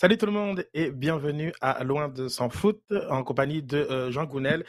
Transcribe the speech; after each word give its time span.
Salut 0.00 0.16
tout 0.16 0.24
le 0.24 0.32
monde 0.32 0.64
et 0.72 0.90
bienvenue 0.90 1.52
à 1.60 1.84
Loin 1.84 2.08
de 2.08 2.26
s'en 2.26 2.48
foot 2.48 2.80
en 3.10 3.22
compagnie 3.22 3.62
de 3.62 3.76
euh, 3.76 4.10
Jean 4.10 4.24
Gounel. 4.24 4.64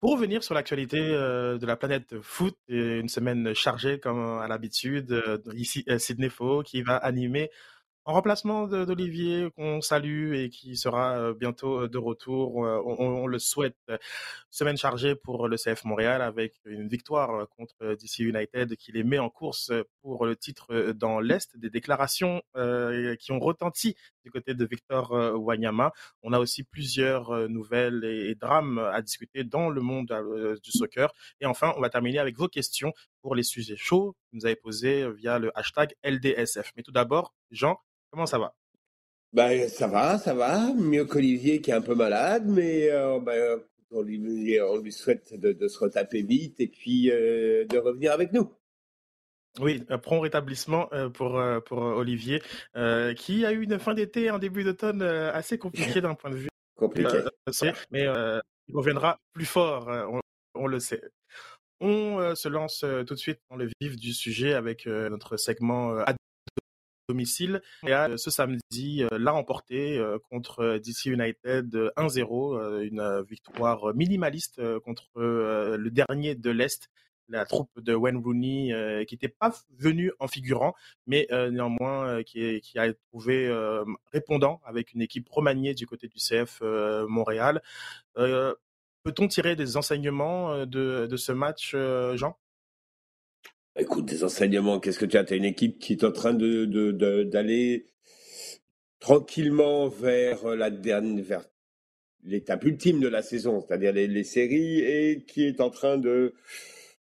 Pour 0.00 0.12
revenir 0.12 0.44
sur 0.44 0.52
l'actualité 0.52 0.98
euh, 0.98 1.56
de 1.56 1.64
la 1.64 1.76
planète 1.76 2.20
foot, 2.20 2.58
une 2.68 3.08
semaine 3.08 3.54
chargée 3.54 3.98
comme 3.98 4.20
à 4.38 4.48
l'habitude, 4.48 5.12
euh, 5.12 5.38
ici 5.54 5.86
Sydney 5.96 6.28
Faux 6.28 6.62
qui 6.62 6.82
va 6.82 6.98
animer 6.98 7.50
en 8.10 8.12
remplacement 8.12 8.66
d'Olivier, 8.66 9.50
qu'on 9.54 9.80
salue 9.80 10.34
et 10.34 10.50
qui 10.50 10.76
sera 10.76 11.16
euh, 11.16 11.32
bientôt 11.32 11.82
euh, 11.82 11.88
de 11.88 11.96
retour, 11.96 12.66
euh, 12.66 12.82
on, 12.84 13.28
le 13.28 13.38
souhaite. 13.38 13.76
Semaine 14.50 14.76
chargée 14.76 15.14
pour 15.14 15.46
le 15.46 15.56
CF 15.56 15.84
Montréal 15.84 16.20
avec 16.20 16.54
une 16.64 16.88
victoire 16.88 17.48
contre 17.50 17.94
DC 17.94 18.18
United 18.18 18.74
qui 18.74 18.90
les 18.90 19.04
met 19.04 19.20
en 19.20 19.30
course 19.30 19.70
pour 20.02 20.26
le 20.26 20.34
titre 20.34 20.90
dans 20.92 21.20
l'Est. 21.20 21.56
Des 21.56 21.70
déclarations 21.70 22.42
qui 23.20 23.30
ont 23.30 23.38
retenti 23.38 23.94
du 24.24 24.32
côté 24.32 24.54
de 24.54 24.64
Victor 24.64 25.12
Wanyama. 25.12 25.92
On 26.22 26.32
a 26.32 26.40
aussi 26.40 26.64
plusieurs 26.64 27.48
nouvelles 27.48 28.04
et, 28.04 28.34
drames 28.34 28.78
à 28.78 29.02
discuter 29.02 29.44
dans 29.44 29.70
le 29.70 29.80
monde 29.80 30.12
du 30.62 30.72
soccer. 30.72 31.12
Et 31.40 31.46
enfin, 31.46 31.72
on 31.76 31.80
va 31.80 31.90
terminer 31.90 32.18
avec 32.18 32.36
vos 32.36 32.48
questions 32.48 32.92
pour 33.22 33.36
les 33.36 33.44
sujets 33.44 33.76
chauds 33.76 34.16
que 34.32 34.38
vous 34.38 34.46
avez 34.46 34.56
posés 34.56 35.08
via 35.12 35.38
le 35.38 35.56
hashtag 35.56 35.94
LDSF. 36.02 36.72
Mais 36.76 36.82
tout 36.82 36.92
d'abord, 36.92 37.34
Jean, 37.52 37.78
Comment 38.10 38.26
ça 38.26 38.38
va? 38.38 38.54
Ben, 39.32 39.68
ça 39.68 39.86
va, 39.86 40.18
ça 40.18 40.34
va. 40.34 40.72
Mieux 40.74 41.04
qu'Olivier 41.04 41.60
qui 41.60 41.70
est 41.70 41.74
un 41.74 41.80
peu 41.80 41.94
malade, 41.94 42.46
mais 42.46 42.90
euh, 42.90 43.20
ben, 43.20 43.60
on, 43.92 44.02
lui, 44.02 44.92
souhaite 44.92 45.38
de, 45.38 45.68
se 45.68 45.78
retaper 45.78 46.22
vite 46.22 46.60
et 46.60 46.66
puis 46.66 47.10
euh, 47.10 47.64
de 47.66 47.78
revenir 47.78 48.12
avec 48.12 48.32
nous. 48.32 48.52
Oui, 49.60 49.84
un 49.88 49.98
prompt 49.98 50.20
rétablissement 50.20 50.88
euh, 50.92 51.08
pour, 51.10 51.40
pour 51.66 51.78
Olivier, 51.78 52.40
qui 53.16 53.44
a 53.44 53.52
eu 53.52 53.62
une 53.62 53.78
fin 53.78 53.94
d'été, 53.94 54.28
un 54.28 54.38
début 54.38 54.64
d'automne 54.64 55.02
assez 55.02 55.58
compliqué 55.58 56.00
d'un 56.00 56.14
point 56.14 56.30
de 56.30 56.36
vue. 56.36 56.48
Compliqué. 56.76 57.18
mais 57.90 58.04
il 58.04 58.74
reviendra 58.74 59.18
plus 59.34 59.44
fort, 59.44 59.90
on, 60.54 60.66
le 60.66 60.80
sait. 60.80 61.02
On 61.80 62.34
se 62.34 62.48
lance 62.48 62.86
tout 63.06 63.14
de 63.14 63.18
suite 63.18 63.38
dans 63.50 63.56
le 63.56 63.68
vif 63.82 63.96
du 63.96 64.14
sujet 64.14 64.54
avec 64.54 64.86
notre 64.86 65.36
segment 65.36 66.02
Et 67.86 67.92
ce 68.16 68.30
samedi 68.30 69.02
euh, 69.02 69.18
l'a 69.18 69.34
emporté 69.34 69.98
euh, 69.98 70.18
contre 70.30 70.78
DC 70.78 71.06
United 71.06 71.92
1-0, 71.96 72.58
euh, 72.58 72.80
une 72.82 73.24
victoire 73.28 73.94
minimaliste 73.94 74.60
contre 74.80 75.08
le 75.16 75.88
dernier 75.90 76.34
de 76.34 76.50
l'Est, 76.50 76.88
la 77.28 77.44
troupe 77.44 77.70
de 77.80 77.94
Wayne 77.94 78.16
Rooney, 78.16 79.04
qui 79.06 79.14
n'était 79.14 79.28
pas 79.28 79.54
venu 79.78 80.12
en 80.18 80.26
figurant, 80.26 80.74
mais 81.06 81.28
néanmoins 81.30 82.22
qui, 82.24 82.60
qui, 82.60 82.78
a 82.78 82.92
trouvé 83.12 83.48
répondant 84.12 84.60
avec 84.64 84.92
une 84.92 85.02
équipe 85.02 85.28
remaniée 85.28 85.74
du 85.74 85.86
côté 85.86 86.08
du 86.08 86.18
CF 86.18 86.60
Montréal. 87.08 87.62
Peut-on 88.16 89.28
tirer 89.28 89.54
des 89.54 89.76
enseignements 89.76 90.66
de 90.66 91.16
ce 91.16 91.32
match, 91.32 91.76
Jean? 92.14 92.36
Écoute, 93.80 94.04
des 94.04 94.24
enseignements, 94.24 94.78
qu'est-ce 94.78 94.98
que 94.98 95.06
tu 95.06 95.16
as? 95.16 95.24
Tu 95.24 95.32
as 95.32 95.36
une 95.38 95.46
équipe 95.46 95.78
qui 95.78 95.94
est 95.94 96.04
en 96.04 96.12
train 96.12 96.34
de, 96.34 96.66
d'aller 97.22 97.86
tranquillement 98.98 99.88
vers 99.88 100.54
la 100.54 100.68
dernière, 100.68 101.24
vers 101.24 101.44
l'étape 102.22 102.62
ultime 102.64 103.00
de 103.00 103.08
la 103.08 103.22
saison, 103.22 103.62
c'est-à-dire 103.62 103.94
les, 103.94 104.24
séries, 104.24 104.80
et 104.80 105.24
qui 105.26 105.44
est 105.44 105.62
en 105.62 105.70
train 105.70 105.96
de, 105.96 106.34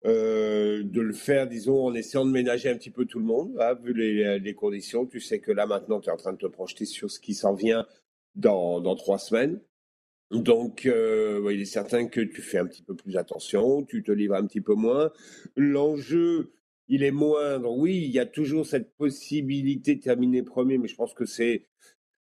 euh, 0.05 0.81
de 0.83 1.01
le 1.01 1.13
faire, 1.13 1.47
disons, 1.47 1.85
en 1.85 1.93
essayant 1.93 2.25
de 2.25 2.31
ménager 2.31 2.69
un 2.69 2.75
petit 2.75 2.89
peu 2.89 3.05
tout 3.05 3.19
le 3.19 3.25
monde, 3.25 3.55
vu 3.83 3.93
les, 3.93 4.55
conditions. 4.55 5.05
Tu 5.05 5.19
sais 5.19 5.37
que 5.37 5.51
là, 5.51 5.67
maintenant, 5.67 5.99
tu 5.99 6.09
es 6.09 6.11
en 6.11 6.17
train 6.17 6.33
de 6.33 6.39
te 6.39 6.47
projeter 6.47 6.85
sur 6.85 7.11
ce 7.11 7.19
qui 7.19 7.35
s'en 7.35 7.53
vient 7.53 7.85
dans, 8.33 8.81
dans 8.81 8.95
trois 8.95 9.19
semaines. 9.19 9.61
Donc, 10.31 10.87
euh, 10.87 11.47
il 11.53 11.61
est 11.61 11.65
certain 11.65 12.07
que 12.07 12.21
tu 12.21 12.41
fais 12.41 12.57
un 12.57 12.65
petit 12.65 12.81
peu 12.81 12.95
plus 12.95 13.15
attention, 13.15 13.83
tu 13.83 14.01
te 14.01 14.11
livres 14.11 14.33
un 14.33 14.47
petit 14.47 14.61
peu 14.61 14.73
moins. 14.73 15.11
L'enjeu, 15.55 16.51
il 16.87 17.03
est 17.03 17.11
moindre. 17.11 17.71
Oui, 17.71 17.97
il 17.97 18.11
y 18.11 18.19
a 18.19 18.25
toujours 18.25 18.65
cette 18.65 18.95
possibilité 18.95 19.95
de 19.95 20.01
terminer 20.01 20.43
premier, 20.43 20.77
mais 20.77 20.87
je 20.87 20.95
pense 20.95 21.13
que 21.13 21.25
c'est, 21.25 21.67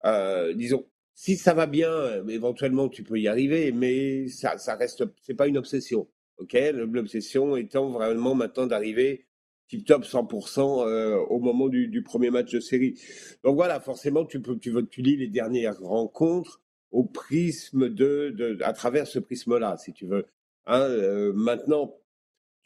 euh, 0.05 0.53
disons, 0.53 0.85
si 1.13 1.37
ça 1.37 1.53
va 1.53 1.67
bien, 1.67 2.25
éventuellement 2.27 2.89
tu 2.89 3.03
peux 3.03 3.19
y 3.19 3.27
arriver, 3.27 3.71
mais 3.71 4.27
ça, 4.27 4.57
ça 4.57 4.75
reste, 4.75 5.03
c'est 5.21 5.35
pas 5.35 5.47
une 5.47 5.57
obsession. 5.57 6.07
Ok, 6.37 6.55
l'obsession 6.73 7.55
étant 7.57 7.89
vraiment 7.89 8.35
maintenant 8.35 8.67
d'arriver 8.67 9.27
tip 9.67 9.85
top 9.85 10.03
100% 10.03 10.87
euh, 10.87 11.17
au 11.29 11.39
moment 11.39 11.67
du, 11.67 12.03
premier 12.03 12.29
match 12.29 12.51
de 12.51 12.59
série. 12.59 12.99
Donc 13.43 13.55
voilà, 13.55 13.79
forcément 13.79 14.25
tu 14.25 14.41
peux, 14.41 14.57
tu, 14.57 14.73
tu 14.89 15.01
lis 15.01 15.17
les 15.17 15.27
dernières 15.27 15.79
rencontres 15.79 16.61
au 16.91 17.03
prisme 17.03 17.89
de, 17.89 18.57
à 18.61 18.73
travers 18.73 19.07
ce 19.07 19.19
prisme-là, 19.19 19.77
si 19.77 19.93
tu 19.93 20.05
veux. 20.05 20.25
Hein, 20.65 20.81
euh, 20.81 21.33
maintenant, 21.33 21.95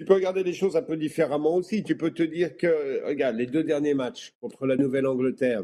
tu 0.01 0.05
peux 0.05 0.15
regarder 0.15 0.41
les 0.41 0.53
choses 0.53 0.75
un 0.75 0.81
peu 0.81 0.97
différemment 0.97 1.53
aussi. 1.53 1.83
Tu 1.83 1.95
peux 1.95 2.09
te 2.09 2.23
dire 2.23 2.57
que, 2.57 3.05
regarde, 3.05 3.35
les 3.35 3.45
deux 3.45 3.63
derniers 3.63 3.93
matchs 3.93 4.33
contre 4.41 4.65
la 4.65 4.75
Nouvelle-Angleterre 4.75 5.61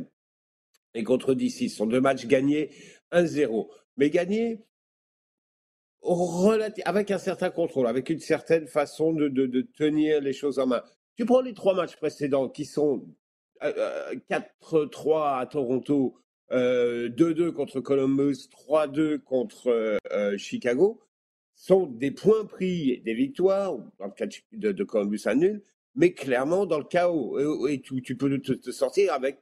et 0.93 1.03
contre 1.03 1.33
DC 1.33 1.71
sont 1.71 1.87
deux 1.87 2.01
matchs 2.01 2.27
gagnés 2.27 2.69
1-0. 3.11 3.67
Mais 3.97 4.11
gagnés 4.11 4.59
avec 6.85 7.09
un 7.09 7.17
certain 7.17 7.49
contrôle, 7.49 7.87
avec 7.87 8.11
une 8.11 8.19
certaine 8.19 8.67
façon 8.67 9.11
de, 9.11 9.61
tenir 9.75 10.21
les 10.21 10.33
choses 10.33 10.59
en 10.59 10.67
main. 10.67 10.83
Tu 11.15 11.25
prends 11.25 11.41
les 11.41 11.55
trois 11.55 11.73
matchs 11.73 11.95
précédents 11.95 12.47
qui 12.47 12.65
sont 12.65 13.07
4-3 13.59 14.21
euh, 14.29 15.39
à 15.39 15.47
Toronto, 15.47 16.15
2-2 16.51 17.41
euh, 17.41 17.51
contre 17.51 17.81
Columbus, 17.81 18.49
3-2 18.69 19.17
contre 19.17 19.69
euh, 19.69 19.97
euh, 20.11 20.37
Chicago, 20.37 21.01
sont 21.57 21.87
des 21.87 22.11
points 22.11 22.45
pris, 22.45 23.01
des 23.01 23.15
victoires, 23.15 23.77
dans 23.99 24.05
le 24.05 24.11
cas 24.11 24.27
de, 24.53 24.83
Columbus 24.83 25.21
à 25.25 25.35
nul, 25.35 25.63
mais 25.95 26.13
clairement 26.13 26.65
dans 26.65 26.77
le 26.77 26.85
chaos. 26.85 27.67
Et, 27.67 27.81
tu, 27.81 28.15
peux 28.15 28.39
te, 28.39 28.71
sortir 28.71 29.11
avec 29.11 29.39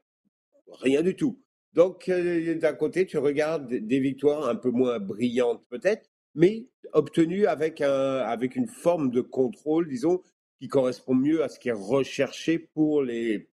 rien 0.81 1.03
du 1.03 1.16
tout. 1.16 1.40
Donc, 1.74 2.09
d'un 2.09 2.74
côté, 2.74 3.06
tu 3.06 3.18
regardes 3.18 3.68
des 3.68 4.00
victoires 4.00 4.48
un 4.48 4.56
peu 4.56 4.72
moins 4.72 4.98
brillantes 4.98 5.68
peut-être, 5.70 6.09
mais 6.34 6.68
obtenues 6.94 7.48
avec, 7.48 7.81
un, 7.81 8.20
avec 8.20 8.56
une 8.56 8.68
forme 8.68 9.12
de 9.12 9.20
contrôle, 9.20 9.90
disons, 9.90 10.22
qui 10.59 10.70
correspond 10.70 11.16
mieux 11.16 11.44
à 11.44 11.50
ce 11.50 11.59
qui 11.59 11.68
est 11.68 11.74
recherché 11.74 12.59
pour, 12.59 13.03
les, 13.03 13.50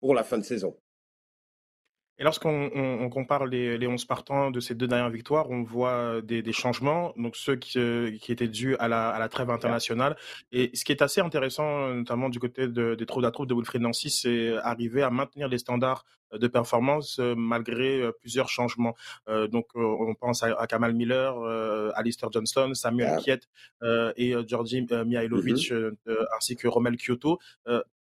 pour 0.00 0.12
la 0.12 0.24
fin 0.24 0.38
de 0.38 0.44
saison. 0.44 0.76
Et 2.18 2.24
lorsqu'on 2.24 3.10
compare 3.10 3.44
les, 3.44 3.76
les 3.76 3.86
11 3.86 4.06
partants 4.06 4.50
de 4.50 4.58
ces 4.58 4.74
deux 4.74 4.86
dernières 4.86 5.10
victoires, 5.10 5.50
on 5.50 5.62
voit 5.62 6.22
des, 6.22 6.52
changements, 6.52 7.12
donc 7.16 7.36
ceux 7.36 7.56
qui, 7.56 7.78
euh, 7.78 8.16
qui 8.18 8.32
étaient 8.32 8.48
dus 8.48 8.74
à 8.76 8.88
la, 8.88 9.10
à 9.10 9.18
la, 9.18 9.28
trêve 9.28 9.50
internationale. 9.50 10.16
Et 10.50 10.70
ce 10.74 10.84
qui 10.84 10.92
est 10.92 11.02
assez 11.02 11.20
intéressant, 11.20 11.88
notamment 11.88 12.30
du 12.30 12.38
côté 12.38 12.68
de, 12.68 12.94
des 12.94 13.06
troupes 13.06 13.30
troupe 13.32 13.48
de 13.48 13.54
Wilfried 13.54 13.82
Nancy, 13.82 14.08
c'est 14.08 14.56
arriver 14.62 15.02
à 15.02 15.10
maintenir 15.10 15.48
les 15.48 15.58
standards 15.58 16.06
de 16.32 16.46
performance 16.48 17.18
euh, 17.18 17.34
malgré 17.36 18.00
euh, 18.00 18.12
plusieurs 18.12 18.48
changements. 18.48 18.94
donc 19.26 19.66
on 19.74 20.14
pense 20.14 20.42
à, 20.42 20.66
Kamal 20.66 20.94
Miller, 20.94 21.36
Alistair 21.94 22.30
Johnston, 22.32 22.72
Samuel 22.74 23.18
Kiet 23.18 23.40
et 24.16 24.34
Georgi 24.46 24.82
Mihailovic, 24.82 25.70
mm-hmm. 25.70 26.26
ainsi 26.36 26.56
que 26.56 26.66
Romel 26.66 26.96
Kyoto 26.96 27.38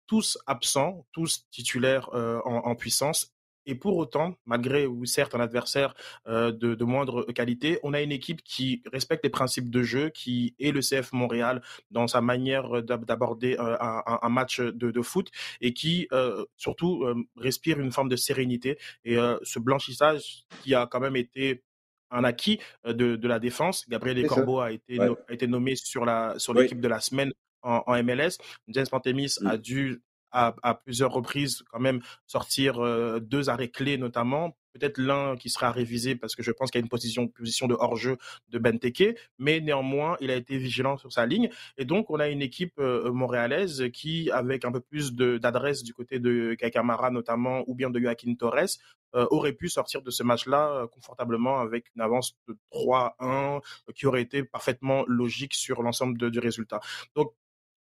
tous 0.06 0.38
absents, 0.46 1.06
tous 1.12 1.46
titulaires 1.50 2.08
en, 2.14 2.62
en, 2.64 2.74
puissance 2.74 3.34
et 3.68 3.74
pour 3.74 3.98
autant, 3.98 4.34
malgré 4.46 4.86
ou 4.86 5.04
certes 5.04 5.34
un 5.34 5.40
adversaire 5.40 5.94
euh, 6.26 6.50
de, 6.50 6.84
moindre 6.84 7.22
qualité, 7.32 7.78
on 7.82 7.92
a 7.92 8.00
une 8.00 8.12
équipe 8.12 8.42
qui 8.42 8.82
respecte 8.90 9.22
les 9.22 9.30
principes 9.30 9.68
de 9.70 9.82
jeu, 9.82 10.08
qui 10.08 10.54
est 10.58 10.72
le 10.72 10.80
CF 10.80 11.12
Montréal 11.12 11.62
dans 11.90 12.06
sa 12.06 12.22
manière 12.22 12.82
d'aborder 12.82 13.56
euh, 13.58 13.76
un, 13.78 14.28
match 14.30 14.60
de, 14.60 15.02
foot 15.02 15.30
et 15.60 15.74
qui 15.74 16.08
euh, 16.12 16.46
surtout 16.56 17.04
respire 17.36 17.78
une 17.78 17.92
forme 17.92 18.08
de 18.08 18.16
sérénité. 18.16 18.78
Et 19.04 19.16
ce 19.42 19.58
blanchissage 19.58 20.44
qui 20.62 20.74
a 20.74 20.86
quand 20.86 21.00
même 21.00 21.16
été 21.16 21.62
un 22.10 22.24
acquis 22.24 22.58
de, 22.86 23.28
la 23.28 23.38
défense. 23.38 23.86
Gabriel 23.88 24.26
Corbeau 24.26 24.60
a 24.60 24.72
été, 24.72 24.98
a 24.98 25.32
été 25.32 25.46
nommé 25.46 25.74
sur 25.76 26.06
l'équipe 26.54 26.80
de 26.80 26.88
la 26.88 27.00
semaine 27.00 27.32
en, 27.62 28.02
MLS. 28.02 28.38
James 28.68 28.86
Pantemis 28.90 29.34
a 29.44 29.56
mm. 29.56 29.60
dû 29.60 30.02
à, 30.30 30.74
plusieurs 30.84 31.12
reprises 31.12 31.62
quand 31.70 31.80
même 31.80 32.00
sortir 32.26 32.80
deux 33.20 33.48
arrêts 33.48 33.68
clés 33.68 33.98
notamment. 33.98 34.56
Peut-être 34.74 34.98
l'un 34.98 35.36
qui 35.36 35.50
sera 35.50 35.72
révisé 35.72 36.14
parce 36.14 36.36
que 36.36 36.42
je 36.42 36.52
pense 36.52 36.70
qu'il 36.70 36.78
y 36.78 36.82
a 36.82 36.84
une 36.84 36.90
position, 36.90 37.26
position 37.26 37.66
de 37.66 37.74
hors-jeu 37.74 38.16
de 38.48 38.58
Benteke, 38.58 39.18
mais 39.38 39.60
néanmoins, 39.60 40.16
il 40.20 40.30
a 40.30 40.36
été 40.36 40.56
vigilant 40.56 40.96
sur 40.98 41.12
sa 41.12 41.26
ligne. 41.26 41.50
Et 41.78 41.84
donc, 41.84 42.10
on 42.10 42.20
a 42.20 42.28
une 42.28 42.42
équipe 42.42 42.78
montréalaise 42.78 43.84
qui, 43.92 44.30
avec 44.30 44.64
un 44.64 44.70
peu 44.70 44.80
plus 44.80 45.14
d'adresse 45.14 45.82
du 45.82 45.94
côté 45.94 46.20
de 46.20 46.54
Kakamara 46.54 47.10
notamment, 47.10 47.64
ou 47.66 47.74
bien 47.74 47.90
de 47.90 47.98
Joaquin 47.98 48.34
Torres, 48.34 48.78
aurait 49.14 49.54
pu 49.54 49.68
sortir 49.68 50.02
de 50.02 50.10
ce 50.10 50.22
match-là 50.22 50.86
confortablement 50.92 51.60
avec 51.60 51.86
une 51.96 52.02
avance 52.02 52.36
de 52.46 52.56
3-1 52.72 53.60
qui 53.94 54.06
aurait 54.06 54.22
été 54.22 54.44
parfaitement 54.44 55.04
logique 55.06 55.54
sur 55.54 55.82
l'ensemble 55.82 56.30
du 56.30 56.38
résultat. 56.38 56.80
Donc, 57.14 57.32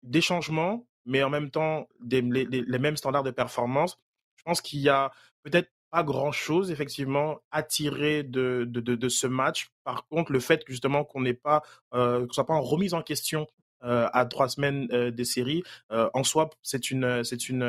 des 0.03 0.21
changements, 0.21 0.87
mais 1.05 1.23
en 1.23 1.29
même 1.29 1.51
temps 1.51 1.87
les, 2.09 2.79
mêmes 2.79 2.97
standards 2.97 3.23
de 3.23 3.31
performance. 3.31 3.99
Je 4.35 4.43
pense 4.43 4.61
qu'il 4.61 4.79
y 4.79 4.89
a 4.89 5.11
peut-être 5.43 5.69
pas 5.91 6.03
grand-chose, 6.03 6.71
effectivement, 6.71 7.41
à 7.51 7.63
tirer 7.63 8.23
de, 8.23 9.09
ce 9.09 9.27
match. 9.27 9.69
Par 9.83 10.07
contre, 10.07 10.31
le 10.31 10.39
fait 10.39 10.63
justement 10.67 11.03
qu'on 11.03 11.21
n'ait 11.21 11.33
pas, 11.33 11.61
euh, 11.93 12.25
soit 12.31 12.45
pas 12.45 12.53
en 12.53 12.61
remise 12.61 12.93
en 12.93 13.01
question 13.01 13.45
euh, 13.83 14.07
à 14.13 14.25
trois 14.25 14.47
semaines 14.47 14.87
euh, 14.93 15.11
des 15.11 15.25
séries, 15.25 15.63
en 15.89 16.23
soi, 16.23 16.49
c'est 16.63 16.91
une, 16.91 17.23
c'est 17.23 17.49
une, 17.49 17.63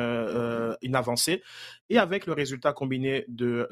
avancée. 0.93 1.43
Et 1.89 1.97
avec 1.97 2.25
le 2.25 2.33
résultat 2.33 2.71
combiné 2.71 3.25
de, 3.27 3.67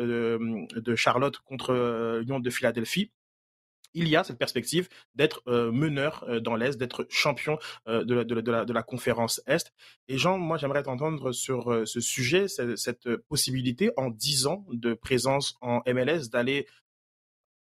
de 0.75 0.95
Charlotte 0.95 1.37
contre 1.39 2.19
Lyon 2.19 2.39
de 2.39 2.49
Philadelphie, 2.49 3.09
il 3.93 4.07
y 4.07 4.15
a 4.15 4.23
cette 4.23 4.37
perspective 4.37 4.89
d'être 5.15 5.43
meneur 5.51 6.25
dans 6.41 6.55
l'Est, 6.55 6.77
d'être 6.77 7.05
champion 7.09 7.57
de, 7.87 8.13
la, 8.13 8.23
de, 8.23 8.73
la, 8.73 8.83
conférence 8.83 9.41
Est. 9.47 9.73
Et 10.07 10.17
Jean, 10.17 10.37
moi 10.37 10.57
j'aimerais 10.57 10.83
t'entendre 10.83 11.31
sur 11.31 11.87
ce 11.87 11.99
sujet, 11.99 12.47
cette, 12.47 13.17
possibilité 13.27 13.91
en 13.97 14.09
10 14.09 14.47
ans 14.47 14.65
de 14.71 14.93
présence 14.93 15.55
en 15.61 15.81
MLS 15.87 16.29
d'aller 16.31 16.67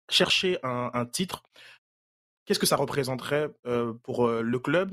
chercher 0.09 0.57
un, 0.63 1.05
titre. 1.05 1.43
Qu'est-ce 2.45 2.59
que 2.59 2.65
ça 2.65 2.75
représenterait 2.75 3.49
pour 4.03 4.27
le 4.27 4.59
club? 4.59 4.91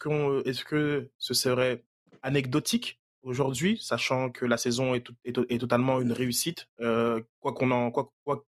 Qu'on, 0.00 0.42
est-ce 0.42 0.64
que 0.64 1.10
ce 1.18 1.34
serait 1.34 1.84
anecdotique 2.22 2.99
aujourd'hui, 3.22 3.78
sachant 3.80 4.30
que 4.30 4.44
la 4.44 4.56
saison 4.56 4.94
est, 4.94 5.58
totalement 5.58 6.00
une 6.00 6.12
réussite, 6.12 6.68
euh, 6.80 7.20
quoi 7.40 7.54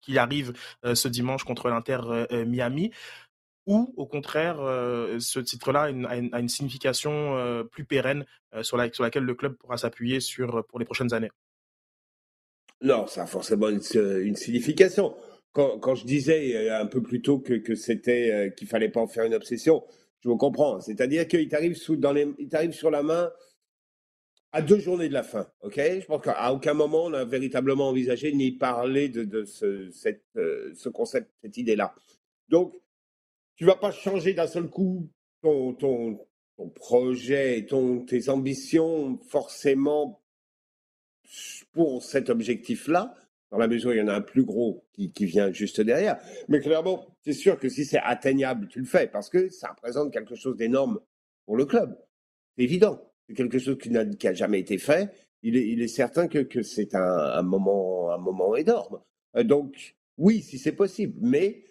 qu'il 0.02 0.18
arrive 0.18 0.54
euh, 0.86 0.96
ce 0.96 1.08
dimanche 1.08 1.44
contre 1.44 1.70
l'Inter 1.70 2.00
euh, 2.06 2.46
Miami, 2.46 2.92
ou 3.66 3.94
au 3.96 4.06
contraire, 4.06 4.58
ce 5.20 5.40
titre-là 5.40 5.84
a 5.84 6.40
une, 6.40 6.50
signification 6.50 7.66
plus 7.72 7.86
pérenne 7.86 8.26
sur, 8.62 8.76
la, 8.76 8.92
sur 8.92 9.04
laquelle 9.04 9.24
le 9.24 9.36
club 9.36 9.56
pourra 9.56 9.78
s'appuyer 9.78 10.20
pour 10.68 10.80
les 10.80 10.86
prochaines 10.86 11.14
années. 11.14 11.32
Non, 12.82 13.08
ça 13.08 13.24
a 13.24 13.26
forcément 13.26 13.70
une, 13.70 13.80
signification. 14.36 15.16
Quand, 15.54 15.96
je 15.96 16.04
disais 16.04 16.70
un 16.72 16.88
peu 16.88 17.02
plus 17.02 17.22
tôt 17.22 17.40
que, 17.40 17.54
que 17.54 17.74
c'était 17.74 18.54
qu'il 18.58 18.68
fallait 18.68 18.90
pas 18.90 19.00
en 19.00 19.08
faire 19.08 19.24
une 19.24 19.34
obsession, 19.34 19.82
je 20.20 20.28
vous 20.28 20.38
comprends. 20.38 20.82
C'est-à-dire 20.82 21.26
qu'il 21.26 21.48
t'arrive 21.48 21.76
sur 21.76 22.92
la 22.92 23.04
main 23.04 23.32
à 24.54 24.62
deux 24.62 24.80
journées 24.80 25.10
de 25.10 25.14
la 25.14 25.24
fin, 25.24 25.48
ok? 25.62 25.76
Je 25.78 26.06
pense 26.06 26.22
qu'à 26.22 26.54
aucun 26.54 26.76
moment 26.76 27.06
on 27.06 27.14
a 27.14 27.26
véritablement 27.26 27.90
envisagé 27.90 28.32
ni 28.34 28.52
parlé 28.52 29.10
de, 29.10 29.46
euh, 29.64 30.72
ce 30.76 30.90
concept, 30.90 31.32
cette 31.42 31.58
idée-là. 31.58 31.96
Donc, 32.50 32.76
tu 33.56 33.66
vas 33.66 33.76
pas 33.76 33.92
changer 33.92 34.34
d'un 34.34 34.48
seul 34.48 34.70
coup 34.70 35.10
ton, 35.42 35.74
ton, 35.74 36.20
ton 36.56 36.70
projet, 36.70 37.66
ton, 37.68 38.06
tes 38.06 38.30
ambitions 38.30 39.18
forcément 39.28 40.22
pour 41.72 42.04
cet 42.04 42.30
objectif-là, 42.30 43.16
dans 43.50 43.58
la 43.58 43.68
mesure 43.68 43.90
où 43.90 43.94
il 43.94 44.00
y 44.00 44.02
en 44.02 44.08
a 44.08 44.16
un 44.16 44.22
plus 44.22 44.44
gros 44.44 44.86
qui, 44.94 45.12
qui 45.12 45.26
vient 45.26 45.52
juste 45.52 45.82
derrière. 45.82 46.20
Mais 46.48 46.60
clairement, 46.60 47.08
c'est 47.24 47.34
sûr 47.34 47.58
que 47.58 47.70
si 47.70 47.86
c'est 47.86 48.00
atteignable, 48.00 48.68
tu 48.68 48.80
le 48.80 48.86
fais 48.86 49.08
parce 49.08 49.30
que 49.30 49.50
ça 49.50 49.70
représente 49.70 50.14
quelque 50.14 50.36
chose 50.36 50.56
d'énorme 50.56 51.00
pour 51.46 51.58
le 51.58 51.66
club. 51.66 51.98
C'est 52.56 52.64
évident 52.64 53.13
quelque 53.34 53.60
chose 53.60 53.78
qui 53.78 53.90
n'a 53.90 54.06
jamais 54.34 54.60
été 54.60 54.78
fait, 54.78 55.12
il 55.44 55.82
est, 55.82 55.88
certain 55.88 56.28
que, 56.28 56.64
c'est 56.64 56.96
un, 56.96 57.42
moment, 57.42 58.12
un 58.12 58.18
moment 58.18 58.56
énorme. 58.56 59.02
Euh, 59.36 59.44
donc, 59.44 59.96
oui, 60.18 60.42
si 60.42 60.58
c'est 60.58 60.72
possible, 60.72 61.20
mais 61.22 61.64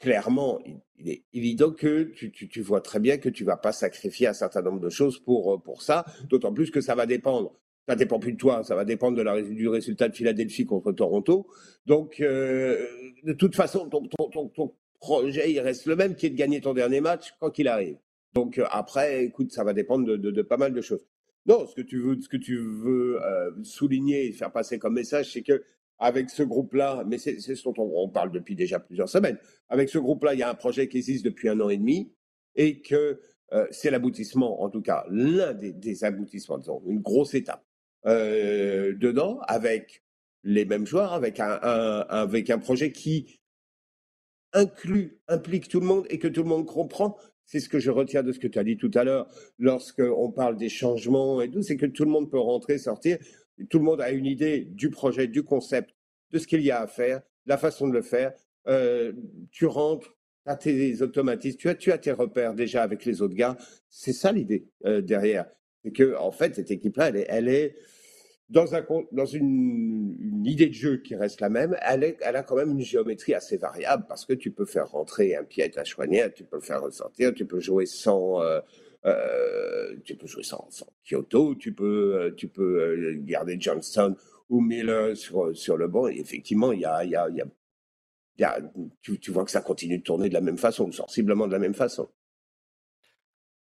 clairement, 0.00 0.58
il, 0.98 1.08
est 1.08 1.24
évident 1.32 1.70
que 1.70 2.02
tu, 2.02 2.60
vois 2.62 2.80
très 2.80 2.98
bien 2.98 3.18
que 3.18 3.28
tu 3.28 3.44
vas 3.44 3.56
pas 3.56 3.72
sacrifier 3.72 4.26
un 4.26 4.32
certain 4.32 4.62
nombre 4.62 4.80
de 4.80 4.90
choses 4.90 5.20
pour, 5.20 5.54
euh, 5.54 5.74
ça, 5.78 6.04
d'autant 6.28 6.52
plus 6.52 6.70
que 6.70 6.80
ça 6.80 6.94
va 6.94 7.06
dépendre. 7.06 7.54
Ça 7.88 7.94
dépend 7.94 8.18
plus 8.18 8.32
de 8.32 8.38
toi, 8.38 8.64
ça 8.64 8.74
va 8.74 8.84
dépendre 8.84 9.16
de 9.16 9.22
la, 9.22 9.40
du 9.40 9.68
résultat 9.68 10.08
de 10.08 10.16
Philadelphie 10.16 10.66
contre 10.66 10.90
Toronto. 10.90 11.46
Donc, 11.86 12.18
euh, 12.20 12.84
de 13.22 13.32
toute 13.32 13.54
façon, 13.54 13.88
ton 13.88 14.74
projet, 14.98 15.52
il 15.52 15.60
reste 15.60 15.86
le 15.86 15.94
même, 15.94 16.16
qui 16.16 16.26
est 16.26 16.30
de 16.30 16.36
gagner 16.36 16.60
ton 16.60 16.74
dernier 16.74 17.00
match, 17.00 17.34
quand 17.38 17.50
qu'il 17.50 17.68
arrive. 17.68 17.98
Donc 18.34 18.58
euh, 18.58 18.66
après, 18.70 19.24
écoute, 19.24 19.52
ça 19.52 19.64
va 19.64 19.72
dépendre 19.72 20.16
de, 20.16 20.42
pas 20.42 20.56
mal 20.56 20.72
de 20.72 20.80
choses. 20.80 21.06
Non, 21.46 21.66
ce 21.66 21.74
que 21.74 21.80
tu 21.80 22.00
veux, 22.00 22.20
ce 22.20 22.28
que 22.28 22.36
tu 22.36 22.58
veux 22.58 23.22
euh, 23.22 23.50
souligner 23.62 24.26
et 24.26 24.32
faire 24.32 24.52
passer 24.52 24.78
comme 24.78 24.94
message, 24.94 25.32
c'est 25.32 25.42
que 25.42 25.62
avec 25.98 26.28
ce 26.28 26.42
groupe-là, 26.42 27.04
mais 27.06 27.16
c'est 27.16 27.38
ce 27.40 27.64
dont 27.64 27.74
on, 27.78 28.08
parle 28.10 28.30
depuis 28.30 28.54
déjà 28.54 28.78
plusieurs 28.78 29.08
semaines, 29.08 29.38
avec 29.70 29.88
ce 29.88 29.96
groupe-là, 29.96 30.34
il 30.34 30.40
y 30.40 30.42
a 30.42 30.50
un 30.50 30.54
projet 30.54 30.88
qui 30.88 30.98
existe 30.98 31.24
depuis 31.24 31.48
un 31.48 31.58
an 31.60 31.70
et 31.70 31.78
demi 31.78 32.12
et 32.54 32.82
que 32.82 33.18
euh, 33.52 33.66
c'est 33.70 33.90
l'aboutissement, 33.90 34.62
en 34.62 34.68
tout 34.68 34.82
cas 34.82 35.06
l'un 35.08 35.54
des, 35.54 36.04
aboutissements, 36.04 36.58
disons, 36.58 36.82
une 36.86 37.00
grosse 37.00 37.34
étape 37.34 37.64
dedans, 38.04 39.40
avec 39.48 40.04
les 40.44 40.64
mêmes 40.64 40.86
joueurs, 40.86 41.12
avec 41.14 41.40
un, 41.40 41.46
avec 41.46 42.50
un 42.50 42.58
projet 42.58 42.92
qui 42.92 43.40
inclut, 44.52 45.20
implique 45.28 45.68
tout 45.68 45.80
le 45.80 45.86
monde 45.86 46.06
et 46.10 46.18
que 46.18 46.28
tout 46.28 46.42
le 46.42 46.48
monde 46.48 46.66
comprend 46.66 47.16
c'est 47.46 47.60
ce 47.60 47.68
que 47.68 47.78
je 47.78 47.90
retiens 47.90 48.22
de 48.22 48.32
ce 48.32 48.38
que 48.38 48.48
tu 48.48 48.58
as 48.58 48.64
dit 48.64 48.76
tout 48.76 48.90
à 48.94 49.04
l'heure, 49.04 49.28
lorsqu'on 49.58 50.30
parle 50.32 50.56
des 50.56 50.68
changements 50.68 51.40
et 51.40 51.50
tout, 51.50 51.62
c'est 51.62 51.76
que 51.76 51.86
tout 51.86 52.04
le 52.04 52.10
monde 52.10 52.30
peut 52.30 52.38
rentrer, 52.38 52.78
sortir, 52.78 53.18
tout 53.70 53.78
le 53.78 53.84
monde 53.84 54.00
a 54.00 54.10
une 54.10 54.26
idée 54.26 54.60
du 54.60 54.90
projet, 54.90 55.26
du 55.28 55.42
concept, 55.42 55.94
de 56.32 56.38
ce 56.38 56.46
qu'il 56.46 56.60
y 56.62 56.70
a 56.70 56.80
à 56.80 56.86
faire, 56.86 57.22
la 57.46 57.56
façon 57.56 57.88
de 57.88 57.92
le 57.92 58.02
faire. 58.02 58.32
Euh, 58.68 59.12
tu 59.50 59.66
rentres, 59.66 60.16
tu 60.44 60.50
as 60.50 60.56
tes 60.56 61.02
automatismes, 61.02 61.56
tu 61.56 61.68
as, 61.68 61.74
tu 61.74 61.92
as 61.92 61.98
tes 61.98 62.12
repères 62.12 62.54
déjà 62.54 62.82
avec 62.82 63.04
les 63.04 63.22
autres 63.22 63.34
gars. 63.34 63.56
C'est 63.88 64.12
ça 64.12 64.32
l'idée 64.32 64.68
euh, 64.84 65.00
derrière. 65.00 65.46
C'est 65.84 65.92
que, 65.92 66.16
en 66.16 66.32
fait, 66.32 66.56
cette 66.56 66.70
équipe-là, 66.70 67.08
elle 67.08 67.16
est, 67.16 67.26
elle 67.28 67.48
est 67.48 67.76
dans, 68.48 68.74
un, 68.74 68.84
dans 69.12 69.26
une, 69.26 70.42
idée 70.44 70.68
de 70.68 70.74
jeu 70.74 70.98
qui 70.98 71.16
reste 71.16 71.40
la 71.40 71.48
même, 71.48 71.76
elle, 71.82 72.04
a 72.20 72.42
quand 72.42 72.54
même 72.54 72.70
une 72.70 72.80
géométrie 72.80 73.34
assez 73.34 73.56
variable 73.56 74.06
parce 74.08 74.24
que 74.24 74.32
tu 74.32 74.52
peux 74.52 74.64
faire 74.64 74.88
rentrer 74.90 75.34
un 75.34 75.42
pied 75.42 75.76
à 75.76 75.84
Chouanière, 75.84 76.32
tu 76.32 76.44
peux 76.44 76.56
le 76.56 76.62
faire 76.62 76.82
ressortir, 76.82 77.34
tu 77.34 77.46
peux 77.46 77.58
jouer 77.58 77.86
sans, 77.86 78.40
euh, 78.42 78.60
euh, 79.06 79.96
tu 80.04 80.16
peux 80.16 80.28
jouer 80.28 80.44
sans, 80.44 80.68
Kyoto, 81.04 81.56
tu 81.56 81.72
peux, 81.72 82.14
euh, 82.14 82.34
tu 82.36 82.46
peux 82.48 83.14
garder 83.16 83.56
Johnston 83.58 84.14
ou 84.48 84.60
Miller 84.60 85.16
sur, 85.16 85.56
sur 85.56 85.76
le 85.76 85.88
banc. 85.88 86.06
Et 86.06 86.20
effectivement, 86.20 86.70
il 86.70 86.80
y 86.80 86.84
a, 86.84 87.04
y 87.04 87.16
a, 87.16 87.28
il 87.28 87.44
y 88.38 88.44
a, 88.44 88.60
tu, 89.02 89.18
tu 89.18 89.32
vois 89.32 89.44
que 89.44 89.50
ça 89.50 89.62
continue 89.62 89.98
de 89.98 90.04
tourner 90.04 90.28
de 90.28 90.34
la 90.34 90.40
même 90.40 90.58
façon, 90.58 90.92
sensiblement 90.92 91.48
de 91.48 91.52
la 91.52 91.58
même 91.58 91.74
façon. 91.74 92.08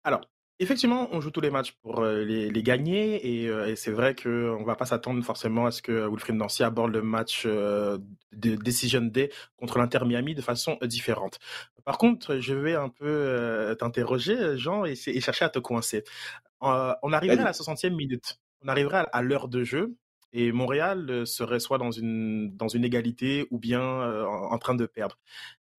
Alors, 0.03 0.21
Effectivement, 0.61 1.09
on 1.11 1.21
joue 1.21 1.31
tous 1.31 1.41
les 1.41 1.49
matchs 1.49 1.71
pour 1.81 2.01
euh, 2.01 2.23
les, 2.23 2.61
gagner 2.61 3.45
et, 3.47 3.75
c'est 3.75 3.89
vrai 3.89 4.13
qu'on 4.13 4.59
ne 4.59 4.63
va 4.63 4.75
pas 4.75 4.85
s'attendre 4.85 5.23
forcément 5.25 5.65
à 5.65 5.71
ce 5.71 5.81
que 5.81 6.07
Wilfried 6.07 6.35
Nancy 6.35 6.61
aborde 6.61 6.91
le 6.91 7.01
match 7.01 7.47
de 7.47 7.99
Decision 8.31 9.01
Day 9.01 9.31
contre 9.57 9.79
l'Inter 9.79 10.05
Miami 10.05 10.35
de 10.35 10.41
façon 10.43 10.77
différente. 10.83 11.39
Par 11.83 11.97
contre, 11.97 12.37
je 12.37 12.53
vais 12.53 12.75
un 12.75 12.89
peu 12.89 13.75
t'interroger, 13.79 14.55
Jean, 14.55 14.85
et, 14.85 14.93
chercher 14.95 15.45
à 15.45 15.49
te 15.49 15.57
coincer. 15.57 16.03
on 16.61 17.11
arriverait 17.11 17.39
à 17.39 17.45
la 17.45 17.53
60e 17.53 17.95
minute, 17.95 18.39
on 18.63 18.67
arriverait 18.67 19.07
à, 19.11 19.21
l'heure 19.23 19.47
de 19.47 19.63
jeu 19.63 19.95
et 20.31 20.51
Montréal 20.51 21.25
serait 21.25 21.59
soit 21.59 21.79
dans 21.79 21.89
une, 21.89 22.55
dans 22.55 22.67
une 22.67 22.85
égalité 22.85 23.47
ou 23.49 23.57
bien 23.57 23.81
en, 24.27 24.59
train 24.59 24.75
de 24.75 24.85
perdre. 24.85 25.17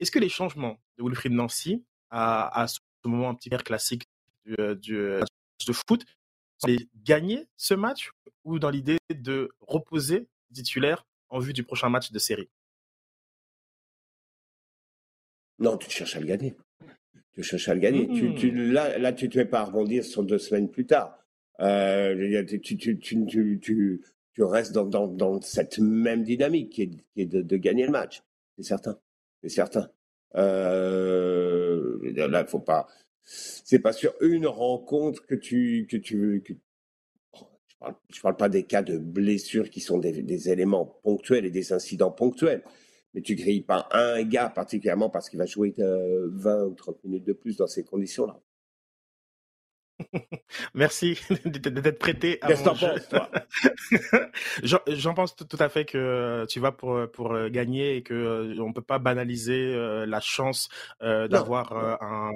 Est-ce 0.01 0.11
que 0.11 0.19
les 0.19 0.29
changements 0.29 0.81
de 0.99 1.05
Wilfried 1.05 1.35
Nancy 1.35 1.85
à, 2.11 2.63
à 2.63 2.67
ce 2.67 2.81
moment 3.05 3.29
un 3.29 3.37
petit 3.37 3.49
peu 3.49 3.59
classique 3.59 4.09
du, 4.45 4.55
euh, 4.59 4.75
du 4.75 4.97
euh, 4.97 5.21
de 5.67 5.73
foot, 5.73 6.05
gagner 7.05 7.47
ce 7.57 7.75
match 7.75 8.11
ou 8.45 8.59
dans 8.59 8.71
l'idée 8.71 8.99
de 9.11 9.51
reposer 9.61 10.27
titulaire 10.53 11.07
en 11.29 11.39
vue 11.39 11.53
du 11.53 11.63
prochain 11.63 11.89
match 11.89 12.13
de 12.13 12.19
série? 12.19 12.49
Non, 15.59 15.77
tu 15.77 15.91
cherches 15.91 16.17
à 16.17 16.21
le 16.21 16.27
gagner. 16.27 16.57
Tu 17.35 17.43
cherches 17.43 17.69
à 17.69 17.75
le 17.75 17.81
gagner. 17.81 18.09
Tu, 18.09 18.35
tu, 18.35 18.53
mmh. 18.53 18.73
là, 18.73 18.99
là, 18.99 19.13
tu 19.13 19.27
ne 19.27 19.31
te 19.31 19.39
fais 19.39 19.45
pas 19.45 19.65
rebondir 19.65 20.05
sur 20.05 20.23
deux 20.23 20.39
semaines 20.39 20.71
plus 20.71 20.87
tard. 20.87 21.19
Euh, 21.61 22.45
tu, 22.45 22.77
tu, 22.77 22.99
tu, 22.99 23.61
tu, 23.61 24.43
restes 24.43 24.73
dans, 24.73 24.87
dans, 24.87 25.07
dans, 25.07 25.41
cette 25.41 25.79
même 25.79 26.25
dynamique 26.25 26.71
qui 26.71 26.83
est, 26.83 26.91
qui 27.15 27.21
est 27.21 27.27
de, 27.27 27.43
de, 27.43 27.57
gagner 27.57 27.87
le 27.87 27.93
match. 27.93 28.23
C'est 28.57 28.65
certain. 28.65 28.99
C'est 29.43 29.51
certain. 29.51 29.89
Euh, 30.35 31.99
là, 32.15 32.43
il 32.43 32.49
faut 32.49 32.59
pas 32.59 32.89
c'est 33.25 33.79
pas 33.79 33.93
sur 33.93 34.15
une 34.21 34.47
rencontre 34.47 35.27
que 35.27 35.35
tu 35.35 35.87
que 35.89 35.97
tu 35.97 36.19
veux 36.19 36.39
que 36.41 36.53
je 36.53 37.81
parle 37.81 37.97
parle 38.23 38.37
pas 38.37 38.49
des 38.49 38.65
cas 38.65 38.83
de 38.83 38.99
blessures 38.99 39.71
qui 39.71 39.81
sont 39.81 39.99
des, 39.99 40.49
éléments 40.51 41.01
ponctuels 41.03 41.45
et 41.45 41.51
des 41.51 41.73
incidents 41.73 42.11
ponctuels 42.11 42.63
mais 43.15 43.23
tu 43.23 43.35
grilles 43.35 43.63
pas 43.63 43.89
un 43.93 44.23
gars 44.23 44.49
particulièrement 44.49 45.11
parce 45.11 45.29
qu'il 45.29 45.39
va 45.39 45.47
jouer 45.47 45.75
20 45.79 46.65
ou 46.65 46.75
30 46.75 47.05
minutes 47.05 47.25
de 47.25 47.33
plus 47.33 47.57
dans 47.57 47.67
ces 47.67 47.85
conditions 47.85 48.27
là 48.27 48.41
Merci 50.75 51.19
d'être 51.45 51.99
prêté 51.99 52.39
à 52.43 52.49
Qu'est-ce 52.49 52.65
J'en 54.97 55.15
pense 55.15 55.37
tout 55.37 55.57
à 55.59 55.69
fait 55.69 55.85
que 55.85 56.47
tu 56.49 56.61
vas 56.61 56.73
pour, 56.73 57.11
pour 57.13 57.49
gagner 57.49 57.97
et 57.97 58.03
que 58.03 58.59
on 58.61 58.73
peut 58.73 58.83
pas 58.83 58.99
banaliser 58.99 59.75
la 60.07 60.21
chance 60.21 60.69
d'avoir 61.01 61.73
un, 61.73 62.33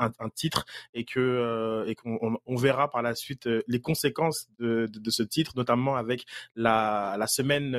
un, 0.00 0.12
un, 0.18 0.28
titre 0.30 0.64
et 0.94 1.04
que 1.04 1.84
et 1.86 1.94
qu'on 1.94 2.38
on 2.44 2.56
verra 2.56 2.90
par 2.90 3.02
la 3.02 3.14
suite 3.14 3.48
les 3.66 3.80
conséquences 3.80 4.48
de, 4.58 4.86
de, 4.86 5.10
ce 5.10 5.22
titre, 5.22 5.52
notamment 5.56 5.96
avec 5.96 6.24
la, 6.56 7.16
la 7.18 7.26
semaine 7.26 7.72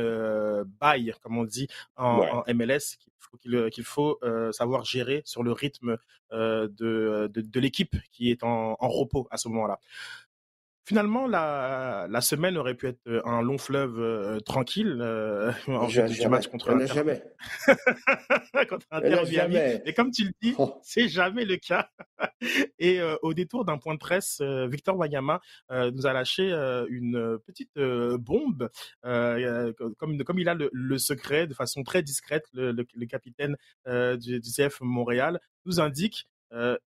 bail, 0.79 1.13
comme 1.21 1.37
on 1.37 1.45
dit 1.45 1.67
en, 1.95 2.43
en 2.47 2.53
MLS, 2.53 2.97
qu'il 3.41 3.83
faut 3.83 4.19
savoir 4.51 4.85
gérer 4.85 5.21
sur 5.25 5.43
le 5.43 5.51
rythme 5.51 5.97
de, 6.31 6.67
de, 7.31 7.41
de 7.41 7.59
l'équipe 7.59 7.95
qui 8.11 8.31
est 8.31 8.43
en, 8.43 8.75
en 8.79 8.87
repos 8.89 9.27
à 9.31 9.37
ce 9.37 9.47
moment-là. 9.49 9.79
Finalement, 10.85 11.27
la, 11.27 12.07
la 12.09 12.19
semaine 12.19 12.57
aurait 12.57 12.73
pu 12.73 12.87
être 12.87 12.99
euh, 13.07 13.21
un 13.23 13.41
long 13.41 13.57
fleuve 13.57 14.01
euh, 14.01 14.41
tranquille 14.41 14.97
euh, 14.99 15.49
en 15.67 15.87
vue 15.87 16.09
du 16.09 16.27
match 16.27 16.47
contre 16.47 16.71
Inter. 16.71 16.87
jamais. 16.87 17.23
contre 18.69 18.85
Inter 18.91 19.25
jamais. 19.25 19.81
Et 19.85 19.93
comme 19.93 20.11
tu 20.11 20.25
le 20.25 20.31
dis, 20.41 20.53
oh. 20.57 20.77
c'est 20.83 21.07
jamais 21.07 21.45
le 21.45 21.55
cas. 21.55 21.89
Et 22.79 22.99
euh, 22.99 23.15
au 23.21 23.33
détour 23.33 23.63
d'un 23.63 23.77
point 23.77 23.93
de 23.93 23.99
presse, 23.99 24.41
Victor 24.41 24.97
Wanyama 24.97 25.39
nous 25.69 26.05
a 26.05 26.11
lâché 26.11 26.51
une 26.89 27.39
petite 27.45 27.79
bombe, 27.79 28.69
comme, 29.01 30.23
comme 30.23 30.39
il 30.39 30.49
a 30.49 30.53
le, 30.53 30.69
le, 30.73 30.97
secret, 30.97 31.47
de 31.47 31.53
façon 31.53 31.83
très 31.83 32.03
discrète, 32.03 32.45
le, 32.53 32.71
le, 32.71 33.05
capitaine 33.05 33.55
du, 33.87 34.39
du, 34.39 34.49
CF 34.51 34.81
Montréal 34.81 35.39
nous 35.65 35.79
indique 35.79 36.27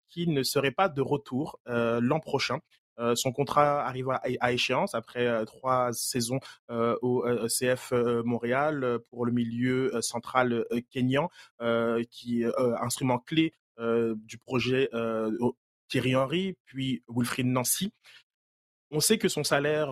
qu'il 0.08 0.32
ne 0.32 0.42
serait 0.42 0.70
pas 0.70 0.88
de 0.88 1.02
retour 1.02 1.60
l'an 1.66 2.20
prochain. 2.20 2.58
Euh, 3.02 3.14
son 3.16 3.32
contrat 3.32 3.86
arrive 3.86 4.08
à, 4.10 4.52
échéance 4.52 4.94
après 4.94 5.26
euh, 5.26 5.44
trois 5.44 5.92
saisons 5.92 6.40
euh, 6.70 6.96
au 7.02 7.24
CF 7.48 7.92
Montréal 8.24 8.98
pour 9.10 9.26
le 9.26 9.32
milieu 9.32 9.90
central 10.00 10.64
kényan, 10.90 11.28
qui 12.10 12.42
est 12.42 12.52
instrument 12.80 13.18
clé 13.18 13.54
du 13.78 14.38
projet 14.38 14.88
Thierry 15.88 16.16
Henry, 16.16 16.56
puis 16.64 17.02
Wilfried 17.08 17.46
Nancy. 17.46 17.92
On 18.90 19.00
sait 19.00 19.16
que 19.16 19.28
son 19.28 19.42
salaire 19.42 19.90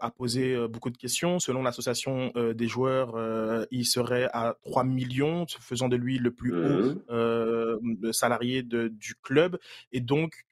a 0.00 0.10
posé 0.10 0.56
beaucoup 0.68 0.90
de 0.90 0.96
questions. 0.96 1.38
Selon 1.38 1.62
l'association 1.62 2.32
des 2.54 2.68
joueurs, 2.68 3.66
il 3.70 3.84
serait 3.84 4.28
à 4.32 4.56
3 4.62 4.84
millions, 4.84 5.46
faisant 5.60 5.88
de 5.88 5.96
lui 5.96 6.18
le 6.18 6.32
plus 6.32 6.54
haut 6.54 6.94
mmh. 7.10 8.12
salarié 8.12 8.62
du 8.62 9.14
club. 9.22 9.58
Et 9.92 10.00
donc 10.00 10.44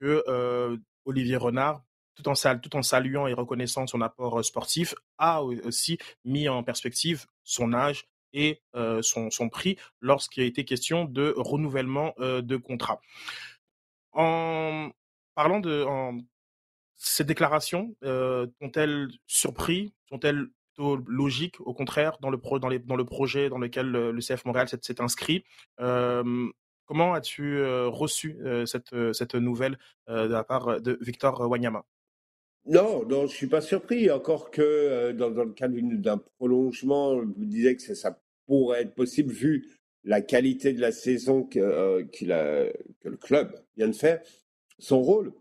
Olivier 1.05 1.37
Renard 1.37 1.86
tout 2.17 2.29
en, 2.29 2.35
tout 2.59 2.77
en 2.77 2.83
saluant 2.83 3.27
et 3.27 3.35
reconnaissant 3.35 3.87
son 3.87 4.01
apport 4.01 4.41
euh, 4.41 4.43
sportif, 4.43 4.95
a 5.19 5.43
aussi 5.43 5.99
mis 6.25 6.49
en 6.49 6.63
perspective 6.65 7.27
son 7.45 7.73
âge 7.73 8.09
et 8.33 8.61
euh, 8.75 9.03
son, 9.03 9.31
son, 9.31 9.49
prix 9.49 9.79
lorsqu'il 10.01 10.43
a 10.43 10.47
été 10.47 10.65
question 10.65 11.05
de 11.05 11.33
renouvellement 11.37 12.15
euh, 12.19 12.43
de 12.43 12.57
contrat. 12.57 13.01
En 14.13 14.91
parlant 15.35 15.61
de 15.61 15.85
en, 15.85 16.19
ces 16.97 17.25
déclarations, 17.25 17.95
sont-elles 18.03 19.09
surpris, 19.27 19.93
sont-elles 20.09 20.47
plutôt 20.75 20.97
logiques, 21.07 21.61
au 21.61 21.75
contraire, 21.75 22.17
dans 22.23 22.31
le, 22.31 22.39
pro, 22.39 22.59
dans, 22.59 22.69
les, 22.69 22.79
dans 22.79 22.97
le 22.97 23.05
projet 23.05 23.51
dans 23.51 23.59
lequel 23.59 23.91
le, 23.91 24.19
CF 24.19 24.47
Montréal 24.47 24.67
s'est 24.69 25.01
inscrit 25.03 25.45
Comment 25.77 27.13
as-tu 27.13 27.63
reçu 27.87 28.39
cette, 28.65 29.13
cette 29.13 29.35
nouvelle 29.35 29.79
de 30.09 30.27
la 30.27 30.43
part 30.43 30.81
de 30.81 30.97
Victor 31.03 31.39
Wanyama? 31.41 31.85
Non, 32.69 33.05
non, 33.07 33.27
je 33.27 33.35
suis 33.35 33.47
pas 33.47 33.61
surpris. 33.61 34.11
Encore 34.11 34.51
que 34.51 34.63
euh, 34.63 35.13
dans, 35.13 35.31
dans, 35.31 35.45
le 35.45 35.53
cadre 35.53 35.77
d'un 35.81 36.19
prolongement, 36.19 37.21
je 37.21 37.27
me 37.27 37.47
disais 37.47 37.77
que 37.77 37.95
ça, 37.95 38.19
pourrait 38.47 38.83
être 38.83 38.95
possible 38.95 39.33
vu 39.33 39.67
la 40.05 40.21
qualité 40.21 40.73
de 40.73 40.81
la 40.81 40.93
saison 40.93 41.43
que, 41.43 41.59
euh, 41.59 42.05
que 42.13 43.09
le 43.09 43.17
club 43.17 43.61
vient 43.77 43.89
de 43.89 43.95
faire, 43.95 44.21
son 44.79 45.03
rôle. 45.03 45.33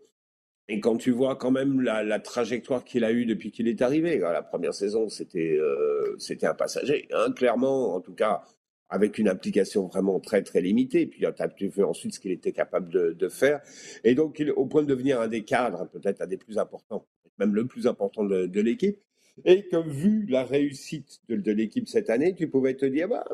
Et 0.68 0.80
quand 0.80 0.98
tu 0.98 1.12
vois 1.12 1.36
quand 1.36 1.52
même 1.52 1.82
la, 1.82 2.04
la 2.04 2.20
trajectoire 2.20 2.84
qu'il 2.84 3.04
a 3.04 3.12
eue 3.12 3.28
depuis 3.28 3.52
qu'il 3.52 3.68
est 3.68 3.84
arrivé, 3.84 4.18
la 4.18 4.42
première 4.42 4.74
saison, 4.74 5.08
c'était 5.08 5.56
euh, 5.60 6.18
un 6.42 6.54
passager, 6.56 7.08
hein, 7.12 7.32
clairement, 7.32 7.94
en 7.94 8.02
tout 8.02 8.16
cas, 8.16 8.42
avec 8.90 9.20
une 9.20 9.28
application 9.28 9.86
vraiment 9.86 10.20
très 10.20 10.42
très 10.42 10.62
limitée. 10.62 11.06
Puis 11.06 11.24
tu 11.56 11.68
vu 11.68 11.84
ensuite 11.84 12.16
ce 12.16 12.20
qu'il 12.20 12.32
était 12.32 12.52
capable 12.52 12.90
de, 12.90 13.12
de, 13.12 13.30
faire. 13.30 13.62
Et 14.04 14.16
donc, 14.16 14.44
au 14.56 14.66
point 14.66 14.82
de 14.82 14.88
devenir 14.88 15.22
un 15.22 15.28
des 15.28 15.44
cadres, 15.44 15.88
peut-être 15.92 16.22
un 16.22 16.28
des 16.28 16.38
plus 16.38 16.58
importants 16.58 17.06
même 17.40 17.54
le 17.54 17.66
plus 17.66 17.88
important 17.88 18.24
de, 18.24 18.62
l'équipe. 18.62 19.00
Et 19.44 19.68
que 19.68 19.78
vu 19.78 20.26
la 20.28 20.44
réussite 20.44 21.20
de, 21.28 21.52
l'équipe 21.52 21.88
cette 21.88 22.10
année, 22.10 22.34
tu 22.36 22.48
pouvais 22.48 22.76
te 22.76 22.86
dire, 22.86 23.10
bah, 23.10 23.26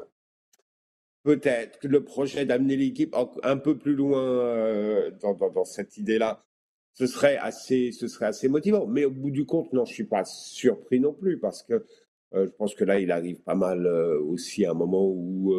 peut-être 1.24 1.80
que 1.80 1.88
le 1.88 2.04
projet 2.04 2.46
d'amener 2.46 2.76
l'équipe 2.76 3.16
un 3.44 3.58
peu 3.58 3.78
plus 3.78 3.96
loin 3.96 4.22
euh, 4.22 5.12
dans, 5.22 5.66
cette 5.66 5.98
idée-là, 5.98 6.44
ce 6.94 7.06
serait 7.06 7.38
assez, 7.38 7.92
ce 7.92 8.08
serait 8.08 8.26
assez 8.26 8.48
motivant. 8.48 8.88
Mais 8.88 9.06
au 9.06 9.12
bout 9.12 9.32
du 9.32 9.46
compte, 9.46 9.72
non, 9.74 9.86
je 9.86 9.94
suis 9.94 10.04
pas 10.06 10.26
surpris 10.26 11.00
non 11.00 11.14
plus 11.14 11.40
parce 11.40 11.64
que 11.64 11.86
euh, 12.34 12.48
je 12.48 12.52
pense 12.52 12.74
que 12.74 12.84
là, 12.84 13.00
il 13.00 13.12
arrive 13.12 13.42
pas 13.42 13.56
mal 13.56 13.86
euh, 13.86 14.20
aussi 14.22 14.66
à 14.66 14.72
un 14.72 14.76
moment 14.76 15.08
où 15.08 15.54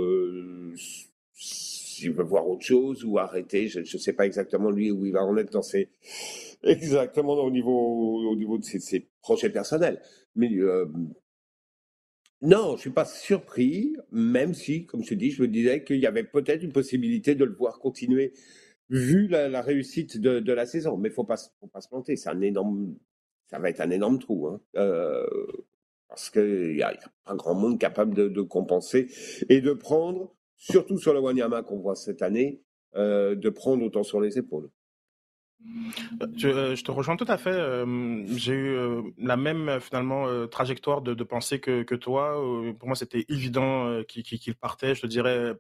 s'il 1.35 2.13
veut 2.13 2.25
voir 2.25 2.49
autre 2.49 2.65
chose 2.65 3.05
ou 3.05 3.19
arrêter, 3.19 3.69
je 3.69 3.81
ne 3.81 3.85
sais 3.85 4.13
pas 4.13 4.27
exactement 4.27 4.71
lui 4.71 4.91
où 4.91 5.07
il 5.07 5.13
va 5.13 5.25
en 5.25 5.37
être 5.37 5.53
dans 5.53 5.63
ses 5.63 5.89
Exactement 6.65 7.35
au 7.35 7.51
niveau, 7.51 8.31
au 8.31 8.37
niveau 8.37 8.59
de 8.59 8.65
ses, 8.65 9.09
projets 9.21 9.51
personnels. 9.51 10.01
Mais 10.37 10.51
euh, 10.59 10.87
non, 12.41 12.77
je 12.77 12.83
suis 12.83 12.91
pas 12.91 13.05
surpris, 13.05 13.95
même 14.11 14.55
si, 14.55 14.87
comme 14.87 15.05
je 15.05 15.15
dis, 15.15 15.31
je 15.31 15.43
me 15.43 15.49
disais 15.49 15.85
qu'il 15.85 15.99
y 15.99 16.07
avait 16.07 16.25
peut-être 16.25 16.63
une 16.63 16.73
possibilité 16.73 17.35
de 17.35 17.45
le 17.45 17.55
voir 17.55 17.79
continuer 17.79 18.33
vu 18.91 19.29
la, 19.29 19.63
réussite 19.63 20.19
de, 20.19 20.53
la 20.53 20.67
saison. 20.67 20.97
Mais 20.97 21.11
faut 21.11 21.25
pas, 21.25 21.37
faut 21.61 21.67
pas 21.67 21.81
se 21.81 21.89
planter. 21.89 22.17
C'est 22.17 22.29
un 22.29 22.41
énorme, 22.41 22.95
ça 23.49 23.59
va 23.59 23.71
être 23.71 23.81
un 23.81 23.91
énorme 23.91 24.19
trou, 24.19 24.49
hein. 24.49 24.61
euh, 24.77 25.27
parce 26.09 26.31
qu'il 26.31 26.77
y, 26.77 26.83
a 26.83 26.93
pas 27.25 27.35
grand 27.35 27.55
monde 27.55 27.79
capable 27.79 28.15
de, 28.15 28.43
compenser 28.43 29.07
et 29.49 29.61
de 29.61 29.73
prendre, 29.73 30.35
surtout 30.57 30.99
sur 30.99 31.15
le 31.15 31.21
Wanyama 31.21 31.63
qu'on 31.63 31.79
voit 31.79 31.97
cette 31.97 32.23
année, 32.23 32.61
euh, 32.97 33.35
de 33.35 33.49
prendre 33.49 33.85
autant 33.85 34.03
sur 34.03 34.21
les 34.21 34.37
épaules. 34.37 34.69
Je, 36.37 36.49
euh, 36.49 36.77
je, 36.77 36.85
te 36.85 36.91
rejoins 36.91 37.17
tout 37.17 37.27
à 37.29 37.37
fait. 37.37 37.51
Euh, 37.51 38.25
j'ai 38.37 38.53
eu 38.53 38.69
euh, 38.71 39.03
la 39.19 39.37
même 39.37 39.81
finalement 39.81 40.47
trajectoire 40.49 41.03
de, 41.03 41.15
de 41.15 41.25
pensée 41.25 41.61
que, 41.61 41.83
que 41.83 41.95
toi. 41.95 42.35
pour 42.79 42.89
moi, 42.89 42.97
c'était 42.97 43.25
évident 43.29 44.03
qu'il 44.09 44.55
partait. 44.55 44.95
Je 44.95 45.03
te 45.03 45.07
dirais 45.07 45.55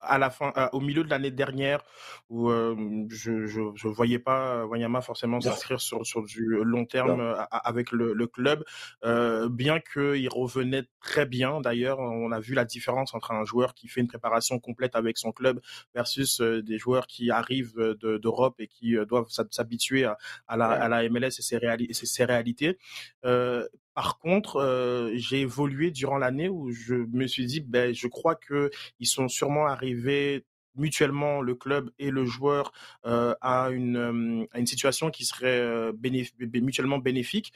à 0.00 0.18
la 0.18 0.30
fin, 0.30 0.52
au 0.72 0.80
milieu 0.80 1.04
de 1.04 1.10
l'année 1.10 1.30
dernière, 1.30 1.82
où 2.28 2.50
je, 2.50 3.46
je, 3.46 3.60
je 3.74 3.88
voyais 3.88 4.18
pas 4.18 4.64
Wanyama 4.66 5.00
forcément 5.00 5.40
s'inscrire 5.40 5.80
sur 5.80 6.06
sur 6.06 6.22
du 6.22 6.44
long 6.62 6.84
terme 6.84 7.36
avec 7.50 7.92
le, 7.92 8.12
le 8.12 8.26
club, 8.26 8.64
euh, 9.04 9.48
bien 9.48 9.80
qu'il 9.80 10.28
revenait 10.28 10.84
très 11.00 11.26
bien. 11.26 11.60
D'ailleurs, 11.60 11.98
on 11.98 12.32
a 12.32 12.40
vu 12.40 12.54
la 12.54 12.64
différence 12.64 13.14
entre 13.14 13.32
un 13.32 13.44
joueur 13.44 13.74
qui 13.74 13.88
fait 13.88 14.00
une 14.00 14.08
préparation 14.08 14.58
complète 14.58 14.94
avec 14.96 15.18
son 15.18 15.32
club 15.32 15.60
versus 15.94 16.40
des 16.40 16.78
joueurs 16.78 17.06
qui 17.06 17.30
arrivent 17.30 17.96
d'Europe 18.00 18.56
et 18.58 18.68
qui 18.68 18.96
doivent 19.06 19.28
s'habituer 19.50 20.04
à, 20.04 20.18
à, 20.46 20.56
la, 20.56 20.66
à 20.66 20.88
la 20.88 21.08
MLS 21.08 21.26
et 21.38 21.42
ses, 21.42 21.58
réali 21.58 21.88
ses 21.92 22.24
réalités. 22.24 22.78
Par 23.98 24.20
contre, 24.20 24.60
euh, 24.60 25.10
j'ai 25.14 25.40
évolué 25.40 25.90
durant 25.90 26.18
l'année 26.18 26.48
où 26.48 26.70
je 26.70 26.94
me 26.94 27.26
suis 27.26 27.46
dit, 27.46 27.58
ben, 27.58 27.92
je 27.92 28.06
crois 28.06 28.36
que 28.36 28.70
ils 29.00 29.08
sont 29.08 29.26
sûrement 29.26 29.66
arrivés 29.66 30.44
mutuellement 30.76 31.42
le 31.42 31.56
club 31.56 31.90
et 31.98 32.12
le 32.12 32.24
joueur 32.24 32.70
euh, 33.06 33.34
à, 33.40 33.70
une, 33.70 33.96
euh, 33.96 34.46
à 34.52 34.60
une 34.60 34.68
situation 34.68 35.10
qui 35.10 35.24
serait 35.24 35.90
mutuellement 36.54 36.98
bénéfique 36.98 37.52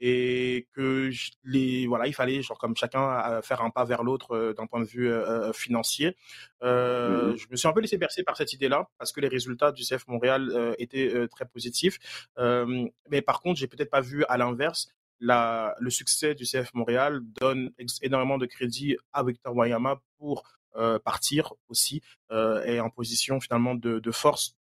et 0.00 0.66
que 0.72 1.10
les 1.44 1.86
voilà 1.86 2.06
il 2.06 2.14
fallait 2.14 2.40
genre 2.40 2.58
comme 2.58 2.74
chacun 2.74 3.42
faire 3.42 3.60
un 3.60 3.68
pas 3.68 3.84
vers 3.84 4.02
l'autre 4.02 4.54
d'un 4.56 4.66
point 4.66 4.80
de 4.80 4.86
vue 4.86 5.12
financier. 5.52 6.16
Mmh 6.62 7.36
je 7.36 7.46
me 7.50 7.56
suis 7.56 7.68
un 7.68 7.72
peu 7.72 7.80
laissé 7.80 7.98
bercer 7.98 8.22
par 8.22 8.36
cette 8.38 8.54
idée 8.54 8.68
là 8.70 8.88
parce 8.98 9.12
que 9.12 9.20
les 9.20 9.28
résultats 9.28 9.72
du 9.72 9.82
CF 9.84 10.08
Montréal 10.08 10.74
étaient 10.78 11.28
très 11.28 11.44
positifs. 11.44 11.98
Mais 12.38 13.22
par 13.22 13.42
contre 13.42 13.60
j'ai 13.60 13.68
peut-être 13.68 13.90
pas 13.90 14.00
vu 14.00 14.24
à 14.24 14.38
l'inverse 14.38 14.88
le 15.22 15.90
succès 15.90 16.34
du 16.34 16.44
CF 16.44 16.74
Montréal 16.74 17.20
donne 17.40 17.70
énormément 18.02 18.38
de 18.38 18.46
crédit 18.46 18.96
à 19.12 19.22
Victor 19.22 19.54
Wayama 19.54 20.00
pour 20.18 20.44
euh, 20.76 20.98
partir 20.98 21.52
aussi 21.68 22.02
euh, 22.30 22.64
et 22.64 22.80
en 22.80 22.88
position 22.88 23.40
finalement 23.40 23.74
de, 23.74 24.10
force 24.10 24.56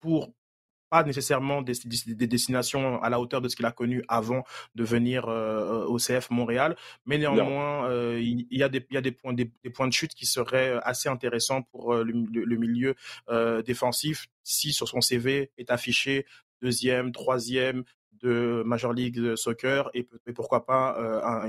pour 0.00 0.30
pas 0.90 1.02
nécessairement 1.02 1.62
des, 1.62 1.74
destinations 2.26 3.02
à 3.02 3.08
la 3.08 3.18
hauteur 3.18 3.40
de 3.40 3.48
ce 3.48 3.56
qu'il 3.56 3.64
a 3.64 3.72
connu 3.72 4.04
avant 4.06 4.44
de 4.74 4.84
venir 4.84 5.24
euh, 5.26 5.84
au 5.86 5.96
CF 5.96 6.30
Montréal, 6.30 6.76
mais 7.06 7.16
néanmoins 7.18 7.90
il, 8.18 8.46
y 8.50 8.62
a 8.62 8.68
des, 8.68 8.86
il 8.90 8.94
y 8.94 8.98
a 8.98 9.00
des 9.00 9.10
points 9.10 9.32
des, 9.32 9.46
points 9.72 9.88
de 9.88 9.92
chute 9.92 10.14
qui 10.14 10.26
seraient 10.26 10.78
assez 10.82 11.08
intéressants 11.08 11.62
pour 11.62 11.94
le, 11.94 12.56
milieu 12.56 12.94
défensif 13.64 14.26
si 14.42 14.72
sur 14.72 14.86
son 14.86 15.00
CV 15.00 15.50
est 15.56 15.70
affiché 15.70 16.26
deuxième, 16.60 17.10
troisième 17.10 17.84
de 18.24 18.62
Major 18.64 18.92
League 18.92 19.36
Soccer 19.36 19.90
et, 19.94 20.08
pourquoi 20.34 20.66
pas 20.66 20.96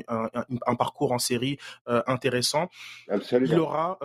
un, 0.07 0.75
parcours 0.75 1.11
en 1.11 1.19
série 1.19 1.57
intéressant. 1.85 2.69
Il 3.31 3.59
aura 3.59 3.97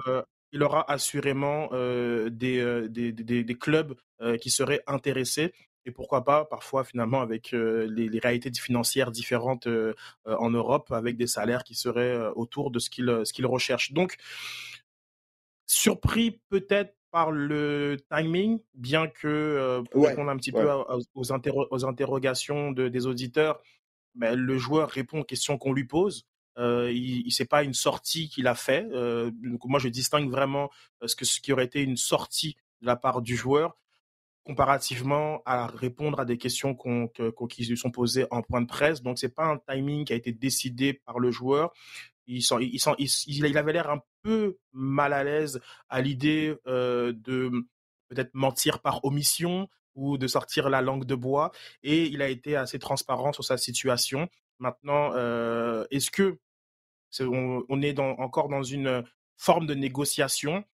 il 0.53 0.63
aura 0.65 0.91
assurément 0.91 1.69
des, 1.71 2.89
des, 2.89 3.13
des, 3.13 3.55
clubs 3.55 3.95
qui 4.41 4.51
seraient 4.51 4.83
intéressés 4.87 5.53
et 5.87 5.93
pourquoi 5.93 6.25
pas 6.25 6.45
parfois 6.45 6.85
finalement 6.85 7.21
avec 7.21 7.53
les, 7.53 8.19
réalités 8.19 8.51
financières 8.53 9.11
différentes 9.11 9.69
en 10.25 10.51
Europe, 10.51 10.93
avec 10.93 11.17
des 11.17 11.27
salaires 11.27 11.65
qui 11.65 11.75
seraient 11.75 12.19
autour 12.35 12.71
de 12.71 12.79
ce 12.79 12.91
qu'ils 12.91 13.25
ce 13.25 13.47
recherchent. 13.47 13.93
Donc, 13.93 14.17
surpris 15.67 16.41
peut-être 16.49 16.95
par 17.11 17.31
le 17.31 17.97
timing, 18.11 18.61
bien 18.75 19.09
que 19.09 19.83
pour 19.91 20.07
répondre 20.07 20.31
un 20.31 20.37
petit 20.37 20.53
peu 20.53 20.71
aux, 20.71 21.33
aux, 21.71 21.85
interrogations 21.85 22.73
des 22.73 23.07
auditeurs, 23.07 23.61
ben, 24.15 24.39
le 24.39 24.59
joueur 24.59 24.91
répond 24.91 25.21
aux 25.21 25.25
questions 25.25 25.59
qu'on 25.59 25.73
lui 25.73 25.85
pose. 25.85 26.27
Euh, 26.59 26.91
il, 26.93 27.27
il 27.27 27.31
c'est 27.31 27.49
pas 27.49 27.63
une 27.63 27.75
sortie 27.75 28.29
qu'il 28.29 28.47
a 28.47 28.55
fait. 28.55 28.85
donc 28.91 29.65
moi, 29.65 29.79
je 29.79 29.89
distingue 29.89 30.31
vraiment 30.31 30.71
ce 31.05 31.17
que 31.17 31.25
ce 31.25 31.41
qui 31.41 31.53
aurait 31.53 31.65
été 31.65 31.83
une 31.83 31.97
sortie 31.97 32.57
de 32.81 32.87
la 32.87 32.97
part 32.97 33.23
du 33.23 33.37
joueur 33.37 33.77
comparativement 34.45 35.43
à 35.45 35.67
répondre 35.67 36.19
à 36.21 36.25
des 36.25 36.39
questions 36.39 36.75
qu'on, 36.75 37.09
qui 37.49 37.65
lui 37.65 37.77
sont 37.77 37.91
posées 37.91 38.27
en 38.31 38.43
point 38.43 38.61
de 38.61 38.67
presse. 38.67 39.03
Donc, 39.03 39.19
c'est 39.19 39.35
pas 39.35 39.45
un 39.45 39.59
timing 39.59 40.05
qui 40.05 40.13
a 40.13 40.17
été 40.17 40.33
décidé 40.33 40.95
par 40.95 41.19
le 41.19 41.31
joueur. 41.31 41.73
Il, 42.31 43.57
avait 43.57 43.73
l'air 43.73 43.91
un 43.91 44.03
peu 44.23 44.57
mal 44.73 45.13
à 45.13 45.25
l'aise 45.25 45.61
à 45.89 46.01
l'idée 46.01 46.57
euh, 46.67 47.13
de 47.13 47.51
peut-être 48.09 48.35
mentir 48.35 48.81
par 48.81 49.05
omission 49.05 49.69
ou 49.95 50.17
de 50.17 50.27
sortir 50.27 50.71
la 50.71 50.81
langue 50.81 51.05
de 51.05 51.15
bois. 51.15 51.51
Et 51.83 52.07
il 52.07 52.23
a 52.23 52.29
été 52.29 52.57
assez 52.57 52.79
transparent 52.79 53.33
sur 53.33 53.45
sa 53.45 53.57
situation. 53.57 54.29
Maintenant, 54.59 55.13
euh, 55.15 55.85
est-ce 55.91 56.11
que 56.11 56.39
on, 57.21 57.83
est 57.83 57.99
encore 57.99 58.49
dans 58.49 58.63
une 58.63 59.05
forme 59.37 59.67
de 59.67 59.75
négociation? 59.75 60.65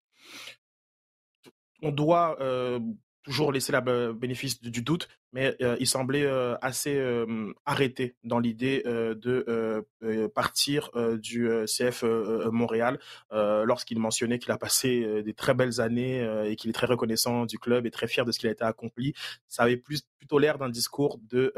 On 1.82 1.90
doit 1.90 2.36
euh, 2.40 2.78
toujours 3.26 3.50
laisser 3.50 3.72
le 3.72 4.12
bénéfice 4.12 4.62
du 4.62 4.82
doute, 4.82 5.08
mais 5.32 5.56
euh, 5.60 5.76
il 5.80 5.88
semblait 5.88 6.24
euh, 6.24 6.56
assez 6.62 6.96
euh, 6.96 7.52
arrêté 7.64 8.14
dans 8.22 8.38
l'idée 8.38 8.84
de 8.86 10.28
partir 10.34 10.90
du 11.18 11.50
CF 11.66 12.04
Montréal 12.52 13.00
lorsqu'il 13.32 13.98
mentionnait 13.98 14.38
qu'il 14.38 14.52
a 14.52 14.58
passé 14.58 15.22
des 15.24 15.34
très 15.34 15.54
belles 15.54 15.80
années 15.80 16.20
et 16.46 16.54
qu'il 16.54 16.70
est 16.70 16.72
très 16.72 16.86
reconnaissant 16.86 17.46
du 17.46 17.58
club 17.58 17.84
et 17.86 17.90
très 17.90 18.06
fier 18.06 18.24
de 18.24 18.30
ce 18.30 18.38
qu'il 18.38 18.48
a 18.48 18.52
été 18.52 18.64
accompli. 18.64 19.14
Ça 19.48 19.64
avait 19.64 19.76
plus, 19.76 20.02
plutôt 20.18 20.38
l'air 20.38 20.58
d'un 20.58 20.68
discours 20.68 21.18
de, 21.28 21.52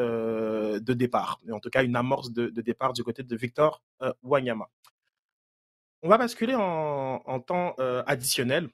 de 0.79 0.93
départ, 0.95 1.41
en 1.53 1.61
tout 1.61 1.71
cas 1.71 1.85
une 1.85 1.97
amorce 1.97 2.33
de, 2.33 2.49
départ 2.49 2.95
du 2.95 3.05
côté 3.05 3.23
de 3.23 3.37
Victor 3.37 3.83
Wanyama. 4.23 4.69
On 6.03 6.09
va 6.09 6.17
basculer 6.17 6.55
en 6.55 7.41
temps 7.41 7.75
additionnel 8.07 8.71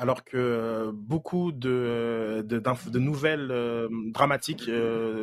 alors 0.00 0.24
que 0.24 0.90
beaucoup 0.94 1.52
de, 1.52 2.42
de, 2.42 2.98
nouvelles 2.98 3.52
dramatiques, 4.12 4.70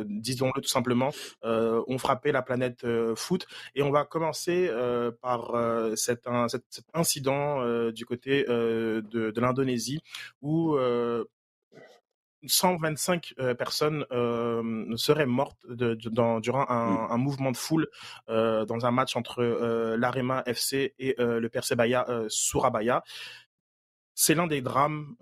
disons-le 0.06 0.60
tout 0.60 0.68
simplement, 0.68 1.10
ont 1.42 1.98
frappé 1.98 2.30
la 2.30 2.42
planète 2.42 2.86
foot. 3.16 3.48
Et 3.74 3.82
on 3.82 3.90
va 3.90 4.04
commencer 4.04 4.70
par 5.20 5.52
cet, 5.96 6.28
incident 6.94 7.90
du 7.90 8.06
côté 8.06 8.44
de, 8.46 9.40
l'Indonésie 9.40 10.00
où 10.42 10.78
125 12.46 13.34
personnes 13.58 14.04
seraient 14.96 15.26
mortes 15.26 15.58
durant 15.68 16.38
mmh. 16.38 17.10
un, 17.10 17.16
mouvement 17.16 17.50
de 17.50 17.56
foule 17.56 17.88
dans 18.28 18.86
un 18.86 18.90
match 18.92 19.16
entre 19.16 19.42
l'Arema 19.98 20.44
FC 20.46 20.94
et 21.00 21.16
le 21.18 21.48
Persebaya 21.48 22.06
Surabaya 22.28 23.02
c'est 24.20 24.34
l'un 24.34 24.48
des 24.48 24.60
drames 24.62 25.14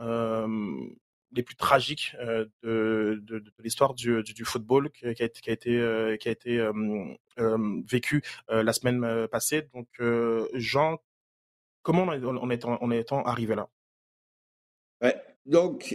les 1.32 1.42
plus 1.42 1.54
tragiques 1.54 2.16
de, 2.62 3.22
l'histoire 3.62 3.92
du, 3.92 4.24
football 4.44 4.90
qui 4.90 5.04
a, 5.04 5.10
été, 5.52 6.70
vécu 7.86 8.22
la 8.48 8.72
semaine 8.72 9.28
passée. 9.28 9.68
Donc, 9.74 9.88
Jean, 10.54 10.98
comment 11.82 12.04
on 12.04 12.50
est, 12.50 12.64
on 12.64 13.22
arrivé 13.26 13.54
là? 13.54 13.68
Ouais, 15.02 15.14
Donc, 15.44 15.94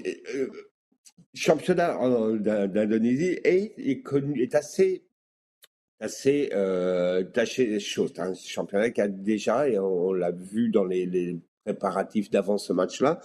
championnat 1.34 1.98
d'Indonésie 2.38 3.40
est, 3.44 4.56
assez 4.56 6.50
euh, 6.54 7.24
taché 7.24 7.80
choses. 7.80 8.14
Un 8.20 8.36
championnat 8.36 8.92
qui 8.92 9.02
a 9.02 9.08
déjà, 9.08 9.68
et 9.68 9.80
on, 9.80 10.14
l'a 10.14 10.30
vu 10.30 10.70
dans 10.70 10.86
les 10.86 11.40
préparatifs 11.64 12.30
d'avant 12.30 12.58
ce 12.58 12.74
match-là 12.74 13.20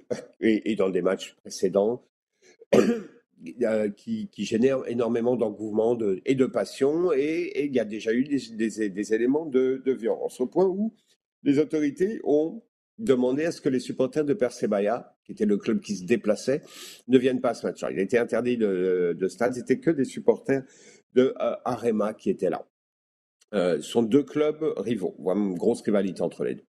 et, 0.40 0.74
dans 0.76 0.90
des 0.90 1.02
matchs 1.02 1.34
précédents 1.36 2.04
euh, 2.74 3.90
qui, 3.90 4.28
génèrent 4.38 4.86
énormément 4.88 5.36
d'engouement 5.36 5.98
et 6.24 6.34
de 6.34 6.46
passion 6.46 7.12
et, 7.12 7.66
il 7.66 7.74
y 7.74 7.80
a 7.80 7.84
déjà 7.84 8.12
eu 8.12 8.24
des, 8.24 9.14
éléments 9.14 9.46
de, 9.46 9.82
violence 9.92 10.40
au 10.40 10.46
point 10.46 10.66
où 10.66 10.94
les 11.42 11.58
autorités 11.58 12.20
ont 12.24 12.62
demandé 12.98 13.46
à 13.46 13.52
ce 13.52 13.62
que 13.62 13.70
les 13.70 13.80
supporters 13.80 14.26
de 14.26 14.34
Persebaya, 14.34 15.16
qui 15.24 15.32
était 15.32 15.46
le 15.46 15.56
club 15.56 15.80
qui 15.80 15.96
se 15.96 16.04
déplaçait, 16.04 16.60
ne 17.08 17.16
viennent 17.16 17.40
pas 17.40 17.50
à 17.50 17.54
ce 17.54 17.66
match-là. 17.66 17.90
Il 17.92 17.98
était 17.98 18.18
interdit 18.18 18.58
de, 18.58 19.16
de 19.18 19.28
stade, 19.28 19.54
c'était 19.54 19.78
que 19.78 19.90
des 19.90 20.04
supporters 20.04 20.64
de 21.14 21.34
euh, 21.40 21.56
Arema 21.64 22.14
qui 22.14 22.28
étaient 22.28 22.50
là. 22.50 22.66
Euh, 23.52 23.80
sont 23.80 24.02
deux 24.02 24.22
clubs 24.22 24.62
rivaux, 24.76 25.16
une 25.18 25.54
grosse 25.54 25.82
rivalité 25.82 26.22
entre 26.22 26.44
les 26.44 26.54
deux. 26.54 26.66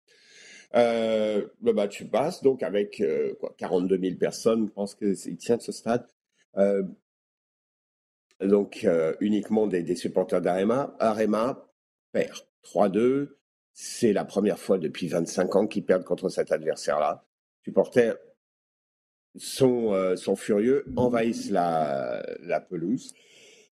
Euh, 0.75 1.47
le 1.63 1.73
match 1.73 2.03
passe 2.09 2.43
donc 2.43 2.61
avec 2.61 2.99
euh, 2.99 3.33
quoi, 3.39 3.53
42 3.57 3.97
000 3.97 4.15
personnes, 4.17 4.67
je 4.67 4.71
pense 4.71 4.95
qu'il 4.95 5.37
tient 5.37 5.59
ce 5.59 5.71
stade. 5.71 6.05
Euh, 6.57 6.83
donc 8.41 8.87
uniquement 9.19 9.65
des, 9.65 9.95
supporters 9.95 10.41
d'Arema. 10.41 10.95
Arema 10.99 11.67
perd 12.11 12.45
3-2. 12.63 13.29
C'est 13.73 14.13
la 14.13 14.25
première 14.25 14.59
fois 14.59 14.77
depuis 14.77 15.07
25 15.07 15.55
ans 15.55 15.67
qu'ils 15.67 15.85
perdent 15.85 16.03
contre 16.03 16.29
cet 16.29 16.51
adversaire-là. 16.51 17.25
Supporters 17.63 18.15
sont, 19.35 20.15
sont 20.15 20.35
furieux, 20.35 20.85
envahissent 20.95 21.49
la, 21.49 22.23
pelouse. 22.69 23.15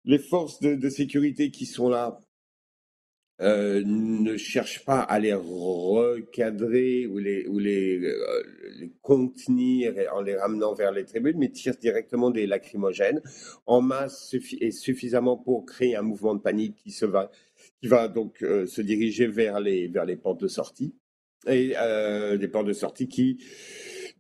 Les 0.06 0.17
forces 0.17 0.60
de 0.60 0.89
sécurité 0.89 1.52
qui 1.52 1.67
sont 1.67 1.89
là 1.89 2.19
euh, 3.39 3.84
ne 3.86 4.36
cherche 4.36 4.84
pas 4.84 5.00
à 5.00 5.19
les 5.19 5.34
recadrer 5.34 7.06
ou 7.06 7.19
les, 7.19 7.45
euh, 7.45 8.88
contenir 9.02 9.93
en 10.12 10.21
les 10.21 10.36
ramenant 10.36 10.73
vers 10.73 10.91
les 10.91 11.06
tribunes, 11.06 11.38
mais 11.38 11.50
tire 11.50 11.76
directement 11.78 12.32
des 12.32 12.47
lacrymogènes 12.47 13.21
en 13.67 13.82
masse 13.82 14.36
et 14.60 14.71
suffisamment 14.71 15.38
pour 15.38 15.65
créer 15.65 15.95
un 15.95 16.02
mouvement 16.02 16.34
de 16.34 16.41
panique 16.41 16.76
qui 16.78 16.95
va, 17.84 18.08
donc 18.08 18.41
euh, 18.41 18.65
se 18.65 18.82
diriger 18.82 19.28
vers 19.28 19.60
les, 19.60 19.88
vers 19.88 20.06
les 20.06 20.17
portes 20.17 20.41
de 20.41 20.47
sortie. 20.47 20.95
Et 21.47 21.76
des 22.39 22.47
portes 22.47 22.67
de 22.67 22.73
sortie 22.73 23.08
qui 23.08 23.39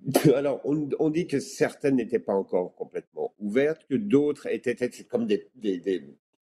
alors, 0.35 0.61
on, 0.63 1.09
dit 1.09 1.27
que 1.27 1.39
certaines 1.39 1.95
n'étaient 1.95 2.19
pas 2.19 2.33
encore 2.33 2.75
complètement 2.75 3.33
ouvertes, 3.39 3.81
que 3.89 3.95
d'autres 3.95 4.47
étaient, 4.47 4.71
étaient 4.71 5.03
comme 5.03 5.25
des, 5.25 5.49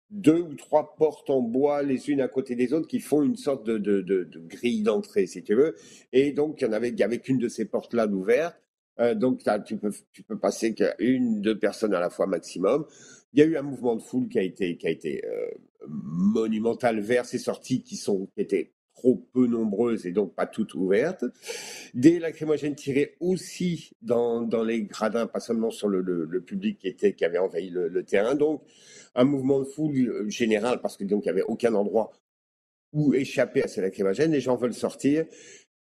deux 0.10 0.40
ou 0.40 0.56
trois 0.56 0.96
portes 0.96 1.30
en 1.30 1.42
bois 1.42 1.84
les 1.84 2.10
unes 2.10 2.22
à 2.22 2.28
côté 2.28 2.56
des 2.56 2.74
autres 2.74 2.88
qui 2.88 3.00
font 3.00 3.24
une 3.24 3.36
sorte 3.36 3.66
de, 3.66 3.78
de, 3.78 4.02
de, 4.02 4.40
grille 4.40 4.82
d'entrée, 4.82 5.28
si 5.28 5.44
tu 5.44 5.54
veux. 5.54 5.76
Et 6.14 6.32
donc, 6.32 6.62
il 6.62 6.66
y 6.66 6.68
en 6.68 6.74
avait, 6.74 6.90
il 6.90 7.00
y 7.00 7.04
avait 7.04 7.20
qu'une 7.20 7.40
de 7.40 7.50
ces 7.50 7.66
portes-là 7.66 8.08
d'ouverte. 8.08 8.58
Euh, 9.00 9.16
donc, 9.16 9.42
tu 9.66 9.78
peux, 9.78 9.92
tu 10.12 10.24
peux 10.24 10.40
passer 10.40 10.74
qu'une, 10.74 11.42
deux 11.42 11.60
personnes 11.60 11.94
à 11.94 12.00
la 12.00 12.10
fois 12.10 12.26
maximum. 12.26 12.86
Il 13.34 13.40
y 13.40 13.44
a 13.44 13.46
eu 13.46 13.58
un 13.58 13.62
mouvement 13.64 13.96
de 13.96 14.02
foule 14.02 14.30
qui 14.30 14.40
a 14.40 14.44
été, 14.44 14.78
qui 14.78 14.88
a 14.88 14.90
été 14.90 15.26
euh, 15.26 15.52
monumental 15.88 17.00
vers 17.02 17.26
ces 17.26 17.38
sorties 17.38 17.84
qui 17.84 17.98
sont, 17.98 18.28
qui 18.34 18.42
étaient 18.42 18.72
trop 18.98 19.16
peu 19.34 19.48
nombreuses 19.48 20.06
et 20.06 20.12
donc 20.12 20.34
pas 20.34 20.48
toutes 20.48 20.74
ouvertes. 20.74 21.24
Des 21.94 22.20
lacrymogènes 22.20 22.76
tirés 22.76 23.16
aussi 23.20 23.92
dans, 24.02 24.48
les 24.64 24.84
gradins, 24.84 25.28
pas 25.28 25.40
seulement 25.40 25.72
sur 25.72 25.88
le, 25.88 26.42
public 26.46 26.80
qui, 26.80 26.88
était, 26.88 27.14
qui 27.14 27.24
avait 27.24 27.38
envahi 27.38 27.70
le, 27.70 27.88
le 27.88 28.04
terrain. 28.04 28.36
Donc, 28.36 28.64
un 29.16 29.24
mouvement 29.24 29.60
de 29.60 29.66
foule 29.66 30.10
euh, 30.10 30.30
général 30.30 30.82
parce 30.82 30.98
que 30.98 31.04
donc 31.04 31.26
il 31.26 31.28
n'y 31.28 31.32
avait 31.32 31.44
aucun 31.44 31.74
endroit 31.74 32.12
où 32.94 33.14
échapper 33.14 33.64
à 33.64 33.68
ces 33.68 33.82
lacrymogènes. 33.82 34.32
Les 34.32 34.42
gens 34.42 34.56
veulent 34.56 34.74
sortir, 34.74 35.26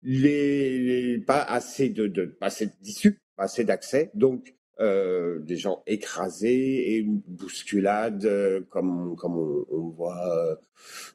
les, 0.02 1.20
pas 1.20 1.42
assez 1.42 1.90
de, 1.90 2.08
de 2.08 2.26
pas 2.26 2.48
assez 2.48 2.70
d'issue, 2.82 3.20
pas 3.36 3.44
assez 3.44 3.64
d'accès. 3.64 4.12
Donc 4.14 4.56
euh, 4.80 5.38
des 5.38 5.56
gens 5.56 5.84
écrasés 5.86 6.50
et 6.50 6.98
une 6.98 7.22
bousculade 7.28 8.26
euh, 8.26 8.62
comme 8.72 9.16
comme 9.16 9.38
on, 9.70 9.90
voit 9.90 10.18
euh, 10.36 10.56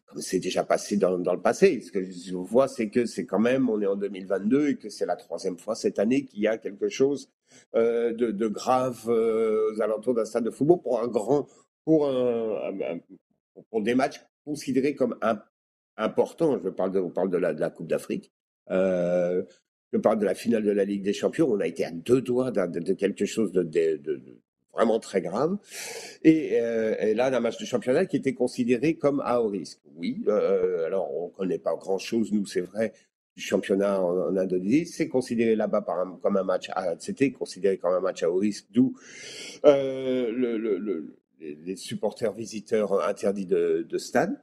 comme 0.07 0.23
c'est 0.23 0.39
déjà 0.39 0.63
passé 0.63 0.97
dans, 0.97 1.19
dans 1.19 1.35
le 1.35 1.41
passé. 1.41 1.81
Ce 1.81 1.91
que 1.91 2.05
je 2.05 2.37
vois, 2.37 2.69
c'est 2.69 2.89
que 2.89 3.05
c'est 3.05 3.27
quand 3.27 3.41
même 3.41 3.69
on 3.69 3.81
est 3.81 3.87
en 3.87 3.97
2022 3.97 4.69
et 4.69 4.77
que 4.77 4.89
c'est 4.89 5.07
la 5.07 5.17
troisième 5.17 5.59
fois 5.59 5.75
cette 5.75 5.99
année 5.99 6.25
qu'il 6.25 6.41
y 6.41 6.47
a 6.47 6.57
quelque 6.57 6.89
chose 6.89 7.33
de, 7.75 8.47
grave 8.47 9.09
aux 9.09 9.83
alentours 9.83 10.15
d'un 10.15 10.25
stade 10.25 10.45
de 10.45 10.51
football 10.51 10.81
pour 10.81 11.01
un 11.03 11.09
grand 11.09 11.49
pour 11.85 12.09
un, 12.09 13.01
pour 13.71 13.83
des 13.83 13.97
matchs 13.97 14.25
considérés 14.45 14.95
comme 14.95 15.19
importants. 15.97 16.61
Je 16.63 16.69
parle 16.69 16.93
de, 16.93 17.01
on 17.01 17.11
parle 17.11 17.31
de 17.31 17.39
la, 17.39 17.71
Coupe 17.71 17.89
d'Afrique. 17.89 18.33
Je 19.93 19.99
parle 19.99 20.19
de 20.19 20.25
la 20.25 20.35
finale 20.35 20.65
de 20.65 20.71
la 20.71 20.85
Ligue 20.85 21.03
des 21.03 21.13
Champions. 21.13 21.49
On 21.51 21.61
a 21.61 21.67
été 21.67 21.85
à 21.85 21.91
deux 21.91 22.21
doigts 22.21 22.51
de, 22.51 22.93
quelque 22.93 23.25
chose 23.25 23.53
de, 23.53 24.21
vraiment 24.73 25.01
très 25.01 25.21
grave. 25.21 25.57
Et, 26.23 26.61
euh, 26.61 27.15
là, 27.15 27.35
un 27.35 27.41
match 27.41 27.59
de 27.59 27.65
championnat 27.65 28.07
qui 28.07 28.17
était 28.17 28.35
considéré 28.35 28.95
comme 28.95 29.21
à 29.25 29.41
haut 29.41 29.49
risque. 29.49 29.81
Oui, 29.97 30.23
euh, 30.29 30.87
alors 30.87 31.11
on 31.17 31.29
connaît 31.29 31.59
pas 31.59 31.75
grand-chose, 31.75 32.33
nous, 32.33 32.47
c'est 32.47 32.61
vrai, 32.61 32.93
du 33.37 33.43
championnat 33.43 34.01
en, 34.01 34.37
Indonésie. 34.37 34.87
C'est 34.87 35.09
considéré 35.09 35.57
là-bas 35.57 35.85
comme 36.23 36.37
un 36.37 36.45
match 36.45 36.71
à, 36.75 36.95
c'était 36.99 37.33
considéré 37.33 37.79
comme 37.79 37.95
un 37.95 38.01
match 38.01 38.23
à 38.23 38.31
haut 38.31 38.37
risque, 38.37 38.67
d'où 38.71 38.95
euh, 39.65 40.31
le, 40.31 41.17
les 41.41 41.77
supporters 41.77 42.33
visiteurs 42.33 43.07
interdits 43.09 43.47
de 43.47 43.99
stade. 43.99 44.39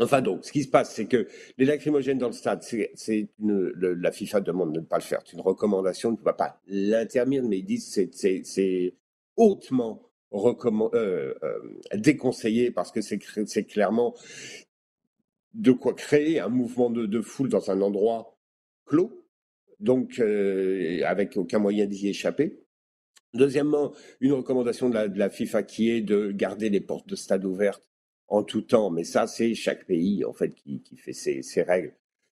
Enfin 0.00 0.22
donc, 0.22 0.44
ce 0.44 0.52
qui 0.52 0.62
se 0.62 0.68
passe, 0.68 0.94
c'est 0.94 1.06
que 1.06 1.28
les 1.58 1.66
lacrymogènes 1.66 2.18
dans 2.18 2.28
le 2.28 2.32
stade, 2.32 2.62
c'est 2.62 3.28
la 3.38 4.12
FIFA 4.12 4.40
demande 4.40 4.72
de 4.74 4.80
ne 4.80 4.84
pas 4.84 4.96
le 4.96 5.02
faire. 5.02 5.20
C'est 5.24 5.34
une 5.34 5.42
recommandation, 5.42 6.08
on 6.10 6.12
ne 6.12 6.16
peut 6.16 6.32
pas 6.36 6.60
l'interdire, 6.66 7.44
mais 7.44 7.58
ils 7.58 7.64
disent 7.64 7.92
c'est 7.92 8.44
c'est 8.44 8.94
hautement 9.36 10.10
euh, 10.32 11.34
euh, 11.42 11.58
déconseillé 11.94 12.70
parce 12.70 12.92
que 12.92 13.00
c'est 13.00 13.64
clairement 13.64 14.14
de 15.54 15.72
quoi 15.72 15.94
créer 15.94 16.38
un 16.38 16.48
mouvement 16.48 16.88
de, 16.90 17.20
foule 17.20 17.48
dans 17.48 17.70
un 17.70 17.80
endroit 17.82 18.38
clos, 18.86 19.26
donc 19.80 20.18
euh, 20.20 21.02
avec 21.04 21.36
aucun 21.36 21.58
moyen 21.58 21.86
d'y 21.86 22.08
échapper. 22.08 22.62
Deuxièmement, 23.34 23.92
une 24.20 24.32
recommandation 24.32 24.88
de 24.88 25.18
la 25.18 25.30
FIFA 25.30 25.62
qui 25.62 25.90
est 25.90 26.00
de 26.00 26.32
garder 26.32 26.68
les 26.68 26.80
portes 26.80 27.08
de 27.08 27.16
stade 27.16 27.44
ouvertes 27.44 27.89
en 28.30 28.44
tout 28.44 28.62
temps, 28.62 28.90
mais 28.90 29.04
ça, 29.04 29.26
c'est 29.26 29.54
chaque 29.54 29.84
pays 29.86 30.24
en 30.24 30.32
fait 30.32 30.54
qui, 30.54 30.80
qui 30.80 30.96
fait 30.96 31.12
ses, 31.12 31.42
ses, 31.42 31.62
règles. 31.62 31.92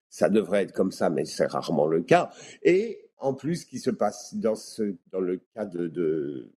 Ça 0.09 0.29
devrait 0.29 0.63
être 0.63 0.71
comme 0.71 0.91
ça, 0.91 1.09
mais 1.09 1.25
c'est 1.25 1.47
rarement 1.47 1.87
le 1.87 2.01
cas. 2.01 2.31
Et 2.63 3.09
en 3.17 3.33
plus, 3.33 3.57
ce 3.57 3.65
qui 3.65 3.79
se 3.79 3.89
passe 3.89 4.35
dans, 4.35 4.55
ce, 4.55 4.95
dans 5.11 5.19
le 5.19 5.41
cas 5.55 5.65
de, 5.65 5.87
de 5.87 6.51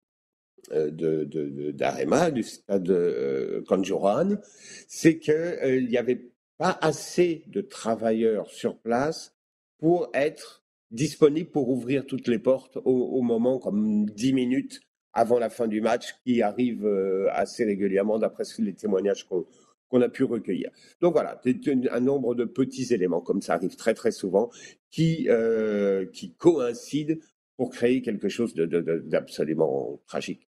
euh, 0.74 1.72
d'Arema, 1.72 2.32
du 2.32 2.44
stade 2.44 2.84
de 2.84 2.94
euh, 2.94 3.64
Kanjuran, 3.68 4.36
c'est 4.88 5.18
qu'il 5.18 5.34
euh, 5.34 5.82
n'y 5.82 5.98
avait 5.98 6.30
pas 6.58 6.78
assez 6.82 7.44
de 7.48 7.62
travailleurs 7.62 8.52
sur 8.52 8.78
place 8.78 9.34
pour 9.78 10.10
être 10.14 10.64
disponibles 10.92 11.50
pour 11.50 11.70
ouvrir 11.70 12.06
toutes 12.06 12.28
les 12.28 12.40
portes 12.40 12.78
au, 12.78 12.82
au 12.84 13.22
moment 13.22 13.58
comme 13.58 14.06
10 14.10 14.34
minutes 14.34 14.82
avant 15.14 15.40
la 15.40 15.50
fin 15.50 15.68
du 15.68 15.82
match 15.82 16.16
qui 16.24 16.42
arrive 16.42 16.86
euh, 16.86 17.28
assez 17.32 17.64
régulièrement 17.64 18.20
d'après 18.20 18.44
les 18.60 18.74
témoignages 18.74 19.28
qu'on 19.28 20.02
a 20.02 20.10
pu 20.10 20.24
recueillir. 20.24 20.72
Donc 21.02 21.14
voilà, 21.14 21.42
un 21.92 22.00
nombre 22.00 22.36
de 22.36 22.46
petits 22.46 22.94
éléments 22.94 23.22
comme 23.22 23.42
ça 23.42 23.54
arrive 23.56 23.76
très 23.76 23.94
très 23.94 24.12
souvent 24.12 24.50
qui, 24.92 25.28
euh, 25.30 26.06
qui 26.08 26.34
coïncident 26.34 27.16
pour 27.58 27.72
créer 27.72 28.02
quelque 28.02 28.30
chose 28.30 28.54
d'absolument 28.56 30.00
tragique 30.08 30.49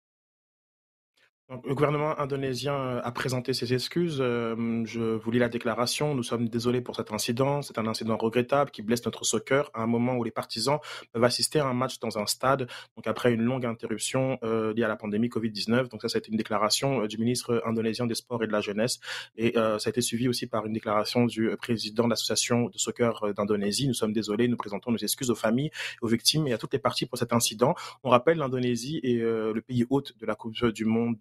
le 1.66 1.76
gouvernement 1.76 2.18
indonésien 2.18 2.74
euh, 2.74 3.02
a 3.04 3.12
présenté 3.12 3.54
ses 3.54 3.74
excuses. 3.74 4.20
Euh, 4.22 4.84
je 4.86 5.02
vous 5.02 5.32
lis 5.32 5.40
la 5.40 5.50
déclaration. 5.50 6.16
Nous 6.16 6.24
sommes 6.24 6.48
désolés 6.48 6.80
pour 6.82 6.96
cet 6.96 7.12
incident. 7.12 7.62
C'est 7.62 7.78
un 7.78 7.88
incident 7.88 8.16
regrettable 8.16 8.72
qui 8.72 8.82
blesse 8.82 9.04
notre 9.06 9.26
soccer 9.26 9.70
à 9.74 9.84
un 9.84 9.88
moment 9.88 10.16
où 10.16 10.24
les 10.24 10.32
partisans 10.32 10.80
peuvent 11.12 11.24
assister 11.24 11.60
à 11.60 11.68
un 11.68 11.74
match 11.74 12.00
dans 12.00 12.18
un 12.18 12.26
stade. 12.26 12.70
Donc 12.96 13.06
après 13.06 13.34
une 13.34 13.42
longue 13.42 13.66
interruption 13.66 14.40
euh, 14.44 14.74
liée 14.74 14.84
à 14.84 14.88
la 14.88 14.96
pandémie 14.96 15.28
Covid-19. 15.28 15.90
Donc 15.90 16.02
ça, 16.02 16.08
ça 16.08 16.18
a 16.18 16.20
été 16.20 16.32
une 16.32 16.38
déclaration 16.38 17.06
du 17.06 17.18
ministre 17.18 17.62
indonésien 17.66 18.06
des 18.06 18.16
Sports 18.16 18.44
et 18.44 18.48
de 18.48 18.54
la 18.54 18.62
Jeunesse. 18.62 19.00
Et 19.36 19.54
ça 19.56 19.78
a 19.86 19.90
été 19.90 20.02
suivi 20.02 20.28
aussi 20.28 20.48
par 20.48 20.66
une 20.66 20.74
déclaration 20.74 21.26
du 21.26 21.50
président 21.58 22.06
de 22.06 22.10
l'association 22.10 22.70
de 22.70 22.78
soccer 22.78 23.34
d'Indonésie. 23.34 23.88
Nous 23.88 23.94
sommes 23.94 24.14
désolés. 24.14 24.48
Nous 24.48 24.58
présentons 24.58 24.92
nos 24.92 24.98
excuses 24.98 25.30
aux 25.30 25.36
familles, 25.36 25.72
aux 26.02 26.08
victimes 26.08 26.48
et 26.48 26.54
à 26.54 26.58
toutes 26.58 26.74
les 26.74 26.80
parties 26.80 27.06
pour 27.06 27.18
cet 27.18 27.34
incident. 27.34 27.76
On 28.04 28.10
rappelle 28.10 28.38
l'Indonésie 28.38 29.00
est 29.04 29.20
le 29.20 29.62
pays 29.62 29.86
hôte 29.90 30.14
de 30.20 30.26
la 30.26 30.36
Coupe 30.36 30.66
du 30.66 30.86
Monde 30.86 31.18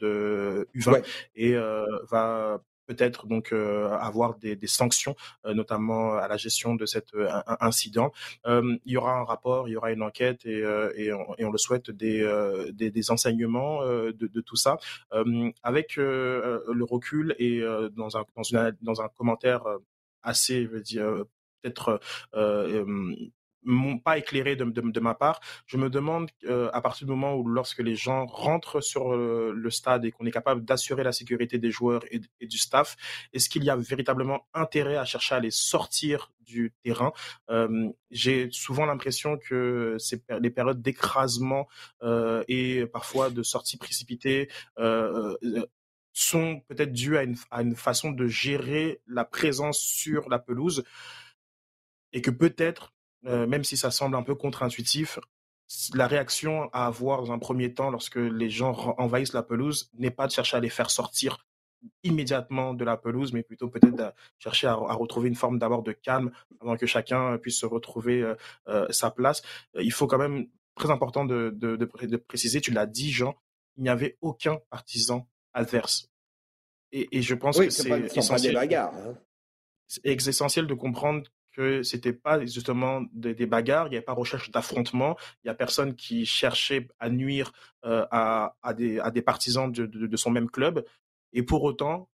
U20 0.75 0.95
euh, 0.95 1.03
et 1.35 1.55
euh, 1.55 1.85
va 2.11 2.61
peut-être 2.87 3.29
donc 3.29 3.53
euh, 3.53 3.89
avoir 3.91 4.37
des, 4.37 4.59
sanctions, 4.67 5.15
notamment 5.45 6.15
à 6.15 6.27
la 6.27 6.37
gestion 6.37 6.75
de 6.75 6.87
cet 6.87 7.15
incident. 7.61 8.11
il 8.47 8.81
y 8.85 8.97
aura 8.97 9.13
un 9.13 9.23
rapport, 9.23 9.69
il 9.69 9.73
y 9.73 9.77
aura 9.77 9.93
une 9.93 10.03
enquête 10.03 10.45
et, 10.45 10.65
et, 10.97 11.13
on, 11.13 11.53
le 11.53 11.59
souhaite 11.59 11.93
des, 11.93 12.21
des, 12.73 13.11
enseignements 13.13 13.85
de, 13.85 14.41
tout 14.41 14.57
ça. 14.57 14.79
avec 15.63 15.95
le 15.95 16.83
recul 16.83 17.37
et 17.39 17.61
dans 17.93 18.17
un 18.17 18.25
dans, 18.35 18.43
une, 18.43 18.77
dans 18.83 19.01
un 19.01 19.09
commentaire 19.09 19.63
assez, 20.25 20.65
je 20.65 20.69
veux 20.69 20.83
dire, 20.83 21.07
peut-être 21.63 22.01
pas 24.05 24.19
éclairé 24.19 24.57
de, 24.57 25.01
ma 25.01 25.15
part. 25.15 25.41
Je 25.67 25.77
me 25.77 25.91
demande 25.91 26.31
euh, 26.45 26.71
à 26.73 26.81
partir 26.81 27.07
du 27.07 27.13
moment 27.13 27.35
où 27.35 27.47
lorsque 27.47 27.81
les 27.81 27.97
gens 27.97 28.27
rentrent 28.27 28.81
sur 28.81 29.13
euh, 29.13 29.53
le 29.55 29.71
stade 29.71 30.05
et 30.05 30.11
qu'on 30.11 30.27
est 30.27 30.31
capable 30.31 30.65
d'assurer 30.65 31.03
la 31.03 31.13
sécurité 31.13 31.59
des 31.59 31.71
joueurs 31.71 32.03
et, 32.11 32.21
du 32.47 32.59
staff, 32.59 32.97
est-ce 33.33 33.49
qu'il 33.49 33.65
y 33.65 33.71
a 33.71 33.77
véritablement 33.77 34.47
intérêt 34.55 34.97
à 34.97 35.05
chercher 35.05 35.35
à 35.35 35.41
les 35.41 35.51
sortir 35.51 36.33
du 36.41 36.73
terrain? 36.83 37.13
Euh, 37.51 37.89
J'ai 38.11 38.49
souvent 38.51 38.87
l'impression 38.87 39.37
que 39.37 39.97
c'est 39.99 40.23
les 40.41 40.51
périodes 40.51 40.83
d'écrasement 40.83 41.69
et 42.49 42.87
parfois 42.87 43.31
de 43.31 43.43
sortie 43.43 43.77
précipitée 43.77 44.49
sont 46.13 46.61
peut-être 46.69 46.93
dues 46.93 47.17
à 47.17 47.63
une 47.63 47.77
façon 47.77 48.11
de 48.11 48.27
gérer 48.27 49.01
la 49.07 49.25
présence 49.25 49.79
sur 49.79 50.29
la 50.29 50.39
pelouse 50.39 50.85
et 52.13 52.21
que 52.21 52.31
peut-être 52.31 52.93
euh, 53.27 53.47
même 53.47 53.65
si 53.65 53.77
ça 53.77 53.91
semble 53.91 54.17
un 54.17 54.23
peu 54.23 54.35
contre-intuitif, 54.35 55.19
la 55.95 56.07
réaction 56.07 56.69
à 56.73 56.87
avoir 56.87 57.23
dans 57.23 57.33
un 57.33 57.39
premier 57.39 57.73
temps 57.73 57.91
lorsque 57.91 58.17
les 58.17 58.51
gens 58.51 58.73
envahissent 58.99 59.35
la 59.35 59.43
pelouse 59.43 59.91
n'est 59.95 60.11
pas 60.11 60.27
de 60.27 60.33
chercher 60.33 60.57
à 60.57 60.61
les 60.61 60.71
faire 60.71 60.91
sortir 60.91 61.47
immédiatement 62.03 62.75
de 62.75 62.85
la 62.85 62.97
pelouse, 62.97 63.33
mais 63.33 63.43
plutôt 63.43 63.69
peut-être 63.69 63.97
de 63.97 64.11
chercher 64.39 64.67
à, 64.67 64.75
retrouver 64.75 65.29
une 65.29 65.35
forme 65.35 65.59
d'abord 65.59 65.83
de 65.83 65.93
calme 65.93 66.31
avant 66.61 66.77
que 66.77 66.87
chacun 66.87 67.39
puisse 67.39 67.59
se 67.59 67.67
retrouver 67.67 68.23
euh, 68.23 68.35
euh, 68.69 68.87
sa 68.91 69.11
place. 69.11 69.43
Il 69.75 69.93
faut 69.93 70.07
quand 70.07 70.19
même, 70.19 70.49
très 70.75 70.91
important 70.91 71.25
de, 71.25 71.51
de, 71.55 72.17
préciser, 72.17 72.61
tu 72.61 72.71
l'as 72.71 72.87
dit 72.87 73.13
Jean, 73.13 73.35
il 73.77 73.85
n'y 73.85 73.89
avait 73.89 74.17
aucun 74.21 74.59
partisan 74.71 75.27
adverse. 75.53 76.09
Et, 76.93 77.23
je 77.23 77.35
pense 77.35 77.59
que 77.59 77.71
c'est 77.71 78.17
essentiel. 78.17 78.57
Hein. 78.57 79.15
C'est 79.87 80.05
essentiel 80.07 80.67
de 80.67 80.75
comprendre 80.75 81.23
que 81.53 81.83
c'était 81.83 82.13
pas 82.13 82.45
justement 82.45 83.03
des, 83.13 83.35
bagarres, 83.47 83.87
il 83.87 83.91
n'y 83.91 83.97
avait 83.97 84.05
pas 84.05 84.13
recherche 84.13 84.51
d'affrontement, 84.51 85.17
il 85.45 85.49
y 85.49 85.51
a 85.51 85.55
personne 85.55 85.95
qui 85.95 86.27
cherchait 86.27 86.89
à 86.99 87.11
nuire 87.11 87.53
euh, 87.85 88.07
à, 88.11 88.55
des, 88.77 88.99
à 89.01 89.11
des 89.11 89.23
partisans 89.23 89.71
de, 89.71 89.87
de, 89.87 90.17
son 90.17 90.31
même 90.31 90.51
club. 90.51 90.85
Et 91.33 91.43
pour 91.43 91.63
autant, 91.65 92.09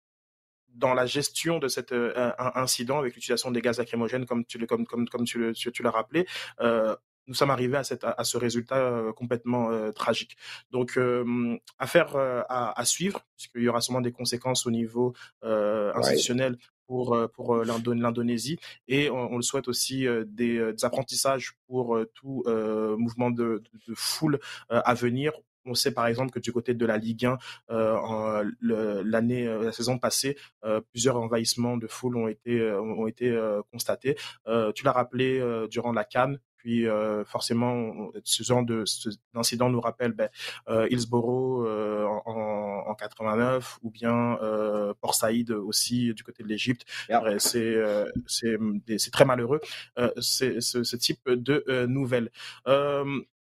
dans 0.68 0.94
la 0.94 1.07
gestion 1.07 1.59
de 1.59 1.68
cet 1.68 1.92
euh, 1.92 2.33
incident 2.38 2.99
avec 2.99 3.14
l'utilisation 3.14 3.51
des 3.51 3.62
gaz 3.62 3.79
lacrymogènes, 3.79 4.27
comme 4.27 4.44
tu, 4.44 4.64
comme, 4.66 4.87
comme, 4.87 5.09
comme 5.09 5.25
tu, 5.25 5.53
tu 5.55 5.83
l'as 5.83 5.90
rappelé, 5.90 6.27
euh, 6.61 6.94
nous 7.26 7.34
sommes 7.34 7.50
arrivés 7.50 7.76
à, 7.76 7.84
cette, 7.84 8.04
à, 8.04 8.24
ce 8.24 8.36
résultat 8.36 8.76
euh, 8.76 9.12
complètement 9.12 9.70
euh, 9.70 9.92
tragique. 9.92 10.36
Donc, 10.70 10.96
euh, 10.96 11.56
affaire 11.78 12.16
à, 12.16 12.78
à, 12.78 12.84
suivre, 12.84 13.20
puisqu'il 13.36 13.62
y 13.62 13.68
aura 13.68 13.80
sûrement 13.80 14.00
des 14.00 14.12
conséquences 14.12 14.66
au 14.66 14.70
niveau 14.70 15.14
institutionnel 15.42 16.56
pour, 16.86 17.18
pour 17.34 17.56
l'Indonésie. 17.56 18.58
Et 18.88 19.10
on, 19.10 19.36
le 19.36 19.42
souhaite 19.42 19.68
aussi 19.68 20.06
des, 20.26 20.72
apprentissages 20.84 21.54
pour 21.66 21.98
tout 22.14 22.44
mouvement 22.46 23.30
de, 23.30 23.62
de, 23.88 23.94
foule 23.94 24.38
à 24.68 24.94
venir. 24.94 25.32
On 25.64 25.74
sait 25.74 25.92
par 25.92 26.06
exemple 26.06 26.30
que 26.30 26.38
du 26.38 26.52
côté 26.52 26.74
de 26.74 26.86
la 26.86 26.96
Ligue 26.96 27.26
1, 27.26 27.38
l'année, 28.60 29.46
la 29.46 29.72
saison 29.72 29.98
passée, 29.98 30.36
plusieurs 30.92 31.16
envahissements 31.16 31.76
de 31.76 31.86
foule 31.86 32.16
ont 32.16 32.28
été, 32.28 32.70
ont 32.72 33.06
été 33.06 33.36
constatés. 33.72 34.16
tu 34.74 34.84
l'as 34.84 34.92
rappelé 34.92 35.66
durant 35.70 35.92
la 35.92 36.04
Cannes, 36.04 36.38
puis 36.66 36.85
forcément, 37.26 38.11
ce 38.24 38.42
genre 38.42 38.64
d'incident 39.33 39.70
nous 39.70 39.81
rappelle 39.81 40.12
ben, 40.12 40.29
Hillsborough 40.90 41.64
en, 42.26 42.85
en, 42.88 42.94
89 42.96 43.79
ou 43.85 43.90
bien 43.90 44.37
Port 45.00 45.14
Saïd 45.14 45.52
aussi 45.52 46.12
du 46.12 46.24
côté 46.24 46.42
de 46.42 46.48
l'Égypte. 46.48 46.85
C'est 47.38 47.76
c'est 48.26 49.11
très 49.12 49.24
malheureux 49.24 49.61
ce, 50.18 50.59
ce, 50.61 50.96
type 50.96 51.31
de 51.31 51.87
nouvelles. 51.87 52.33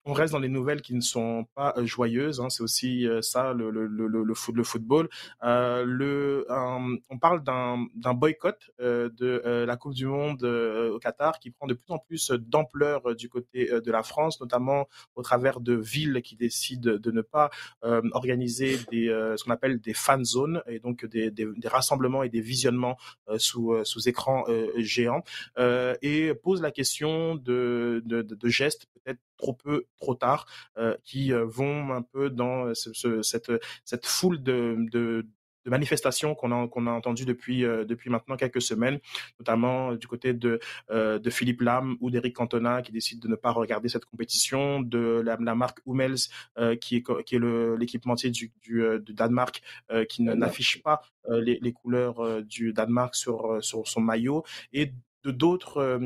On 0.06 0.14
reste 0.14 0.34
dans 0.34 0.40
les 0.40 0.50
nouvelles 0.50 0.82
qui 0.82 0.94
ne 0.96 1.02
sont 1.02 1.46
pas 1.56 1.74
euh, 1.78 1.86
joyeuses. 1.86 2.40
Hein, 2.42 2.50
c'est 2.50 2.64
aussi 2.64 3.08
euh, 3.08 3.22
ça 3.22 3.54
le, 3.54 3.70
le, 3.70 3.86
le, 3.88 4.08
le, 4.08 4.24
le 4.24 4.64
football. 4.64 5.10
Euh, 5.44 5.84
le, 5.86 6.46
on 6.50 7.18
parle 7.20 7.44
d'un 7.44 8.14
boycott 8.14 8.58
euh, 8.80 9.10
de 9.18 9.42
la 9.66 9.78
Coupe 9.78 9.94
du 9.94 10.06
Monde 10.06 10.44
au 10.44 11.00
Qatar 11.00 11.40
qui 11.40 11.52
prend 11.52 11.68
de 11.68 11.74
plus 11.74 11.92
en 11.92 12.00
plus 12.00 12.32
d'ampleur 12.32 13.16
du 13.16 13.30
côté 13.30 13.70
de 13.82 13.92
la 13.92 14.04
France, 14.04 14.40
notamment 14.40 14.88
au 15.16 15.22
travers 15.22 15.60
de 15.60 15.74
villes 15.74 16.22
qui 16.24 16.36
décident 16.36 16.98
de 16.98 17.12
ne 17.12 17.22
pas 17.22 17.50
organiser 17.82 18.78
des, 18.92 19.08
ce 19.38 19.44
qu'on 19.44 19.52
appelle 19.52 19.80
des 19.80 19.94
fan 19.94 20.24
zones 20.24 20.62
et 20.68 20.80
donc 20.80 21.06
des, 21.06 21.32
des, 21.32 21.48
des 21.56 21.68
rassemblements 21.68 22.24
et 22.24 22.30
des 22.30 22.42
visionnements 22.42 22.98
sous, 23.38 23.76
sous 23.84 24.08
écran 24.10 24.46
géant 24.78 25.24
et 25.58 26.34
pose 26.44 26.62
la 26.62 26.72
question 26.72 27.36
de, 27.36 28.02
de, 28.06 28.22
de 28.22 28.50
gestes 28.50 28.88
peut-être 29.04 29.20
trop 29.42 29.54
peu, 29.54 29.86
trop 29.98 30.16
tard, 30.16 30.46
euh, 30.78 30.96
qui 31.04 31.34
euh, 31.34 31.46
vont 31.46 31.92
un 31.92 32.02
peu 32.02 32.30
dans 32.30 32.74
ce, 32.74 33.22
cette, 33.22 33.52
cette 33.84 34.06
foule 34.06 34.42
de, 34.44 34.78
de 34.92 35.26
de 35.66 35.70
manifestations 35.70 36.36
qu'on 36.36 36.52
a 36.52 36.68
qu'on 36.68 36.88
a 36.88 36.92
entendu 36.92 37.26
depuis 37.26 37.66
euh, 37.66 37.86
depuis 37.86 38.10
maintenant 38.10 38.36
quelques 38.36 38.62
semaines, 38.62 39.00
notamment 39.40 39.94
du 39.94 40.08
côté 40.08 40.34
de 40.34 40.60
euh, 40.90 41.20
de 41.20 41.30
Philippe 41.30 41.62
Lam 41.62 41.98
ou 42.00 42.10
d'Eric 42.10 42.36
Cantona 42.36 42.82
qui 42.82 42.92
décide 42.92 43.20
de 43.20 43.28
ne 43.28 43.36
pas 43.36 43.52
regarder 43.52 43.90
cette 43.90 44.06
compétition, 44.06 44.82
de 44.82 45.22
la, 45.24 45.38
la 45.40 45.56
marque 45.56 45.80
Hummels 45.86 46.16
euh, 46.58 46.76
qui 46.76 46.98
est 46.98 47.24
qui 47.26 47.36
est 47.36 47.40
l'équipementier 47.78 48.30
du, 48.32 48.52
du 48.62 48.84
du 49.00 49.14
Danemark 49.14 49.62
qui 50.10 50.24
n'affiche 50.24 50.82
pas 50.82 51.02
les, 51.30 51.60
les 51.62 51.74
couleurs 51.74 52.44
du 52.44 52.74
Danemark 52.74 53.16
sur 53.16 53.64
sur 53.64 53.88
son 53.88 54.02
maillot 54.02 54.44
et 54.74 54.94
de 55.24 55.32
d'autres 55.32 56.00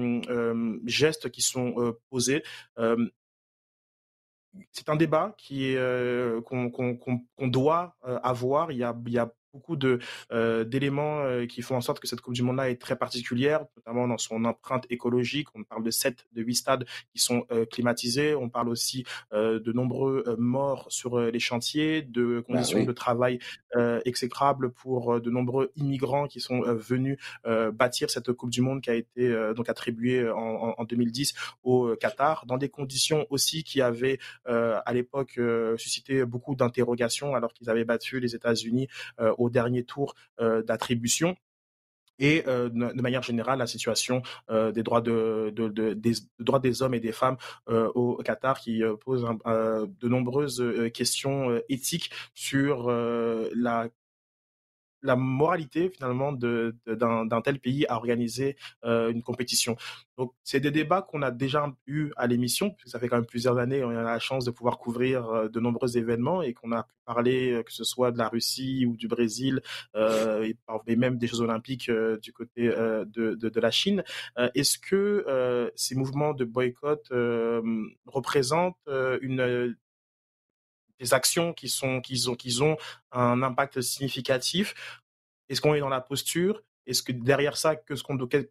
gestes 0.85 1.29
qui 1.29 1.41
sont 1.41 1.95
posés 2.09 2.43
c'est 4.71 4.89
un 4.89 4.95
débat 4.95 5.33
qui 5.37 5.71
est 5.71 5.77
euh, 5.77 6.41
qu'on 6.41 7.47
doit 7.47 7.95
euh, 8.07 8.19
avoir. 8.23 8.71
Il 8.71 8.77
y 8.77 8.83
a, 8.83 8.95
il 9.05 9.13
y 9.13 9.19
a 9.19 9.31
beaucoup 9.55 9.77
de 9.77 9.99
euh, 10.33 10.65
d'éléments 10.65 11.21
euh, 11.21 11.45
qui 11.45 11.61
font 11.61 11.77
en 11.77 11.81
sorte 11.81 12.01
que 12.01 12.07
cette 12.07 12.19
Coupe 12.19 12.33
du 12.33 12.43
Monde 12.43 12.57
là 12.57 12.69
est 12.69 12.81
très 12.81 12.97
particulière, 12.97 13.65
notamment 13.77 14.07
dans 14.07 14.17
son 14.17 14.43
empreinte 14.43 14.85
écologique. 14.89 15.47
On 15.55 15.63
parle 15.63 15.83
de 15.83 15.91
7 15.91 16.27
de 16.33 16.41
8 16.41 16.55
stades 16.55 16.85
qui 17.13 17.19
sont 17.19 17.45
euh, 17.51 17.65
climatisés. 17.65 18.35
On 18.35 18.49
parle 18.49 18.69
aussi 18.69 19.05
de 19.31 19.71
nombreux 19.71 20.23
morts 20.37 20.87
sur 20.89 21.19
les 21.19 21.39
chantiers, 21.39 22.01
de 22.01 22.37
bah 22.47 22.53
conditions 22.53 22.83
de 22.83 22.91
travail 22.91 23.39
exécrables 24.05 24.71
pour 24.71 25.19
de 25.19 25.29
nombreux 25.29 25.71
immigrants 25.75 26.27
qui 26.27 26.39
sont 26.39 26.61
venus 26.61 27.17
bâtir 27.73 28.09
cette 28.09 28.31
Coupe 28.33 28.49
du 28.49 28.61
Monde 28.61 28.81
qui 28.81 28.89
a 28.89 28.95
été 28.95 29.53
donc 29.55 29.69
attribuée 29.69 30.29
en, 30.29 30.73
en, 30.77 30.83
2010 30.83 31.33
au 31.63 31.95
Qatar, 31.95 32.45
dans 32.45 32.57
des 32.57 32.69
conditions 32.69 33.25
aussi 33.29 33.63
qui 33.63 33.81
avaient 33.81 34.19
à 34.45 34.91
l'époque 34.93 35.39
suscité 35.77 36.25
beaucoup 36.25 36.55
d'interrogations 36.55 37.35
alors 37.35 37.53
qu'ils 37.53 37.69
avaient 37.69 37.85
battu 37.85 38.19
les 38.19 38.35
États-Unis 38.35 38.87
au 39.37 39.44
au 39.45 39.49
dernier 39.49 39.83
tour 39.83 40.15
d'attribution 40.39 41.35
et 42.19 42.43
de 42.43 43.01
manière 43.01 43.23
générale 43.23 43.59
la 43.59 43.67
situation 43.67 44.21
des 44.49 44.83
droits 44.83 45.01
de, 45.01 45.53
des 45.93 46.13
droits 46.39 46.59
des 46.59 46.81
hommes 46.81 46.93
et 46.93 46.99
des 46.99 47.11
femmes 47.11 47.37
au 47.67 48.21
Qatar 48.23 48.59
qui 48.59 48.81
pose 49.03 49.25
de 49.45 50.07
nombreuses 50.07 50.63
questions 50.93 51.61
éthiques 51.69 52.11
sur 52.33 52.89
la 52.89 53.89
la 55.05 55.15
moralité 55.15 55.89
finalement 55.89 56.33
d'un, 56.33 57.41
tel 57.41 57.59
pays 57.59 57.85
à 57.87 57.95
organiser 57.95 58.57
euh, 58.83 59.09
une 59.09 59.21
compétition. 59.21 59.77
Donc 60.17 60.33
c'est 60.43 60.59
des 60.59 60.71
débats 60.71 61.01
qu'on 61.01 61.21
a 61.21 61.31
déjà 61.31 61.71
eu 61.87 62.11
à 62.17 62.27
l'émission, 62.27 62.71
puisque 62.71 62.89
ça 62.89 62.99
fait 62.99 63.07
quand 63.07 63.17
même 63.17 63.25
plusieurs 63.25 63.57
années, 63.57 63.83
on 63.83 63.89
a 63.89 64.01
la 64.01 64.19
chance 64.19 64.45
de 64.45 64.51
pouvoir 64.51 64.77
couvrir 64.77 65.29
euh, 65.29 65.47
de 65.47 65.59
nombreux 65.59 65.97
événements 65.97 66.41
et 66.41 66.53
qu'on 66.53 66.71
a 66.71 66.83
pu 66.83 66.93
parler 67.05 67.51
euh, 67.51 67.63
que 67.63 67.71
ce 67.71 67.83
soit 67.83 68.11
de 68.11 68.17
la 68.17 68.27
Russie 68.27 68.85
ou 68.85 68.97
du 68.97 69.07
Brésil 69.07 69.61
et, 69.95 70.95
même 70.95 71.17
des 71.17 71.27
Jeux 71.27 71.41
Olympiques 71.41 71.91
du 72.21 72.31
côté 72.31 72.67
de, 72.67 73.35
de, 73.35 73.59
la 73.59 73.71
Chine. 73.71 74.03
Est-ce 74.55 74.79
que 74.79 75.71
ces 75.75 75.95
mouvements 75.95 76.33
de 76.33 76.45
boycott 76.45 77.09
représentent 78.05 78.77
une 79.21 79.75
des 80.99 81.13
actions 81.13 81.53
qui 81.53 81.69
sont 81.69 82.01
qui 82.01 82.27
ont 82.27 82.35
qui 82.35 82.61
ont 82.61 82.77
un 83.11 83.41
impact 83.43 83.81
significatif 83.81 85.01
Est-ce 85.49 85.61
qu'on 85.61 85.75
est 85.75 85.79
dans 85.79 85.89
la 85.89 86.01
posture? 86.01 86.61
Est-ce 86.85 87.03
que 87.03 87.11
derrière 87.11 87.57
ça, 87.57 87.75
que 87.75 87.95
ce 87.95 88.03
qu'on 88.03 88.17
que, 88.17 88.49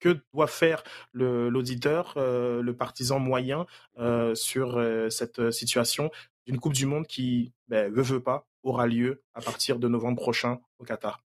que 0.00 0.20
doit 0.32 0.46
faire 0.46 0.82
l'auditeur, 1.12 2.14
euh, 2.16 2.62
le 2.62 2.76
partisan 2.76 3.18
moyen 3.18 3.66
euh, 3.98 4.34
sur 4.34 4.78
euh, 4.78 5.10
cette 5.10 5.50
situation? 5.50 6.10
D'une 6.46 6.58
Coupe 6.58 6.72
du 6.72 6.86
Monde 6.86 7.06
qui, 7.06 7.52
ben, 7.68 7.92
veut, 7.92 8.02
veut 8.02 8.22
pas, 8.22 8.46
aura 8.62 8.86
lieu 8.86 9.22
à 9.34 9.42
partir 9.42 9.78
de 9.78 9.86
novembre 9.86 10.20
prochain 10.20 10.60
au 10.78 10.84
Qatar 10.84 11.22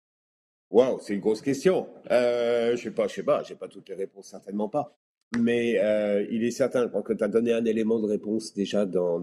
Waouh, 0.69 0.99
c'est 1.01 1.15
une 1.15 1.19
grosse 1.19 1.41
question. 1.41 1.89
je 2.09 2.79
sais 2.81 2.91
pas, 2.91 3.07
je 3.07 3.15
sais 3.15 3.23
pas, 3.23 3.43
j'ai 3.43 3.55
pas 3.55 3.67
toutes 3.67 3.89
les 3.89 3.95
réponses, 3.95 4.27
certainement 4.27 4.69
pas. 4.69 4.95
Mais 5.37 5.77
euh, 5.79 6.25
il 6.31 6.43
est 6.43 6.51
certain, 6.51 6.83
je 6.83 6.87
crois 6.87 7.03
que 7.03 7.13
tu 7.13 7.23
as 7.23 7.27
donné 7.27 7.53
un 7.53 7.63
élément 7.65 7.99
de 7.99 8.07
réponse 8.07 8.53
déjà 8.53 8.85
dans, 8.85 9.21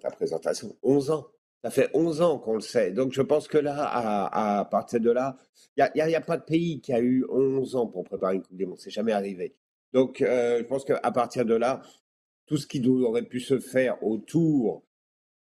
ta 0.00 0.10
présentation. 0.10 0.76
11 0.82 1.10
ans. 1.10 1.26
Ça 1.64 1.70
fait 1.70 1.90
11 1.94 2.22
ans 2.22 2.38
qu'on 2.38 2.54
le 2.54 2.60
sait. 2.60 2.90
Donc 2.90 3.12
je 3.12 3.22
pense 3.22 3.48
que 3.48 3.58
là, 3.58 3.84
à, 3.84 4.64
partir 4.64 5.00
de 5.00 5.10
là, 5.10 5.36
il 5.76 5.90
n'y 5.94 6.14
a, 6.14 6.20
pas 6.20 6.36
de 6.36 6.44
pays 6.44 6.80
qui 6.80 6.92
a 6.92 7.00
eu 7.00 7.24
11 7.30 7.76
ans 7.76 7.86
pour 7.86 8.04
préparer 8.04 8.36
une 8.36 8.42
Coupe 8.42 8.56
du 8.56 8.66
Monde. 8.66 8.78
C'est 8.78 8.90
jamais 8.90 9.12
arrivé. 9.12 9.54
Donc 9.92 10.22
euh, 10.22 10.58
je 10.58 10.64
pense 10.64 10.84
qu'à 10.84 11.12
partir 11.12 11.44
de 11.44 11.54
là, 11.54 11.82
tout 12.46 12.56
ce 12.56 12.66
qui 12.66 12.86
aurait 12.86 13.22
pu 13.22 13.40
se 13.40 13.58
faire 13.58 14.02
autour 14.02 14.82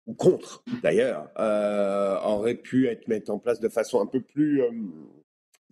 ou 0.07 0.13
contre, 0.15 0.63
d'ailleurs, 0.81 1.29
euh, 1.37 2.19
aurait 2.21 2.55
pu 2.55 2.87
être 2.87 3.07
mis 3.07 3.21
en 3.29 3.37
place 3.37 3.59
de 3.59 3.69
façon 3.69 4.01
un 4.01 4.07
peu 4.07 4.21
plus, 4.21 4.63
un 4.63 4.73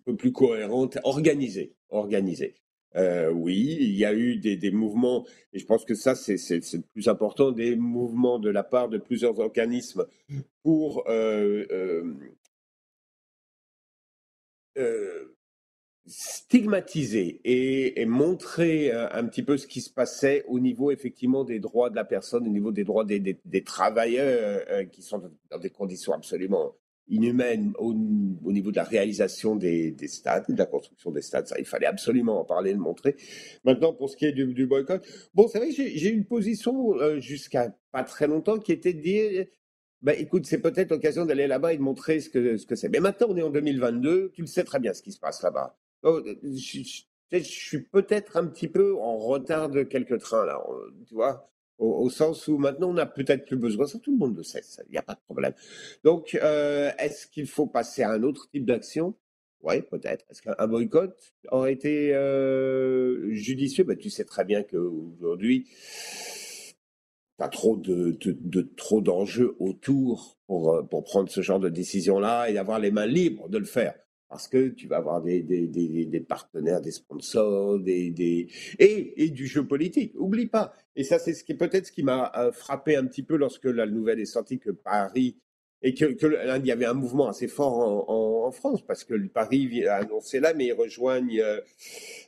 peu 0.05 0.15
plus 0.15 0.31
cohérente, 0.31 0.99
organisée. 1.03 1.73
organisée. 1.89 2.55
Euh, 2.97 3.31
oui, 3.31 3.77
il 3.79 3.95
y 3.95 4.05
a 4.05 4.13
eu 4.13 4.37
des, 4.37 4.71
mouvements, 4.71 5.25
et 5.53 5.59
je 5.59 5.65
pense 5.65 5.85
que 5.85 5.93
ça, 5.93 6.15
c'est 6.15 6.35
le 6.49 6.81
plus 6.93 7.07
important, 7.07 7.51
des 7.51 7.75
mouvements 7.75 8.39
de 8.39 8.49
la 8.49 8.63
part 8.63 8.89
de 8.89 8.97
plusieurs 8.97 9.39
organismes 9.39 10.05
pour 10.63 11.03
euh, 11.07 11.65
euh, 14.77 15.35
stigmatiser 16.07 17.41
et, 17.43 18.05
montrer 18.05 18.91
un 18.91 19.25
petit 19.27 19.43
peu 19.43 19.57
ce 19.57 19.67
qui 19.67 19.81
se 19.81 19.91
passait 19.91 20.43
au 20.47 20.59
niveau 20.59 20.91
effectivement 20.91 21.43
des 21.43 21.59
droits 21.59 21.89
de 21.89 21.95
la 21.95 22.05
personne, 22.05 22.47
au 22.47 22.51
niveau 22.51 22.71
des 22.71 22.83
droits 22.83 23.05
des, 23.05 23.63
travailleurs 23.63 24.89
qui 24.91 25.01
sont 25.01 25.21
dans 25.51 25.59
des 25.59 25.69
conditions 25.69 26.13
absolument 26.13 26.73
inhumaine 27.09 27.73
au, 27.77 27.91
au, 27.91 28.51
niveau 28.51 28.71
de 28.71 28.75
la 28.75 28.83
réalisation 28.83 29.55
des, 29.55 29.91
des, 29.91 30.07
stades, 30.07 30.45
de 30.49 30.57
la 30.57 30.65
construction 30.65 31.11
des 31.11 31.21
stades. 31.21 31.47
Ça, 31.47 31.57
il 31.59 31.65
fallait 31.65 31.85
absolument 31.85 32.41
en 32.41 32.45
parler, 32.45 32.73
le 32.73 32.79
montrer. 32.79 33.15
Maintenant, 33.63 33.93
pour 33.93 34.09
ce 34.09 34.17
qui 34.17 34.25
est 34.25 34.31
du, 34.33 34.65
boycott, 34.65 35.05
bon, 35.33 35.47
c'est 35.47 35.59
vrai 35.59 35.69
que 35.69 35.75
j'ai 35.75 36.09
une 36.09 36.25
position 36.25 36.95
euh, 36.99 37.19
jusqu'à 37.19 37.75
pas 37.91 38.03
très 38.03 38.27
longtemps 38.27 38.59
qui 38.59 38.71
était 38.71 38.93
de 38.93 39.01
dire, 39.01 39.45
bah, 40.01 40.13
écoute, 40.13 40.45
c'est 40.45 40.61
peut-être 40.61 40.91
l'occasion 40.91 41.25
d'aller 41.25 41.47
là-bas 41.47 41.73
et 41.73 41.77
de 41.77 41.81
montrer 41.81 42.19
ce 42.19 42.29
que 42.29 42.57
ce 42.57 42.65
que 42.65 42.75
c'est. 42.75 42.89
Mais 42.89 42.99
maintenant, 42.99 43.27
on 43.29 43.37
est 43.37 43.41
en 43.41 43.49
2022, 43.49 44.31
tu 44.33 44.41
le 44.41 44.47
sais 44.47 44.63
très 44.63 44.79
bien 44.79 44.93
ce 44.93 45.01
qui 45.01 45.11
se 45.11 45.19
passe 45.19 45.41
là-bas. 45.41 45.77
Oh, 46.03 46.21
je, 46.43 46.83
je, 46.83 46.91
je, 47.31 47.39
suis 47.39 47.81
peut-être 47.81 48.37
un 48.37 48.45
petit 48.47 48.67
peu 48.67 48.95
en 48.97 49.17
retard 49.17 49.69
de 49.69 49.83
quelques 49.83 50.19
trains 50.19 50.45
là, 50.45 50.61
tu 51.07 51.15
vois 51.15 51.49
au, 51.77 52.09
sens 52.09 52.47
où 52.47 52.57
maintenant 52.57 52.89
on 52.89 52.93
n'a 52.93 53.05
peut-être 53.05 53.45
plus 53.45 53.57
besoin, 53.57 53.85
ça 53.85 53.99
tout 53.99 54.11
le 54.11 54.17
monde 54.17 54.35
le 54.35 54.43
sait, 54.43 54.61
il 54.87 54.91
n'y 54.91 54.97
a 54.97 55.01
pas 55.01 55.13
de 55.13 55.19
problème. 55.25 55.53
Donc, 56.03 56.35
euh, 56.41 56.91
est-ce 56.97 57.27
qu'il 57.27 57.47
faut 57.47 57.67
passer 57.67 58.03
à 58.03 58.11
un 58.11 58.23
autre 58.23 58.49
type 58.49 58.65
d'action? 58.65 59.15
Oui, 59.61 59.81
peut-être. 59.81 60.25
Est-ce 60.29 60.41
qu'un 60.41 60.67
boycott 60.67 61.33
aurait 61.51 61.73
été 61.73 62.13
euh, 62.13 63.33
judicieux? 63.33 63.83
Ben, 63.83 63.97
Tu 63.97 64.09
sais 64.09 64.23
très 64.23 64.45
bien 64.45 64.63
qu'aujourd'hui, 64.63 65.67
tu 67.37 67.43
as 67.43 67.49
trop 67.49 67.81
trop 68.75 69.01
d'enjeux 69.01 69.55
autour 69.59 70.37
pour, 70.45 70.73
euh, 70.73 70.83
pour 70.83 71.03
prendre 71.03 71.29
ce 71.29 71.41
genre 71.41 71.59
de 71.59 71.69
décision-là 71.69 72.49
et 72.49 72.57
avoir 72.57 72.79
les 72.79 72.91
mains 72.91 73.07
libres 73.07 73.49
de 73.49 73.57
le 73.57 73.65
faire 73.65 73.95
parce 74.29 74.47
que 74.47 74.69
tu 74.69 74.87
vas 74.87 74.97
avoir 74.97 75.21
des, 75.21 76.25
partenaires, 76.27 76.81
des 76.81 76.91
sponsors, 76.91 77.79
des. 77.79 78.47
Et, 78.79 79.29
du 79.29 79.47
jeu 79.47 79.65
politique. 79.65 80.13
Oublie 80.17 80.47
pas. 80.47 80.73
Et 80.95 81.03
ça, 81.03 81.19
c'est 81.19 81.33
peut-être 81.53 81.87
ce 81.87 81.91
qui 81.91 82.03
m'a 82.03 82.31
euh, 82.35 82.51
frappé 82.51 82.95
un 82.95 83.05
petit 83.05 83.23
peu 83.23 83.35
lorsque 83.37 83.65
la 83.65 83.85
nouvelle 83.85 84.19
est 84.19 84.25
sortie 84.25 84.59
que 84.59 84.71
Paris 84.71 85.37
et 85.81 85.93
que, 85.93 86.05
il 86.57 86.65
y 86.65 86.71
avait 86.71 86.85
un 86.85 86.93
mouvement 86.93 87.27
assez 87.27 87.47
fort 87.47 88.09
en, 88.09 88.51
France 88.51 88.81
parce 88.81 89.03
que 89.03 89.13
Paris 89.27 89.85
a 89.85 89.97
annoncé 89.97 90.39
là, 90.39 90.53
mais 90.53 90.67
ils 90.67 90.73
rejoignent 90.73 91.41
euh, 91.41 91.59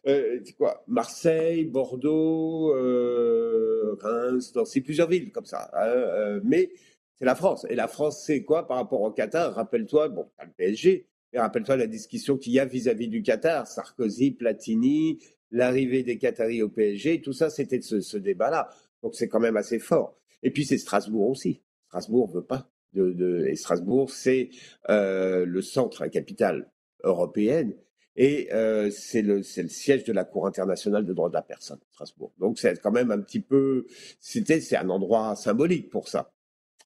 euh, 0.05 0.41
quoi, 0.57 0.83
Marseille, 0.85 1.63
Bordeaux, 1.63 2.75
euh, 2.75 3.97
Reims, 4.01 4.53
c'est 4.65 4.81
plusieurs 4.81 5.07
villes 5.07 5.31
comme 5.31 5.45
ça. 5.45 5.71
Hein, 5.73 6.41
mais 6.43 6.69
c'est 7.17 7.25
la 7.25 7.35
France. 7.35 7.65
Et 7.69 7.75
la 7.75 7.87
France, 7.87 8.21
c'est 8.25 8.43
quoi 8.43 8.67
par 8.67 8.77
rapport 8.77 9.01
au 9.01 9.11
Qatar? 9.11 9.55
Rappelle-toi, 9.55 10.09
bon, 10.09 10.29
le 10.43 10.51
PSG, 10.57 11.07
rappelle-toi 11.35 11.77
la 11.77 11.87
discussion 11.87 12.37
qu'il 12.37 12.53
y 12.53 12.59
a 12.59 12.65
vis-à-vis 12.65 13.07
du 13.07 13.21
Qatar, 13.21 13.67
Sarkozy, 13.67 14.31
Platini, 14.31 15.19
l'arrivée 15.51 16.03
des 16.03 16.17
Qataris 16.17 16.61
au 16.61 16.69
PSG, 16.69 17.21
tout 17.21 17.33
ça, 17.33 17.49
c'était 17.49 17.81
ce, 17.81 18.01
ce 18.01 18.17
débat-là. 18.17 18.69
Donc 19.03 19.15
c'est 19.15 19.27
quand 19.27 19.39
même 19.39 19.57
assez 19.57 19.79
fort. 19.79 20.17
Et 20.43 20.51
puis 20.51 20.65
c'est 20.65 20.77
Strasbourg 20.77 21.29
aussi. 21.29 21.61
Strasbourg 21.87 22.29
veut 22.29 22.43
pas 22.43 22.69
de, 22.93 23.45
et 23.47 23.55
Strasbourg 23.55 24.09
c'est 24.09 24.49
euh, 24.89 25.45
le 25.45 25.61
centre, 25.61 26.03
la 26.03 26.09
capitale 26.09 26.71
européenne. 27.03 27.75
Et 28.15 28.49
euh, 28.51 28.89
c'est 28.91 29.21
le, 29.21 29.37
le 29.37 29.43
siège 29.43 30.03
de 30.03 30.11
la 30.11 30.25
Cour 30.25 30.45
internationale 30.45 31.05
de 31.05 31.13
droits 31.13 31.29
de 31.29 31.35
la 31.35 31.41
personne, 31.41 31.79
Strasbourg. 31.91 32.33
Donc 32.37 32.59
c'est 32.59 32.81
quand 32.81 32.91
même 32.91 33.11
un 33.11 33.19
petit 33.19 33.39
peu, 33.39 33.85
c'est 34.19 34.75
un 34.75 34.89
endroit 34.89 35.35
symbolique 35.35 35.89
pour 35.89 36.09
ça. 36.09 36.33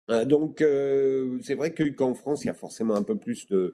Euh, 0.09 0.25
donc 0.25 0.61
euh, 0.61 1.39
c'est 1.41 1.55
vrai 1.55 1.73
qu'en 1.73 2.13
France, 2.13 2.43
il 2.43 2.47
y 2.47 2.49
a 2.49 2.53
forcément 2.53 2.95
un 2.95 3.03
peu 3.03 3.17
plus 3.17 3.47
de, 3.47 3.73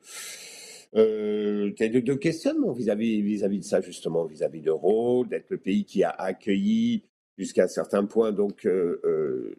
euh, 0.95 1.71
de, 1.79 1.99
de 1.99 2.13
questionnement 2.15 2.71
vis-à-vis 2.71 3.21
vis-à-vis 3.21 3.59
de 3.59 3.63
ça 3.63 3.81
justement, 3.81 4.25
vis-à-vis 4.25 4.61
de 4.61 4.71
rôle, 4.71 5.27
d'être 5.29 5.49
le 5.49 5.57
pays 5.57 5.85
qui 5.85 6.03
a 6.03 6.09
accueilli 6.09 7.03
jusqu'à 7.37 7.63
un 7.63 7.67
certain 7.67 8.05
point 8.05 8.31
donc 8.31 8.65
euh, 8.65 8.99
euh, 9.03 9.55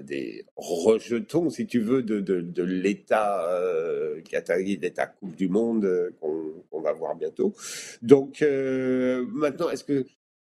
des 0.00 0.44
rejetons, 0.56 1.48
si 1.48 1.66
tu 1.66 1.80
veux, 1.80 2.02
de, 2.02 2.20
de, 2.20 2.42
de 2.42 2.62
l'État 2.62 3.48
euh, 3.48 4.20
qatari, 4.20 4.76
d'État 4.76 5.06
Coupe 5.06 5.34
du 5.34 5.48
Monde 5.48 5.86
euh, 5.86 6.10
qu'on 6.20 6.80
va 6.80 6.92
voir 6.92 7.16
bientôt. 7.16 7.54
Donc 8.02 8.42
maintenant, 8.42 9.70
est-ce 9.70 9.84
que 9.84 10.04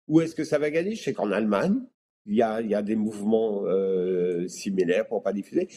où 0.08 0.20
est-ce 0.20 0.34
que 0.34 0.44
ça 0.44 0.58
va 0.58 0.70
gagner? 0.70 0.94
Je 0.94 1.02
sais 1.02 1.12
qu'en 1.14 1.30
Allemagne, 1.30 1.80
il 2.26 2.34
y 2.34 2.42
a, 2.42 2.60
y 2.60 2.74
a 2.74 2.82
des 2.82 2.96
mouvements 2.96 3.64
similaires 4.46 5.06
pour 5.06 5.22
pas 5.22 5.32
diffuser. 5.32 5.68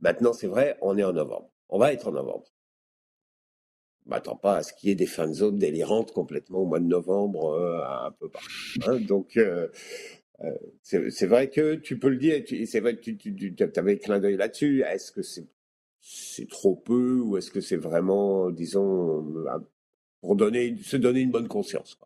Maintenant, 0.00 0.32
c'est 0.32 0.46
vrai, 0.46 0.76
on 0.82 0.98
est 0.98 1.04
en 1.04 1.12
novembre. 1.12 1.50
On 1.68 1.78
va 1.78 1.92
être 1.92 2.08
en 2.08 2.12
novembre. 2.12 2.44
M'attends 4.06 4.36
pas 4.36 4.56
à 4.56 4.62
ce 4.62 4.72
qu'il 4.74 4.90
y 4.90 4.92
ait 4.92 4.96
des 4.96 5.06
fan 5.06 5.32
zones 5.32 5.58
délirantes 5.58 6.12
complètement 6.12 6.58
au 6.58 6.66
mois 6.66 6.80
de 6.80 6.86
novembre, 6.86 7.52
euh, 7.52 8.06
un 8.06 8.10
peu 8.12 8.28
partout. 8.28 8.48
Hein. 8.86 9.00
Donc, 9.00 9.36
euh, 9.38 9.68
euh, 10.42 10.52
c'est 10.82 11.26
vrai 11.26 11.48
que 11.48 11.74
tu 11.76 11.98
peux 11.98 12.10
le 12.10 12.16
dire, 12.16 12.42
c'est 12.66 12.80
vrai 12.80 12.96
que 12.96 13.00
tu, 13.00 13.16
tu, 13.16 13.54
tu 13.54 13.70
avais 13.76 13.98
clin 13.98 14.20
d'œil 14.20 14.36
là-dessus. 14.36 14.82
Est-ce 14.82 15.10
que 15.10 15.22
c'est 15.22 16.48
trop 16.48 16.76
peu 16.76 17.20
ou 17.20 17.38
est-ce 17.38 17.50
que 17.50 17.62
c'est 17.62 17.76
vraiment, 17.76 18.50
disons, 18.50 19.24
pour 20.20 20.36
donner, 20.36 20.76
se 20.82 20.96
donner 20.96 21.20
une 21.20 21.30
bonne 21.30 21.48
conscience. 21.48 21.98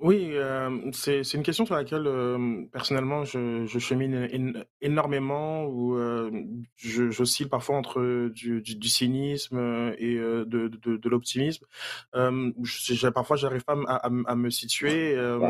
Oui, 0.00 0.30
euh, 0.34 0.92
c'est 0.92 1.24
c'est 1.24 1.36
une 1.36 1.42
question 1.42 1.66
sur 1.66 1.74
laquelle 1.74 2.06
euh, 2.06 2.64
personnellement 2.72 3.24
je, 3.24 3.66
je 3.66 3.78
chemine 3.80 4.14
én- 4.30 4.64
énormément 4.80 5.64
ou 5.64 5.96
euh, 5.96 6.30
je 6.76 7.10
j'oscille 7.10 7.48
parfois 7.48 7.76
entre 7.78 8.28
du, 8.28 8.62
du, 8.62 8.76
du 8.76 8.88
cynisme 8.88 9.58
et 9.98 10.14
euh, 10.14 10.44
de, 10.44 10.68
de, 10.68 10.96
de 10.98 11.08
l'optimisme. 11.08 11.64
Euh, 12.14 12.52
je- 12.62 12.94
j'ai- 12.94 13.10
parfois 13.10 13.36
j'arrive 13.36 13.64
pas 13.64 13.76
à, 13.88 14.06
à, 14.06 14.10
à 14.26 14.34
me 14.36 14.50
situer. 14.50 15.16
Euh, 15.16 15.40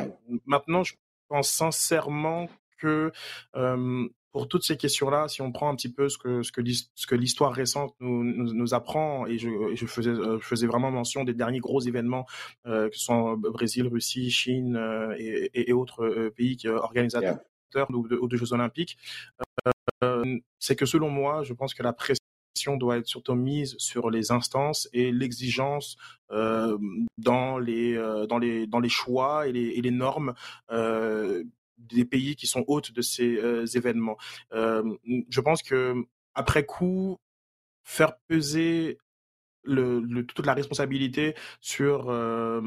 maintenant, 0.46 0.82
je 0.82 0.94
pense 1.28 1.50
sincèrement 1.50 2.48
que 2.78 3.12
euh, 3.54 4.08
pour 4.38 4.46
toutes 4.46 4.62
ces 4.62 4.77
questions-là, 4.77 5.27
si 5.27 5.42
on 5.42 5.51
prend 5.51 5.68
un 5.68 5.74
petit 5.74 5.92
peu 5.92 6.09
ce 6.09 6.16
que 6.16 6.44
ce 6.44 6.53
que 6.53 6.62
ce 6.94 7.07
que 7.09 7.16
l'histoire 7.16 7.53
récente 7.53 7.96
nous, 7.98 8.22
nous, 8.22 8.55
nous 8.55 8.72
apprend, 8.72 9.27
et 9.27 9.37
je, 9.37 9.48
et 9.72 9.74
je 9.74 9.85
faisais 9.85 10.11
euh, 10.11 10.38
je 10.38 10.46
faisais 10.46 10.68
vraiment 10.68 10.92
mention 10.92 11.24
des 11.24 11.35
derniers 11.35 11.59
gros 11.59 11.81
événements 11.81 12.24
euh, 12.68 12.88
que 12.88 12.96
ce 12.96 13.07
soit 13.07 13.35
Brésil, 13.37 13.88
Russie, 13.88 14.31
Chine 14.31 14.77
euh, 14.77 15.12
et, 15.18 15.68
et, 15.68 15.72
autres 15.72 16.05
euh, 16.05 16.31
pays 16.31 16.57
qui, 16.57 16.68
euh, 16.68 16.77
organisateurs 16.77 17.40
yeah. 17.74 17.87
ou 17.90 18.07
de, 18.07 18.14
ou 18.14 18.29
de 18.29 18.37
Jeux 18.37 18.53
Olympiques, 18.53 18.96
euh, 20.05 20.38
c'est 20.61 20.77
que 20.77 20.87
selon 20.87 21.11
moi, 21.11 21.42
je 21.42 21.53
pense 21.53 21.74
que 21.74 21.83
la 21.83 21.92
pression 21.92 22.77
doit 22.77 22.98
être 22.98 23.09
surtout 23.09 23.35
mise 23.35 23.74
sur 23.79 24.09
les 24.09 24.31
instances 24.31 24.88
et 24.92 25.11
l'exigence 25.11 25.96
euh, 26.31 26.79
dans 27.16 27.59
les 27.59 27.96
euh, 27.96 28.27
dans 28.27 28.38
les 28.38 28.68
dans 28.68 28.79
les 28.79 28.88
choix 28.88 29.48
et 29.48 29.53
les, 29.53 29.66
et 29.70 29.81
les 29.81 29.90
normes 29.90 30.35
euh, 30.70 31.42
des 31.79 32.05
pays 32.05 32.37
qui 32.37 32.47
sont 32.47 32.64
hôtes 32.67 32.93
de 32.93 33.01
ces 33.01 33.37
euh, 33.37 33.64
événements. 33.67 34.17
Je 34.53 35.41
pense 35.41 35.62
que 35.62 35.95
après 36.35 36.64
coup, 36.64 37.19
faire 37.85 38.19
peser 38.29 38.99
le, 39.64 40.01
le, 40.01 40.25
toute 40.27 40.47
la 40.47 40.55
responsabilité 40.55 41.35
sur 41.61 42.11
euh, 42.11 42.61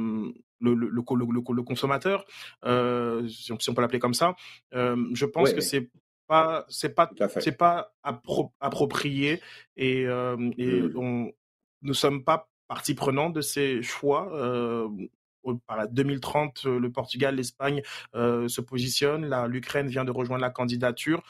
le, 0.59 1.61
consommateur, 1.63 2.25
euh, 2.65 3.27
si, 3.27 3.51
on, 3.51 3.59
si 3.59 3.69
on 3.69 3.73
peut 3.73 3.81
l'appeler 3.81 3.99
comme 3.99 4.13
ça. 4.13 4.35
Euh, 4.73 4.97
je 5.13 5.25
pense 5.25 5.51
que 5.51 5.57
oui, 5.57 5.61
c'est 5.61 5.89
pas 6.27 6.65
c'est 6.69 6.95
pas 6.95 7.09
c'est 7.39 7.57
pas 7.57 7.93
appro 8.03 8.53
approprié 8.59 9.41
et, 9.77 10.01
et 10.01 10.05
Hmm. 10.05 10.91
on 10.95 11.31
nous 11.81 11.93
sommes 11.93 12.23
pas 12.23 12.49
partie 12.67 12.93
prenante 12.93 13.33
de 13.33 13.41
ces 13.41 13.81
choix. 13.81 14.31
Par 15.67 15.77
la 15.77 15.87
2030, 15.87 16.63
euh, 16.65 16.79
le 16.79 16.91
Portugal, 16.91 17.35
l'Espagne 17.35 17.81
euh, 18.15 18.47
se 18.47 18.61
positionnent. 18.61 19.25
La- 19.25 19.47
L'Ukraine 19.47 19.87
vient 19.87 20.05
de 20.05 20.11
rejoindre 20.11 20.41
la 20.41 20.49
candidature 20.49 21.23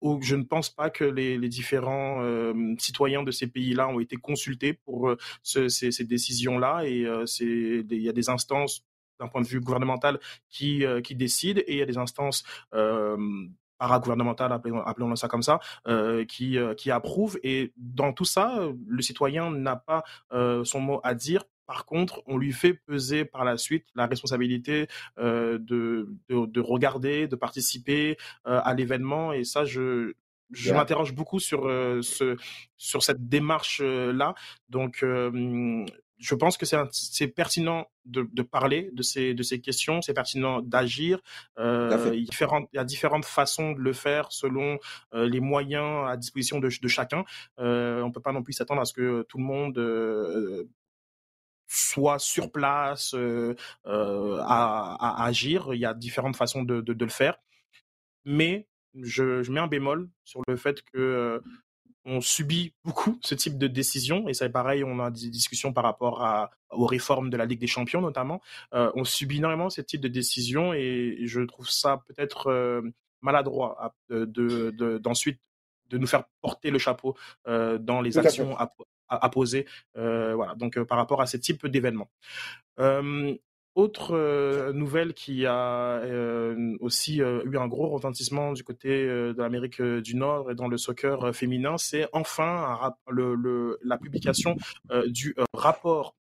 où 0.00 0.20
je 0.22 0.36
ne 0.36 0.44
pense 0.44 0.70
pas 0.70 0.90
que 0.90 1.04
les, 1.04 1.38
différents 1.48 2.22
euh, 2.22 2.54
citoyens 2.78 3.24
de 3.24 3.32
ces 3.32 3.48
pays-là 3.48 3.88
ont 3.88 3.98
été 3.98 4.16
consultés 4.16 4.72
pour 4.72 5.12
ce- 5.42 5.68
ces, 5.68 6.04
décisions-là. 6.04 6.82
Et 6.84 7.04
il 7.40 8.02
y 8.02 8.08
a 8.08 8.12
des 8.12 8.30
instances 8.30 8.84
d'un 9.18 9.26
point 9.26 9.42
de 9.42 9.48
vue 9.48 9.60
gouvernemental 9.60 10.20
qui, 10.48 10.84
décident 11.10 11.60
et 11.66 11.72
il 11.72 11.78
y 11.78 11.82
a 11.82 11.86
des 11.86 11.98
instances 11.98 12.44
euh, 12.74 13.16
paragouvernementales, 13.78 14.52
appelons, 14.52 14.80
appelons 14.80 15.16
ça 15.16 15.26
comme 15.26 15.42
ça, 15.42 15.58
qui, 16.28 16.58
euh, 16.58 16.74
qui 16.74 16.92
approuvent. 16.92 17.38
Et 17.42 17.72
dans 17.76 18.12
tout 18.12 18.24
ça, 18.24 18.60
le 18.86 19.02
citoyen 19.02 19.50
n'a 19.50 19.74
pas 19.76 20.04
son 20.64 20.80
mot 20.80 21.00
à 21.02 21.14
dire. 21.14 21.42
Par 21.68 21.84
contre, 21.84 22.22
on 22.26 22.36
lui 22.38 22.52
fait 22.52 22.74
peser 22.74 23.24
par 23.24 23.44
la 23.44 23.56
suite 23.58 23.84
la 23.94 24.06
responsabilité 24.06 24.88
euh, 25.18 25.58
de, 25.60 26.08
de, 26.28 26.46
de 26.46 26.60
regarder, 26.60 27.28
de 27.28 27.36
participer 27.36 28.16
euh, 28.46 28.60
à 28.64 28.72
l'événement. 28.74 29.32
Et 29.34 29.44
ça, 29.44 29.64
je, 29.64 30.14
je 30.50 30.68
Yeah. 30.68 30.78
m'interroge 30.78 31.12
beaucoup 31.14 31.40
sur 31.40 31.68
euh, 31.68 32.00
ce 32.02 32.36
sur 32.78 33.02
cette 33.02 33.28
démarche 33.28 33.82
là. 33.82 34.34
Donc, 34.70 35.04
je 36.20 36.34
pense 36.34 36.56
que 36.56 36.66
c'est 36.90 37.28
pertinent 37.28 37.86
de, 38.04 38.28
de 38.32 38.42
parler 38.42 38.90
de 38.92 39.02
ces 39.02 39.34
de 39.34 39.42
ces 39.44 39.60
questions. 39.60 40.02
C'est 40.02 40.14
pertinent 40.14 40.62
d'agir. 40.62 41.20
Euh, 41.58 42.10
il, 42.12 42.20
y 42.20 42.22
a 42.22 42.30
différentes, 42.30 42.68
il 42.72 42.76
y 42.76 42.80
a 42.80 42.84
différentes 42.84 43.24
façons 43.24 43.72
de 43.72 43.80
le 43.80 43.92
faire 43.92 44.32
selon 44.32 44.78
euh, 45.14 45.28
les 45.28 45.40
moyens 45.40 46.08
à 46.08 46.16
disposition 46.16 46.58
de, 46.58 46.68
de 46.68 46.88
chacun. 46.88 47.24
Euh, 47.60 48.02
on 48.02 48.10
peut 48.10 48.22
pas 48.22 48.32
non 48.32 48.42
plus 48.42 48.54
s'attendre 48.54 48.80
à 48.80 48.84
ce 48.84 48.92
que 48.94 49.22
tout 49.28 49.38
le 49.38 49.44
monde 49.44 49.78
soit 51.68 52.18
sur 52.18 52.50
place 52.50 53.14
euh, 53.14 53.54
euh, 53.86 54.38
à, 54.40 54.96
à 55.22 55.24
agir. 55.26 55.72
Il 55.74 55.78
y 55.80 55.84
a 55.86 55.94
différentes 55.94 56.34
façons 56.36 56.62
de, 56.64 56.80
de, 56.80 56.92
de 56.92 57.04
le 57.04 57.10
faire. 57.10 57.38
Mais 58.24 58.66
je, 59.00 59.42
je 59.42 59.52
mets 59.52 59.60
un 59.60 59.66
bémol 59.68 60.08
sur 60.24 60.40
le 60.48 60.56
fait 60.56 60.82
que 60.82 60.98
euh, 60.98 61.40
on 62.04 62.20
subit 62.20 62.72
beaucoup 62.84 63.18
ce 63.22 63.34
type 63.34 63.58
de 63.58 63.66
décision 63.66 64.28
et 64.28 64.34
c'est 64.34 64.48
pareil 64.48 64.82
on 64.82 64.98
a 64.98 65.10
des 65.10 65.28
discussions 65.28 65.74
par 65.74 65.84
rapport 65.84 66.24
à, 66.24 66.50
aux 66.70 66.86
réformes 66.86 67.28
de 67.28 67.36
la 67.36 67.44
Ligue 67.44 67.58
des 67.60 67.66
Champions 67.66 68.00
notamment 68.00 68.40
on 68.72 69.04
subit 69.04 69.38
énormément 69.38 69.68
ce 69.68 69.82
type 69.82 70.00
de 70.00 70.08
décision 70.08 70.72
et 70.72 71.18
je 71.24 71.42
trouve 71.42 71.68
ça 71.68 72.02
peut-être 72.06 72.82
maladroit 73.20 73.76
à- 73.84 73.94
de 74.10 74.70
de- 74.70 74.96
d'ensuite 74.98 75.38
nous 75.92 76.06
faire 76.06 76.24
porter 76.40 76.70
le 76.70 76.78
chapeau 76.78 77.14
dans 77.46 78.00
les 78.00 78.12
Tout 78.12 78.20
actions 78.20 78.56
à, 78.56 78.72
à- 79.08 79.28
poser 79.28 79.66
euh, 79.96 80.34
voilà. 80.34 80.54
Donc 80.54 80.76
euh, 80.78 80.84
par 80.84 80.98
rapport 80.98 81.20
à 81.20 81.26
ce 81.26 81.36
type 81.36 81.66
d'événement 81.66 82.10
euh, 82.80 83.34
autre 83.74 84.72
nouvelle 84.72 85.14
qui 85.14 85.46
a 85.46 86.00
euh, 86.00 86.76
aussi 86.80 87.18
eu 87.18 87.56
un 87.56 87.68
gros 87.68 87.88
retentissement 87.88 88.52
du 88.52 88.64
côté 88.64 89.06
de 89.06 89.36
l'Amérique 89.38 89.80
du 89.80 90.16
Nord 90.16 90.50
et 90.50 90.56
dans 90.56 90.66
le 90.66 90.76
soccer 90.76 91.32
féminin, 91.32 91.78
c'est 91.78 92.08
enfin 92.12 92.92
la 93.08 93.98
publication 93.98 94.56
du 95.06 95.36
rapport 95.52 96.16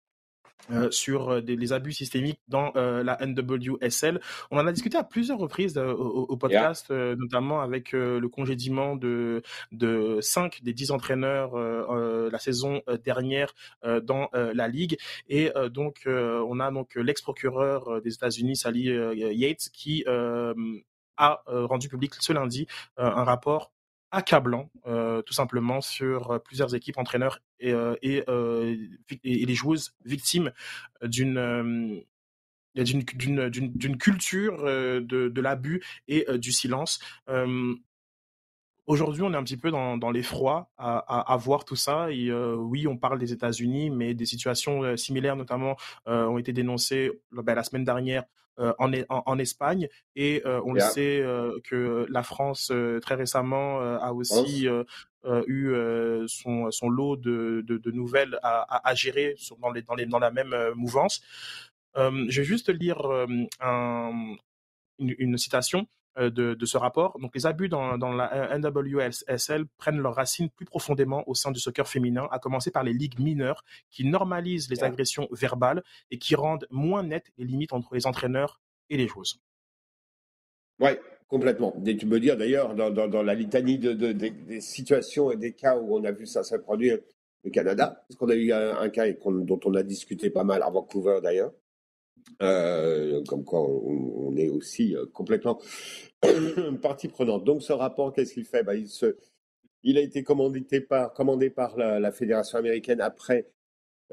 euh, 0.71 0.91
sur 0.91 1.29
euh, 1.29 1.41
des, 1.41 1.55
les 1.55 1.71
abus 1.71 1.93
systémiques 1.93 2.41
dans 2.49 2.73
euh, 2.75 3.01
la 3.03 3.17
NWSL. 3.25 4.19
On 4.51 4.57
en 4.57 4.67
a 4.67 4.71
discuté 4.73 4.97
à 4.97 5.03
plusieurs 5.03 5.37
reprises 5.37 5.77
euh, 5.77 5.93
au, 5.93 6.35
podcast, 6.35 6.91
notamment 6.91 7.61
avec 7.61 7.93
le 7.93 8.27
congédiement 8.27 8.95
de, 8.95 9.41
de 9.71 10.19
5 10.21 10.61
des 10.63 10.73
10 10.73 10.91
entraîneurs 10.91 11.55
la 11.57 12.37
saison 12.37 12.81
dernière 13.03 13.53
dans 14.03 14.29
la 14.33 14.67
ligue. 14.67 14.97
Et 15.29 15.51
donc, 15.71 16.03
on 16.05 16.59
a 16.59 16.71
donc 16.71 16.95
l'ex-procureur 16.95 18.01
des 18.01 18.13
États-Unis, 18.13 18.55
Sally 18.55 18.91
Yates, 19.15 19.69
qui 19.73 20.05
a 20.07 21.43
rendu 21.47 21.89
public 21.89 22.13
ce 22.19 22.33
lundi 22.33 22.67
un 22.97 23.23
rapport 23.23 23.71
accablant, 24.11 24.69
euh, 24.85 25.21
tout 25.21 25.33
simplement, 25.33 25.81
sur 25.81 26.31
euh, 26.31 26.39
plusieurs 26.39 26.75
équipes, 26.75 26.97
entraîneurs 26.97 27.39
et, 27.59 27.73
euh, 27.73 27.95
et, 28.01 28.25
les 29.23 29.55
joueuses 29.55 29.95
victimes 30.05 30.51
d'une 31.03 32.03
d'une 32.75 33.97
culture 33.97 34.63
de, 34.63 35.41
l'abus 35.41 35.83
et 36.07 36.27
du 36.37 36.51
silence. 36.51 36.99
Aujourd'hui, 38.85 39.23
on 39.23 39.33
est 39.33 39.35
un 39.35 39.43
petit 39.43 39.57
peu 39.57 39.71
dans, 39.71 40.11
l'effroi 40.11 40.69
à, 40.77 41.37
voir 41.39 41.65
tout 41.65 41.75
ça. 41.75 42.11
Et 42.11 42.31
oui, 42.31 42.85
on 42.85 42.95
parle 42.95 43.17
des 43.17 43.33
États-Unis, 43.33 43.89
mais 43.89 44.13
des 44.13 44.27
situations 44.27 44.95
similaires, 44.95 45.35
notamment, 45.35 45.75
ont 46.05 46.37
été 46.37 46.53
dénoncées 46.53 47.11
ben, 47.31 47.55
la 47.55 47.63
semaine 47.63 47.83
dernière 47.83 48.25
en, 48.57 48.91
en, 49.09 49.39
Espagne. 49.39 49.87
Et 50.15 50.41
on 50.45 50.73
le 50.73 50.79
sait 50.79 51.23
que 51.63 52.05
la 52.09 52.23
France, 52.23 52.71
très 53.01 53.15
récemment, 53.15 53.79
a 53.79 54.11
aussi 54.13 54.67
eu 55.47 55.73
son, 56.27 56.71
son, 56.71 56.89
lot 56.89 57.17
de, 57.17 57.63
de, 57.65 57.77
de 57.77 57.91
nouvelles 57.91 58.39
à, 58.43 58.87
à, 58.87 58.95
gérer 58.95 59.35
dans, 59.59 59.71
les, 59.71 59.81
dans, 59.81 59.95
les, 59.95 60.05
dans 60.05 60.19
la 60.19 60.31
même 60.31 60.55
mouvance. 60.75 61.21
je 61.95 62.41
vais 62.41 62.45
juste 62.45 62.69
lire 62.69 62.99
un, 63.59 64.35
une, 64.99 65.15
une, 65.17 65.37
citation 65.37 65.87
de, 66.17 66.53
de, 66.53 66.65
ce 66.65 66.77
rapport. 66.77 67.17
Donc, 67.19 67.35
les 67.35 67.45
abus 67.45 67.69
dans, 67.69 67.97
dans 67.97 68.11
la 68.11 68.57
NWSL 68.57 69.65
prennent 69.77 69.99
leurs 69.99 70.15
racines 70.15 70.49
plus 70.49 70.65
profondément 70.65 71.23
au 71.27 71.35
sein 71.35 71.51
du 71.51 71.59
soccer 71.59 71.87
féminin, 71.87 72.27
à 72.31 72.39
commencer 72.39 72.71
par 72.71 72.83
les 72.83 72.93
ligues 72.93 73.19
mineures 73.19 73.63
qui 73.89 74.05
normalisent 74.05 74.69
les 74.69 74.83
agressions 74.83 75.27
verbales 75.31 75.83
et 76.11 76.17
qui 76.17 76.35
rendent 76.35 76.67
moins 76.69 77.03
nettes 77.03 77.31
les 77.37 77.45
limites 77.45 77.73
entre 77.73 77.93
les 77.93 78.07
entraîneurs 78.07 78.59
et 78.89 78.97
les 78.97 79.07
joueuses. 79.07 79.39
Oui, 80.79 80.91
complètement. 81.27 81.75
Et 81.85 81.97
tu 81.97 82.07
peux 82.07 82.19
dire 82.19 82.37
d'ailleurs, 82.37 82.75
dans, 82.75 82.89
dans, 82.89 83.07
dans, 83.07 83.23
la 83.23 83.33
litanie 83.33 83.77
de, 83.77 83.93
de, 83.93 84.11
des 84.11 84.61
situations 84.61 85.31
et 85.31 85.37
des 85.37 85.53
cas 85.53 85.77
où 85.77 85.97
on 85.97 86.03
a 86.03 86.11
vu 86.11 86.25
ça 86.25 86.43
se 86.43 86.55
produire 86.55 86.99
au 87.43 87.49
Canada, 87.49 88.03
parce 88.07 88.17
qu'on 88.17 88.29
a 88.29 88.35
eu 88.35 88.51
un, 88.51 88.89
cas 88.89 89.05
dont 89.11 89.59
on 89.65 89.73
a 89.75 89.83
discuté 89.83 90.29
pas 90.29 90.43
mal 90.43 90.63
à 90.63 90.69
Vancouver 90.69 91.19
d'ailleurs, 91.21 91.53
euh, 92.41 93.23
comme 93.27 93.43
quoi 93.43 93.61
on, 93.61 94.35
est 94.35 94.49
aussi 94.49 94.95
euh, 94.95 95.05
complètement 95.11 95.59
partie 96.81 97.07
prenante. 97.07 97.43
Donc 97.43 97.63
ce 97.63 97.73
rapport, 97.73 98.13
qu'est-ce 98.13 98.33
qu'il 98.33 98.45
fait? 98.45 98.63
Bah, 98.63 98.73
il, 99.83 99.97
a 99.97 100.01
été 100.01 100.23
commandé 100.23 100.61
par, 100.81 101.13
commandé 101.13 101.49
par 101.49 101.77
la, 101.77 102.11
Fédération 102.11 102.59
américaine 102.59 103.01
après 103.01 103.49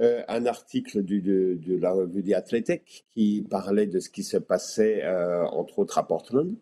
euh, 0.00 0.22
un 0.28 0.46
article 0.46 1.02
du, 1.02 1.20
de, 1.20 1.58
de, 1.60 1.76
la 1.76 1.92
revue 1.92 2.22
The 2.22 2.32
Athletic 2.34 3.04
qui 3.12 3.46
parlait 3.48 3.86
de 3.86 4.00
ce 4.00 4.10
qui 4.10 4.22
se 4.22 4.38
passait, 4.38 5.06
entre 5.06 5.80
autres, 5.80 5.98
à 5.98 6.06
Portland, 6.06 6.56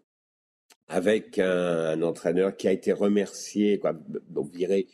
avec 0.88 1.38
un, 1.38 2.03
entraîneur 2.03 2.57
qui 2.57 2.68
a 2.68 2.72
été 2.72 2.92
remercié, 2.92 3.80
donc 4.28 4.53
viré 4.53 4.88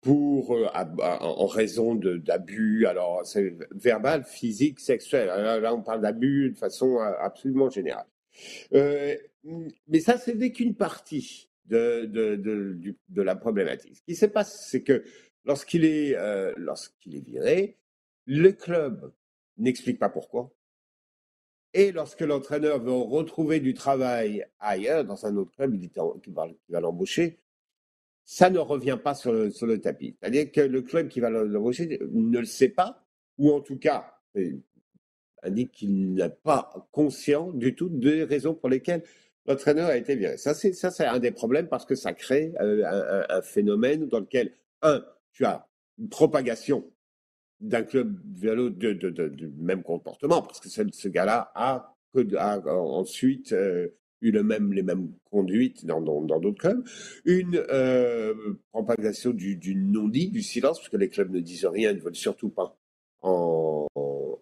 pour 0.00 0.54
euh, 0.54 0.66
en 0.74 1.46
raison 1.46 1.94
d'abus, 1.94 2.86
alors 2.86 3.26
c'est 3.26 3.56
verbal, 3.72 4.24
physique, 4.24 4.80
sexuel. 4.80 5.26
Là, 5.26 5.74
on 5.74 5.82
parle 5.82 6.00
d'abus 6.00 6.50
de 6.50 6.56
façon 6.56 6.98
euh, 6.98 7.12
absolument 7.20 7.68
générale. 7.68 8.06
Euh, 8.74 9.16
mais 9.88 10.00
ça, 10.00 10.18
ce 10.18 10.30
n'est 10.30 10.52
qu'une 10.52 10.74
partie 10.74 11.50
de, 11.66 12.94
la 13.16 13.36
problématique. 13.36 13.96
Ce 13.96 14.02
qui 14.02 14.14
se 14.14 14.26
passe, 14.26 14.68
c'est 14.68 14.82
que 14.82 15.02
lorsqu'il 15.44 15.84
est, 15.84 16.16
lorsqu'il 16.56 17.16
est 17.16 17.26
viré, 17.26 17.76
le 18.26 18.52
club 18.52 19.12
n'explique 19.56 19.98
pas 19.98 20.08
pourquoi. 20.08 20.52
Et 21.74 21.92
lorsque 21.92 22.20
l'entraîneur 22.20 22.80
veut 22.80 22.92
retrouver 22.92 23.60
du 23.60 23.74
travail 23.74 24.46
ailleurs, 24.60 25.04
dans 25.04 25.26
un 25.26 25.36
autre 25.36 25.52
club, 25.52 25.74
il, 25.74 25.90
qui 25.90 26.30
va, 26.30 26.48
va 26.68 26.80
l'embaucher, 26.80 27.38
ça 28.30 28.50
ne 28.50 28.58
revient 28.58 28.98
pas 29.02 29.14
sur 29.14 29.32
le, 29.32 29.50
le 29.62 29.80
tapis. 29.80 30.14
C'est-à-dire 30.20 30.52
que 30.52 30.60
le 30.60 30.82
club 30.82 31.08
qui 31.08 31.18
va 31.18 31.30
l'embaucher 31.30 31.98
ne 32.12 32.38
le 32.38 32.44
sait 32.44 32.68
pas, 32.68 33.02
ou 33.38 33.50
en 33.50 33.62
tout 33.62 33.78
cas 33.78 34.04
indique 35.42 35.72
qu'il 35.72 36.12
n'est 36.12 36.28
pas 36.28 36.70
conscient 36.92 37.50
du 37.52 37.74
tout 37.74 37.88
des 37.88 38.24
raisons 38.24 38.52
pour 38.54 38.68
lesquelles 38.68 39.02
l'entraîneur 39.46 39.88
a 39.88 39.96
été 39.96 40.14
viré. 40.14 40.36
Ça, 40.36 40.52
c'est 40.52 41.06
un 41.06 41.18
des 41.18 41.30
problèmes 41.30 41.68
parce 41.68 41.86
que 41.86 41.94
ça 41.94 42.12
crée 42.12 42.52
euh, 42.60 43.24
un, 43.30 43.40
phénomène 43.40 44.08
dans 44.08 44.20
lequel 44.20 44.52
un, 44.82 45.02
tu 45.32 45.46
as 45.46 45.66
une 45.98 46.10
propagation 46.10 46.84
d'un 47.60 47.82
club 47.82 48.14
vers 48.36 48.56
l'autre 48.56 48.76
du 48.76 49.48
même 49.56 49.82
comportement 49.82 50.42
parce 50.42 50.60
que 50.60 50.68
ce, 50.68 51.08
gars-là 51.08 51.50
a, 51.54 51.96
a, 52.36 52.58
ensuite 52.76 53.54
euh, 53.54 53.88
eu 54.20 54.32
même, 54.42 54.72
les 54.72 54.82
mêmes 54.82 55.12
conduites 55.30 55.84
dans 55.86 56.00
d'autres 56.00 56.58
clubs, 56.58 56.84
une 57.24 57.62
euh, 57.70 58.34
propagation 58.72 59.30
du, 59.30 59.56
du 59.56 59.74
non-dit, 59.74 60.30
du 60.30 60.42
silence, 60.42 60.78
parce 60.78 60.88
que 60.88 60.96
les 60.96 61.08
clubs 61.08 61.30
ne 61.30 61.40
disent 61.40 61.66
rien, 61.66 61.92
ne 61.92 62.00
veulent 62.00 62.14
surtout 62.14 62.50
pas 62.50 62.76
en, 63.22 63.86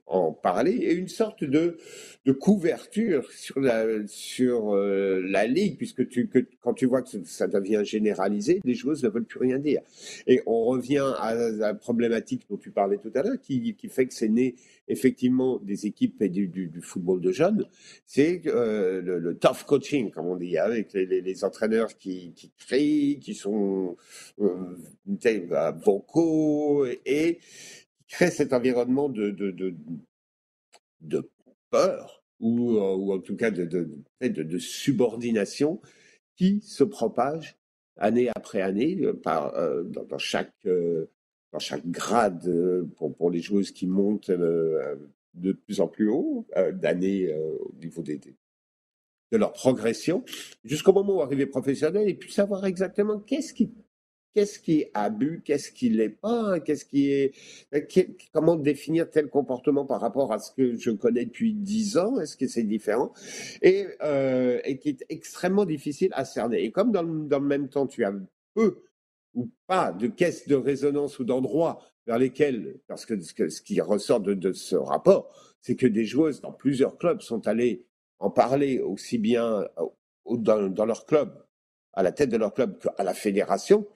en 0.06 0.32
parler, 0.32 0.72
et 0.72 0.94
une 0.94 1.08
sorte 1.08 1.42
de, 1.42 1.78
de 2.24 2.32
couverture 2.32 3.30
sur 3.32 3.58
la, 3.60 3.84
sur 4.06 4.74
euh, 4.74 5.20
la 5.28 5.46
ligue, 5.46 5.76
puisque 5.76 6.08
tu, 6.08 6.28
que, 6.28 6.46
quand 6.60 6.74
tu 6.74 6.86
vois 6.86 7.02
que 7.02 7.08
ça 7.24 7.48
devient 7.48 7.82
généralisé, 7.84 8.60
les 8.64 8.74
joueuses 8.74 9.02
ne 9.02 9.08
veulent 9.08 9.24
plus 9.24 9.40
rien 9.40 9.58
dire. 9.58 9.82
Et 10.26 10.42
on 10.46 10.64
revient 10.64 11.12
à 11.18 11.34
la 11.34 11.74
problématique 11.74 12.46
dont 12.48 12.56
tu 12.56 12.70
parlais 12.70 12.98
tout 12.98 13.10
à 13.14 13.22
l'heure, 13.22 13.40
qui, 13.42 13.74
qui 13.74 13.88
fait 13.88 14.06
que 14.06 14.14
c'est 14.14 14.28
né 14.28 14.54
effectivement 14.88 15.58
des 15.58 15.86
équipes 15.86 16.22
et 16.22 16.28
du, 16.28 16.46
du, 16.46 16.80
football 16.80 17.20
de 17.20 17.32
jeunes, 17.32 17.66
c'est 18.04 18.42
euh, 18.46 19.02
le, 19.02 19.36
tough 19.36 19.64
coaching, 19.66 20.10
comme 20.12 20.26
on 20.26 20.36
dit, 20.36 20.56
avec 20.58 20.92
les 20.92 21.44
entraîneurs 21.44 21.96
qui, 21.98 22.32
qui 22.34 22.52
crient, 22.56 23.18
qui 23.20 23.34
sont 23.34 23.96
euh, 24.40 24.76
vocaux 25.84 26.86
et 27.04 27.38
crée 28.08 28.30
cet 28.30 28.52
environnement 28.52 29.08
de, 29.08 29.30
de, 29.30 29.74
de, 31.00 31.30
peur 31.70 32.22
ou, 32.40 32.76
euh, 32.76 32.94
ou 32.94 33.12
en 33.12 33.18
tout 33.18 33.36
cas 33.36 33.50
de, 33.50 33.64
de, 34.20 34.58
subordination 34.58 35.80
qui 36.36 36.60
se 36.60 36.84
propage 36.84 37.56
année 37.96 38.28
après 38.34 38.60
année 38.60 38.98
euh, 39.02 39.14
par, 39.14 39.54
euh, 39.54 39.82
dans, 39.84 40.18
chaque, 40.18 40.52
dans 40.64 41.58
chaque 41.58 41.86
grade 41.86 42.88
pour, 42.96 43.14
pour 43.14 43.30
les 43.30 43.40
joueuses 43.40 43.72
qui 43.72 43.86
montent 43.86 44.30
de 44.30 45.52
plus 45.52 45.80
en 45.80 45.88
plus 45.88 46.08
haut 46.08 46.46
d'année 46.74 47.34
au 47.34 47.72
niveau 47.80 48.02
de 48.02 49.36
leur 49.38 49.52
progression, 49.52 50.24
jusqu'au 50.64 50.92
moment 50.92 51.16
où 51.16 51.20
arriver 51.20 51.46
professionnel 51.46 52.08
et 52.08 52.14
puis 52.14 52.32
savoir 52.32 52.64
exactement 52.64 53.18
qu'est-ce 53.18 53.52
qui 53.52 53.72
qu'est-ce 54.36 54.58
qui 54.58 54.80
est 54.82 54.90
abus, 54.92 55.40
qu'est-ce 55.42 55.72
qui 55.72 55.88
l'est 55.88 56.10
pas, 56.10 56.60
qu'est-ce 56.60 56.84
qui 56.84 57.10
est, 57.10 57.32
euh, 57.74 57.80
comment 58.34 58.56
définir 58.56 59.08
tel 59.08 59.30
comportement 59.30 59.86
par 59.86 59.98
rapport 59.98 60.30
à 60.30 60.38
ce 60.38 60.52
que 60.52 60.76
je 60.76 60.90
connais 60.90 61.24
depuis 61.24 61.54
dix 61.54 61.96
ans, 61.96 62.20
est-ce 62.20 62.36
que 62.36 62.46
c'est 62.46 62.64
différent, 62.64 63.14
et, 63.62 63.86
euh, 64.02 64.60
qui 64.74 64.90
est 64.90 65.06
extrêmement 65.08 65.64
difficile 65.64 66.10
à 66.12 66.26
cerner. 66.26 66.62
Et 66.62 66.70
comme 66.70 66.92
dans 66.92 67.02
le, 67.02 67.40
même 67.40 67.70
temps, 67.70 67.86
tu 67.86 68.04
as 68.04 68.12
peu 68.52 68.82
ou 69.32 69.48
pas 69.66 69.92
de 69.92 70.06
caisses 70.06 70.46
de 70.46 70.54
résonance 70.54 71.18
ou 71.18 71.24
d'endroits 71.24 71.80
vers 72.06 72.18
lesquels, 72.18 72.78
parce 72.88 73.06
que 73.06 73.18
ce, 73.18 73.62
qui 73.62 73.80
ressort 73.80 74.20
de, 74.20 74.34
de 74.34 74.52
ce 74.52 74.76
rapport, 74.76 75.32
c'est 75.62 75.76
que 75.76 75.86
des 75.86 76.04
joueuses 76.04 76.42
dans 76.42 76.52
plusieurs 76.52 76.98
clubs 76.98 77.22
sont 77.22 77.48
allées 77.48 77.86
en 78.18 78.28
parler 78.28 78.80
aussi 78.80 79.16
bien 79.16 79.62
euh, 79.78 79.86
dans, 80.30 80.68
dans 80.68 80.84
leur 80.84 81.06
club, 81.06 81.42
à 81.94 82.02
la 82.02 82.12
tête 82.12 82.28
de 82.28 82.36
leur 82.36 82.52
club 82.52 82.78
qu'à 82.78 83.02
la 83.02 83.14
fédération, 83.14 83.86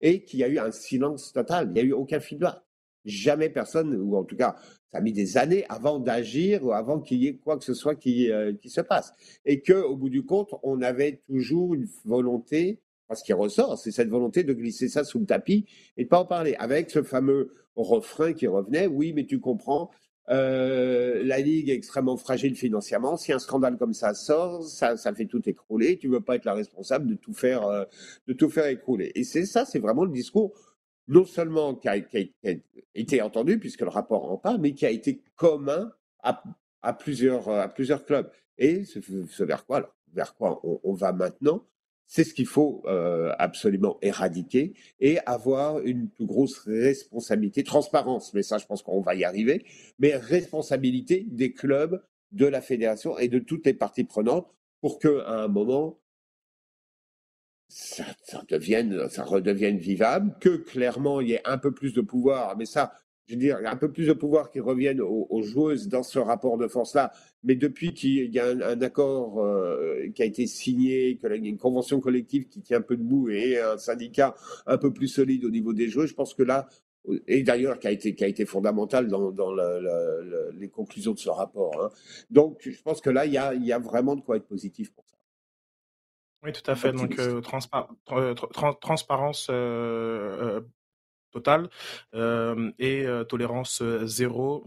et 0.00 0.24
qu'il 0.24 0.40
y 0.40 0.44
a 0.44 0.48
eu 0.48 0.58
un 0.58 0.70
silence 0.70 1.32
total. 1.32 1.68
Il 1.68 1.72
n'y 1.74 1.80
a 1.80 1.84
eu 1.84 1.92
aucun 1.92 2.20
feedback. 2.20 2.62
Jamais 3.04 3.48
personne, 3.48 3.94
ou 3.96 4.16
en 4.16 4.24
tout 4.24 4.36
cas, 4.36 4.56
ça 4.90 4.98
a 4.98 5.00
mis 5.00 5.12
des 5.12 5.36
années 5.38 5.64
avant 5.68 5.98
d'agir 5.98 6.64
ou 6.64 6.72
avant 6.72 7.00
qu'il 7.00 7.22
y 7.22 7.26
ait 7.26 7.36
quoi 7.36 7.58
que 7.58 7.64
ce 7.64 7.74
soit 7.74 7.94
qui, 7.94 8.30
euh, 8.30 8.52
qui 8.54 8.70
se 8.70 8.80
passe. 8.80 9.12
Et 9.44 9.60
que, 9.60 9.72
au 9.72 9.96
bout 9.96 10.10
du 10.10 10.24
compte, 10.24 10.54
on 10.62 10.82
avait 10.82 11.22
toujours 11.26 11.74
une 11.74 11.86
volonté, 12.04 12.80
parce 13.06 13.22
qu'il 13.22 13.34
ressort, 13.34 13.78
c'est 13.78 13.90
cette 13.90 14.08
volonté 14.08 14.44
de 14.44 14.52
glisser 14.52 14.88
ça 14.88 15.04
sous 15.04 15.18
le 15.18 15.26
tapis 15.26 15.66
et 15.96 16.04
de 16.04 16.08
pas 16.08 16.20
en 16.20 16.26
parler. 16.26 16.54
Avec 16.58 16.90
ce 16.90 17.02
fameux 17.02 17.54
refrain 17.76 18.32
qui 18.32 18.46
revenait, 18.46 18.86
oui, 18.86 19.12
mais 19.12 19.24
tu 19.24 19.40
comprends, 19.40 19.90
euh, 20.30 21.22
la 21.24 21.38
Ligue 21.38 21.70
est 21.70 21.74
extrêmement 21.74 22.16
fragile 22.16 22.54
financièrement. 22.54 23.16
Si 23.16 23.32
un 23.32 23.38
scandale 23.38 23.78
comme 23.78 23.94
ça 23.94 24.14
sort, 24.14 24.64
ça, 24.64 24.96
fait 25.14 25.26
tout 25.26 25.48
écrouler. 25.48 25.98
Tu 25.98 26.08
veux 26.08 26.20
pas 26.20 26.36
être 26.36 26.44
la 26.44 26.54
responsable 26.54 27.06
de 27.06 27.14
tout 27.14 27.32
faire, 27.32 27.66
euh, 27.66 27.84
de 28.26 28.32
tout 28.32 28.50
faire 28.50 28.66
écrouler. 28.66 29.12
Et 29.14 29.24
c'est 29.24 29.46
ça, 29.46 29.64
c'est 29.64 29.78
vraiment 29.78 30.04
le 30.04 30.12
discours 30.12 30.52
non 31.10 31.24
seulement 31.24 31.74
qui 31.74 31.88
a, 31.88 31.96
été 32.94 33.22
entendu 33.22 33.58
puisque 33.58 33.80
le 33.80 33.88
rapport 33.88 34.30
en 34.30 34.36
parle, 34.36 34.58
mais 34.60 34.74
qui 34.74 34.84
a 34.84 34.90
été 34.90 35.22
commun 35.36 35.90
à, 36.22 36.92
plusieurs, 36.92 37.48
à 37.48 37.68
plusieurs 37.68 38.04
clubs. 38.04 38.30
Et 38.58 38.84
ce, 38.84 39.44
vers 39.44 39.64
quoi, 39.64 39.96
vers 40.12 40.34
quoi 40.34 40.60
on 40.62 40.92
va 40.92 41.12
maintenant? 41.12 41.64
C'est 42.08 42.24
ce 42.24 42.34
qu'il 42.34 42.46
faut 42.46 42.82
euh, 42.86 43.32
absolument 43.38 43.98
éradiquer 44.02 44.72
et 44.98 45.18
avoir 45.26 45.80
une 45.80 46.08
plus 46.08 46.24
grosse 46.24 46.58
responsabilité, 46.66 47.62
transparence, 47.62 48.32
mais 48.34 48.42
ça 48.42 48.58
je 48.58 48.66
pense 48.66 48.82
qu'on 48.82 49.02
va 49.02 49.14
y 49.14 49.24
arriver, 49.24 49.64
mais 49.98 50.16
responsabilité 50.16 51.26
des 51.28 51.52
clubs, 51.52 52.02
de 52.32 52.46
la 52.46 52.60
fédération 52.60 53.16
et 53.18 53.28
de 53.28 53.38
toutes 53.38 53.64
les 53.64 53.74
parties 53.74 54.04
prenantes 54.04 54.48
pour 54.80 54.98
qu'à 54.98 55.26
un 55.26 55.48
moment, 55.48 55.98
ça, 57.68 58.04
devienne, 58.48 59.08
ça 59.08 59.24
redevienne 59.24 59.78
vivable, 59.78 60.34
que 60.40 60.56
clairement 60.56 61.20
il 61.20 61.28
y 61.28 61.32
ait 61.34 61.46
un 61.46 61.58
peu 61.58 61.72
plus 61.72 61.92
de 61.92 62.00
pouvoir, 62.00 62.56
mais 62.56 62.66
ça, 62.66 62.92
je 63.28 63.34
veux 63.34 63.40
dire, 63.40 63.58
un 63.62 63.76
peu 63.76 63.92
plus 63.92 64.06
de 64.06 64.14
pouvoir 64.14 64.50
qui 64.50 64.58
revienne 64.58 65.00
aux, 65.02 65.42
joueuses 65.42 65.88
dans 65.88 66.02
ce 66.02 66.18
rapport 66.18 66.56
de 66.56 66.66
force-là. 66.66 67.12
Mais 67.44 67.56
depuis 67.56 67.92
qu'il 67.92 68.34
y 68.34 68.38
a 68.38 68.46
un, 68.46 68.80
accord 68.80 69.44
euh, 69.44 70.08
qui 70.14 70.22
a 70.22 70.24
été 70.24 70.46
signé, 70.46 71.18
qu'il 71.18 71.30
y 71.30 71.32
a 71.32 71.36
une 71.36 71.58
convention 71.58 72.00
collective 72.00 72.48
qui 72.48 72.62
tient 72.62 72.78
un 72.78 72.82
peu 72.82 72.96
debout 72.96 73.28
et 73.28 73.58
un 73.58 73.76
syndicat 73.76 74.34
un 74.66 74.78
peu 74.78 74.92
plus 74.92 75.08
solide 75.08 75.44
au 75.44 75.50
niveau 75.50 75.74
des 75.74 75.88
joueurs, 75.88 76.06
je 76.06 76.14
pense 76.14 76.32
que 76.32 76.42
là, 76.42 76.68
et 77.26 77.42
d'ailleurs 77.42 77.78
qui 77.78 77.86
a 77.86 77.90
été 77.90 78.14
qui 78.14 78.46
fondamental 78.46 79.08
dans, 79.08 79.54
les 80.58 80.68
conclusions 80.68 81.12
de 81.12 81.18
ce 81.18 81.28
rapport. 81.28 81.82
Hein. 81.82 81.90
Donc 82.30 82.60
je 82.62 82.82
pense 82.82 83.00
que 83.00 83.10
là 83.10 83.26
il 83.26 83.32
y 83.32 83.72
a 83.72 83.78
vraiment 83.78 84.16
de 84.16 84.22
quoi 84.22 84.36
être 84.36 84.46
positif 84.46 84.92
pour 84.92 85.04
ça. 85.06 85.18
Oui, 86.44 86.52
tout 86.52 86.70
à 86.70 86.76
fait. 86.76 86.92
Donc, 86.92 87.18
euh, 87.18 87.40
transparence 88.80 89.48
euh, 89.50 90.60
total 91.38 91.68
et 92.78 93.06
tolérance 93.28 93.82
zéro. 94.04 94.64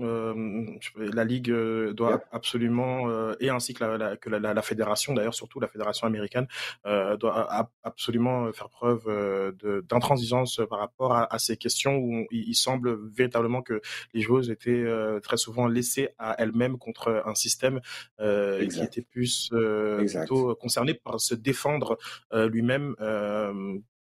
la 0.98 1.24
Ligue 1.24 1.52
doit 1.94 2.22
absolument, 2.32 3.08
et 3.40 3.50
ainsi 3.50 3.74
que 3.74 3.84
la, 3.84 4.18
que 4.18 4.30
la, 4.30 4.62
fédération, 4.62 5.14
d'ailleurs 5.14 5.34
surtout 5.34 5.60
la 5.60 5.68
fédération 5.68 6.08
américaine, 6.08 6.48
doit 6.86 7.70
absolument 7.84 8.52
faire 8.54 8.70
preuve 8.70 9.04
d'intransigeance 9.90 10.62
par 10.70 10.80
rapport 10.80 11.14
à, 11.14 11.40
ces 11.40 11.58
questions 11.58 11.98
où 11.98 12.26
il, 12.32 12.56
semble 12.56 12.98
véritablement 13.10 13.62
que 13.62 13.82
les 14.14 14.22
joueuses 14.22 14.50
étaient 14.52 14.86
très 15.24 15.38
souvent 15.38 15.68
laissées 15.68 16.10
à 16.18 16.36
elles-mêmes 16.38 16.78
contre 16.78 17.24
un 17.26 17.36
système 17.36 17.82
qui 18.20 18.82
était 18.82 19.02
plus 19.02 19.52
plutôt 20.08 20.56
concerné 20.56 20.94
par 20.94 21.20
se 21.20 21.36
défendre 21.36 21.98
lui-même 22.32 22.96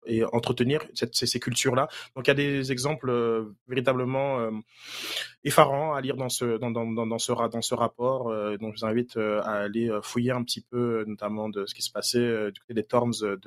et 0.06 0.24
entretenir 0.24 0.82
cette, 0.94 1.16
ces, 1.16 1.40
cultures-là. 1.40 1.88
Donc 2.16 2.28
il 2.28 2.30
y 2.30 2.32
a 2.32 2.36
des 2.36 2.72
exemples 2.72 3.10
euh, 3.10 3.56
véritablement 3.68 4.40
euh, 4.40 4.52
effarants 5.44 5.94
à 5.94 6.02
lire 6.02 6.16
dans 6.16 6.30
ce 6.30 6.58
dans, 6.58 6.72
dans, 6.72 6.86
dans, 6.86 7.20
ce 7.20 7.32
dans 7.50 7.62
ce 7.62 7.76
rapport. 7.76 8.30
Euh, 8.30 8.58
donc 8.58 8.76
je 8.76 8.82
vous 8.82 8.86
invite 8.86 9.18
à 9.18 9.62
aller 9.62 9.90
fouiller 10.02 10.32
un 10.32 10.44
petit 10.44 10.62
peu, 10.62 11.04
notamment 11.08 11.50
de 11.50 11.66
ce 11.66 11.76
qui 11.76 11.82
se 11.82 11.92
passait 11.92 12.52
du 12.52 12.60
côté 12.62 12.74
des 12.74 12.84
Torms 12.84 13.14
de, 13.22 13.38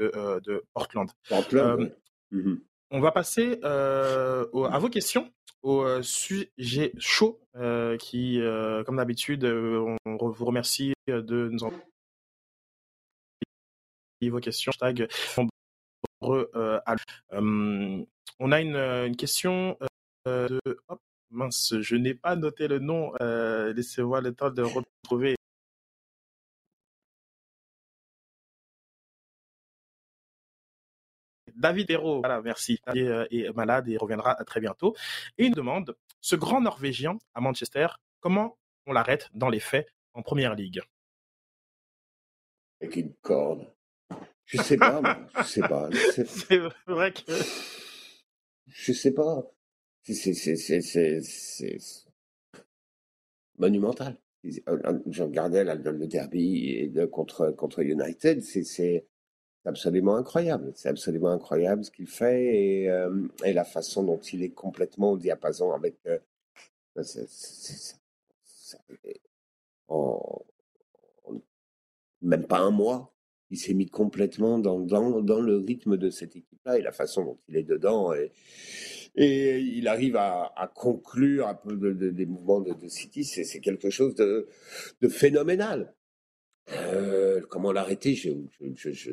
de 0.44 0.64
Portland. 0.74 1.10
Portland. 1.28 1.94
Mmh 2.30 2.54
on 2.94 3.00
va 3.00 3.10
passer 3.10 3.58
à 3.62 4.44
vos 4.52 4.90
questions, 4.90 5.32
au 5.62 5.86
sujet 6.02 6.92
chaud 6.98 7.40
qui, 7.98 8.38
comme 8.84 8.96
d'habitude, 8.96 9.46
on 9.46 9.96
vous 10.28 10.44
remercie 10.44 10.92
de 11.08 11.48
nous 11.50 11.64
envoyer 11.64 11.80
vos 14.28 14.40
questions. 14.40 14.72
Hashtag 14.72 15.08
euh, 16.30 16.80
on 18.38 18.52
a 18.52 18.60
une, 18.60 18.76
euh, 18.76 19.12
question 19.14 19.78
euh, 20.26 20.48
mince, 21.30 21.74
je 21.80 21.96
n'ai 21.96 22.14
pas 22.14 22.36
noté 22.36 22.68
le 22.68 22.78
nom. 22.78 23.12
Laissez-moi 23.74 24.20
le 24.20 24.34
temps 24.34 24.50
de 24.50 24.62
retrouver. 24.62 25.36
David 31.54 31.90
Hérault, 31.90 32.20
voilà, 32.20 32.42
merci, 32.42 32.80
est, 32.94 33.06
est, 33.30 33.52
malade 33.54 33.88
et 33.88 33.96
reviendra 33.96 34.34
très 34.44 34.60
bientôt. 34.60 34.96
Et 35.38 35.46
une 35.46 35.52
demande, 35.52 35.96
ce 36.20 36.34
grand 36.34 36.60
Norvégien 36.60 37.18
à 37.34 37.40
Manchester, 37.40 37.86
comment 38.20 38.58
on 38.86 38.92
l'arrête 38.92 39.28
dans 39.32 39.48
les 39.48 39.60
faits 39.60 39.86
en 40.14 40.22
Première 40.22 40.54
Ligue? 40.54 40.82
Je 44.52 44.60
sais 44.60 44.76
pas, 44.76 45.00
je 45.38 45.42
sais 45.44 45.60
pas. 45.62 45.88
C'est 46.26 46.60
vrai 46.86 47.12
que. 47.12 47.32
Je 48.66 48.92
sais 48.92 49.12
pas. 49.12 49.50
C'est 50.04 51.78
monumental. 53.58 54.18
Je 54.44 55.22
regardais 55.22 55.64
le 55.64 56.06
derby 56.06 56.92
contre, 57.10 57.50
contre 57.52 57.80
United, 57.80 58.42
c'est 58.42 59.06
absolument 59.64 60.16
incroyable. 60.16 60.72
C'est 60.74 60.88
absolument 60.88 61.30
incroyable 61.30 61.84
ce 61.84 61.90
qu'il 61.90 62.08
fait 62.08 62.44
et, 62.56 62.90
euh, 62.90 63.28
et, 63.44 63.52
la 63.54 63.64
façon 63.64 64.02
dont 64.02 64.18
il 64.18 64.42
est 64.42 64.50
complètement 64.50 65.12
au 65.12 65.18
diapason 65.18 65.72
avec. 65.72 65.96
Euh, 66.06 66.18
en, 69.88 70.42
même 72.20 72.46
pas 72.46 72.58
un 72.58 72.70
mois, 72.70 73.11
il 73.52 73.58
s'est 73.58 73.74
mis 73.74 73.86
complètement 73.86 74.58
dans, 74.58 74.80
dans, 74.80 75.20
dans, 75.20 75.40
le 75.40 75.58
rythme 75.58 75.98
de 75.98 76.08
cette 76.08 76.34
équipe-là 76.34 76.78
et 76.78 76.82
la 76.82 76.90
façon 76.90 77.22
dont 77.24 77.38
il 77.48 77.56
est 77.56 77.62
dedans. 77.62 78.14
Et, 78.14 78.32
et 79.14 79.58
il 79.58 79.88
arrive 79.88 80.16
à, 80.16 80.52
à 80.56 80.66
conclure 80.66 81.46
un 81.46 81.54
peu 81.54 81.76
de, 81.76 82.10
des 82.10 82.26
mouvements 82.26 82.62
de, 82.62 82.72
de 82.72 82.88
City. 82.88 83.24
C'est 83.24 83.60
quelque 83.60 83.90
chose 83.90 84.14
de, 84.14 84.48
de 85.02 85.08
phénoménal. 85.08 85.94
Euh, 86.70 87.42
comment 87.50 87.72
l'arrêter 87.72 88.14
Je 88.14 88.30
je, 88.74 88.90
je, 88.90 89.12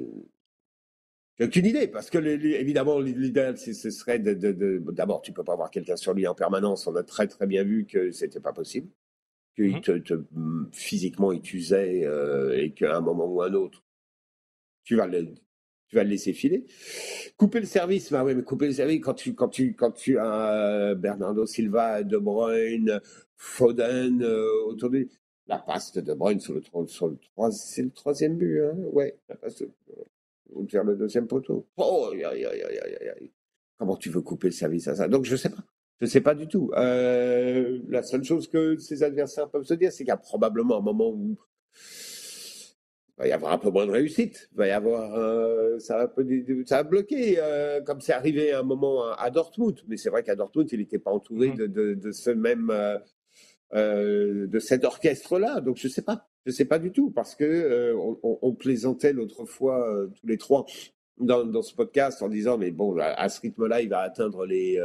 j'ai 1.37 1.45
aucune 1.45 1.65
idée, 1.65 1.87
parce 1.89 2.09
que 2.09 2.17
évidemment, 2.17 2.99
l'idéal, 2.99 3.57
ce 3.57 3.89
serait 3.89 4.19
de. 4.19 4.81
D'abord, 4.91 5.21
tu 5.21 5.33
peux 5.33 5.43
pas 5.43 5.53
avoir 5.53 5.69
quelqu'un 5.69 5.97
sur 5.97 6.13
lui 6.13 6.27
en 6.27 6.35
permanence. 6.35 6.87
On 6.87 6.95
a 6.95 7.03
très 7.03 7.27
très 7.27 7.45
bien 7.45 7.63
vu 7.63 7.85
que 7.85 8.11
c'était 8.11 8.39
pas 8.39 8.53
possible, 8.53 8.89
qu'il 9.55 9.77
mmh. 9.77 9.81
te, 9.81 9.97
te, 9.97 10.13
physiquement 10.71 11.33
il 11.33 11.41
t'usait 11.41 12.05
euh, 12.05 12.57
et 12.57 12.71
qu'à 12.71 12.95
un 12.95 13.01
moment 13.01 13.25
ou 13.25 13.41
un 13.41 13.53
autre, 13.53 13.83
tu 14.89 14.95
vas 14.95 15.05
le, 15.05 15.23
tu 15.87 15.95
vas 15.95 16.03
le 16.03 16.09
laisser 16.09 16.33
filer. 16.33 16.65
Couper 17.37 17.59
le 17.59 17.67
service, 17.67 18.11
bah 18.11 18.23
oui, 18.23 18.33
mais 18.33 18.41
couper 18.41 18.65
le 18.65 18.73
service 18.73 18.99
quand 19.01 19.13
tu, 19.13 19.35
quand 19.35 19.47
tu, 19.47 19.75
quand 19.75 19.91
tu 19.91 20.17
as 20.17 20.95
Bernardo 20.95 21.45
Silva, 21.45 22.01
De 22.01 22.17
Bruyne, 22.17 22.99
Foden 23.35 24.23
euh, 24.23 24.47
autour 24.65 24.89
de 24.89 25.07
la 25.45 25.59
passe 25.59 25.93
de 25.93 26.01
De 26.01 26.15
Bruyne 26.15 26.39
sur 26.39 26.55
le, 26.55 26.63
sur 26.87 27.07
le 27.07 27.17
c'est 27.51 27.83
le 27.83 27.91
troisième 27.91 28.35
but, 28.35 28.61
hein, 28.61 28.75
ouais, 28.91 29.15
la 29.29 29.35
passe 29.35 29.63
vers 30.55 30.83
le 30.83 30.95
deuxième 30.95 31.27
poteau. 31.27 31.67
Oh. 31.77 32.11
Comment 33.77 33.95
tu 33.95 34.09
veux 34.09 34.21
couper 34.21 34.47
le 34.47 34.53
service 34.53 34.87
à 34.87 34.95
ça? 34.95 35.07
Donc 35.07 35.25
je 35.25 35.35
sais 35.35 35.51
pas. 35.51 35.63
Je 36.01 36.07
sais 36.07 36.21
pas 36.21 36.33
du 36.33 36.47
tout. 36.47 36.71
Euh, 36.75 37.79
la 37.89 38.01
seule 38.01 38.23
chose 38.23 38.47
que 38.47 38.75
ses 38.77 39.03
adversaires 39.03 39.51
peuvent 39.51 39.65
se 39.65 39.75
dire, 39.75 39.91
c'est 39.91 40.03
qu'il 40.03 40.07
y 40.07 40.11
a 40.11 40.17
probablement 40.17 40.79
un 40.79 40.81
moment 40.81 41.11
où 41.11 41.37
va 43.19 43.27
y 43.27 43.31
avoir 43.31 43.51
un 43.51 43.57
peu 43.57 43.69
moins 43.69 43.85
de 43.85 43.91
réussite. 43.91 44.49
va 44.55 44.67
y 44.67 44.71
avoir, 44.71 45.13
euh, 45.15 45.77
ça, 45.79 45.97
va 45.97 46.07
peu, 46.07 46.25
ça 46.65 46.77
va 46.77 46.83
bloquer, 46.83 47.35
euh, 47.37 47.81
comme 47.81 47.99
c'est 48.01 48.13
arrivé 48.13 48.53
à 48.53 48.59
un 48.59 48.63
moment 48.63 49.11
à, 49.11 49.29
Dortmund. 49.29 49.79
Mais 49.87 49.97
c'est 49.97 50.09
vrai 50.09 50.23
qu'à 50.23 50.35
Dortmund, 50.35 50.69
il 50.71 50.79
n'était 50.79 50.99
pas 50.99 51.11
entouré 51.11 51.49
mmh. 51.49 51.57
de, 51.57 51.67
de, 51.67 51.93
de, 51.95 52.11
ce 52.11 52.29
même, 52.29 52.71
euh, 53.73 54.47
de 54.47 54.59
cet 54.59 54.85
orchestre-là. 54.85 55.59
Donc 55.59 55.77
je 55.77 55.87
sais 55.89 56.01
pas, 56.01 56.29
je 56.45 56.51
sais 56.51 56.65
pas 56.65 56.79
du 56.79 56.91
tout, 56.91 57.11
parce 57.11 57.35
que 57.35 57.93
on, 57.95 58.39
on, 58.41 58.53
plaisantait 58.53 59.11
l'autre 59.13 59.45
fois 59.45 60.07
tous 60.19 60.27
les 60.27 60.37
trois 60.37 60.65
dans, 61.19 61.43
dans, 61.43 61.61
ce 61.61 61.75
podcast 61.75 62.23
en 62.23 62.29
disant, 62.29 62.57
mais 62.57 62.71
bon, 62.71 62.97
à, 62.99 63.27
ce 63.27 63.41
rythme-là, 63.41 63.81
il 63.81 63.89
va 63.89 63.99
atteindre 63.99 64.45
les 64.45 64.79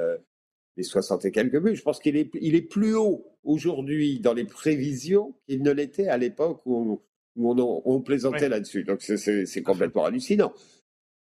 les 0.76 0.82
60 0.82 1.24
et 1.24 1.30
quelques 1.30 1.60
buts. 1.60 1.76
Je 1.76 1.82
pense 1.82 2.00
qu'il 2.00 2.16
est, 2.16 2.30
il 2.40 2.56
est 2.56 2.62
plus 2.62 2.96
haut 2.96 3.24
aujourd'hui 3.44 4.18
dans 4.18 4.34
les 4.34 4.44
prévisions 4.44 5.36
qu'il 5.46 5.62
ne 5.62 5.70
l'était 5.70 6.08
à 6.08 6.18
l'époque 6.18 6.62
où 6.66 7.00
on, 7.36 7.82
on 7.84 8.00
plaisantait 8.00 8.48
là-dessus. 8.48 8.84
Donc 8.84 9.02
c'est 9.02 9.62
complètement 9.62 10.04
hallucinant. 10.04 10.52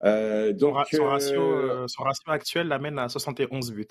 Euh, 0.05 0.53
donc, 0.53 0.77
son, 0.93 1.05
ratio, 1.05 1.41
euh, 1.41 1.83
euh, 1.83 1.89
son, 1.89 2.03
ratio, 2.05 2.33
actuel 2.33 2.69
l'amène 2.69 2.99
à 2.99 3.09
71 3.09 3.73
buts. 3.73 3.87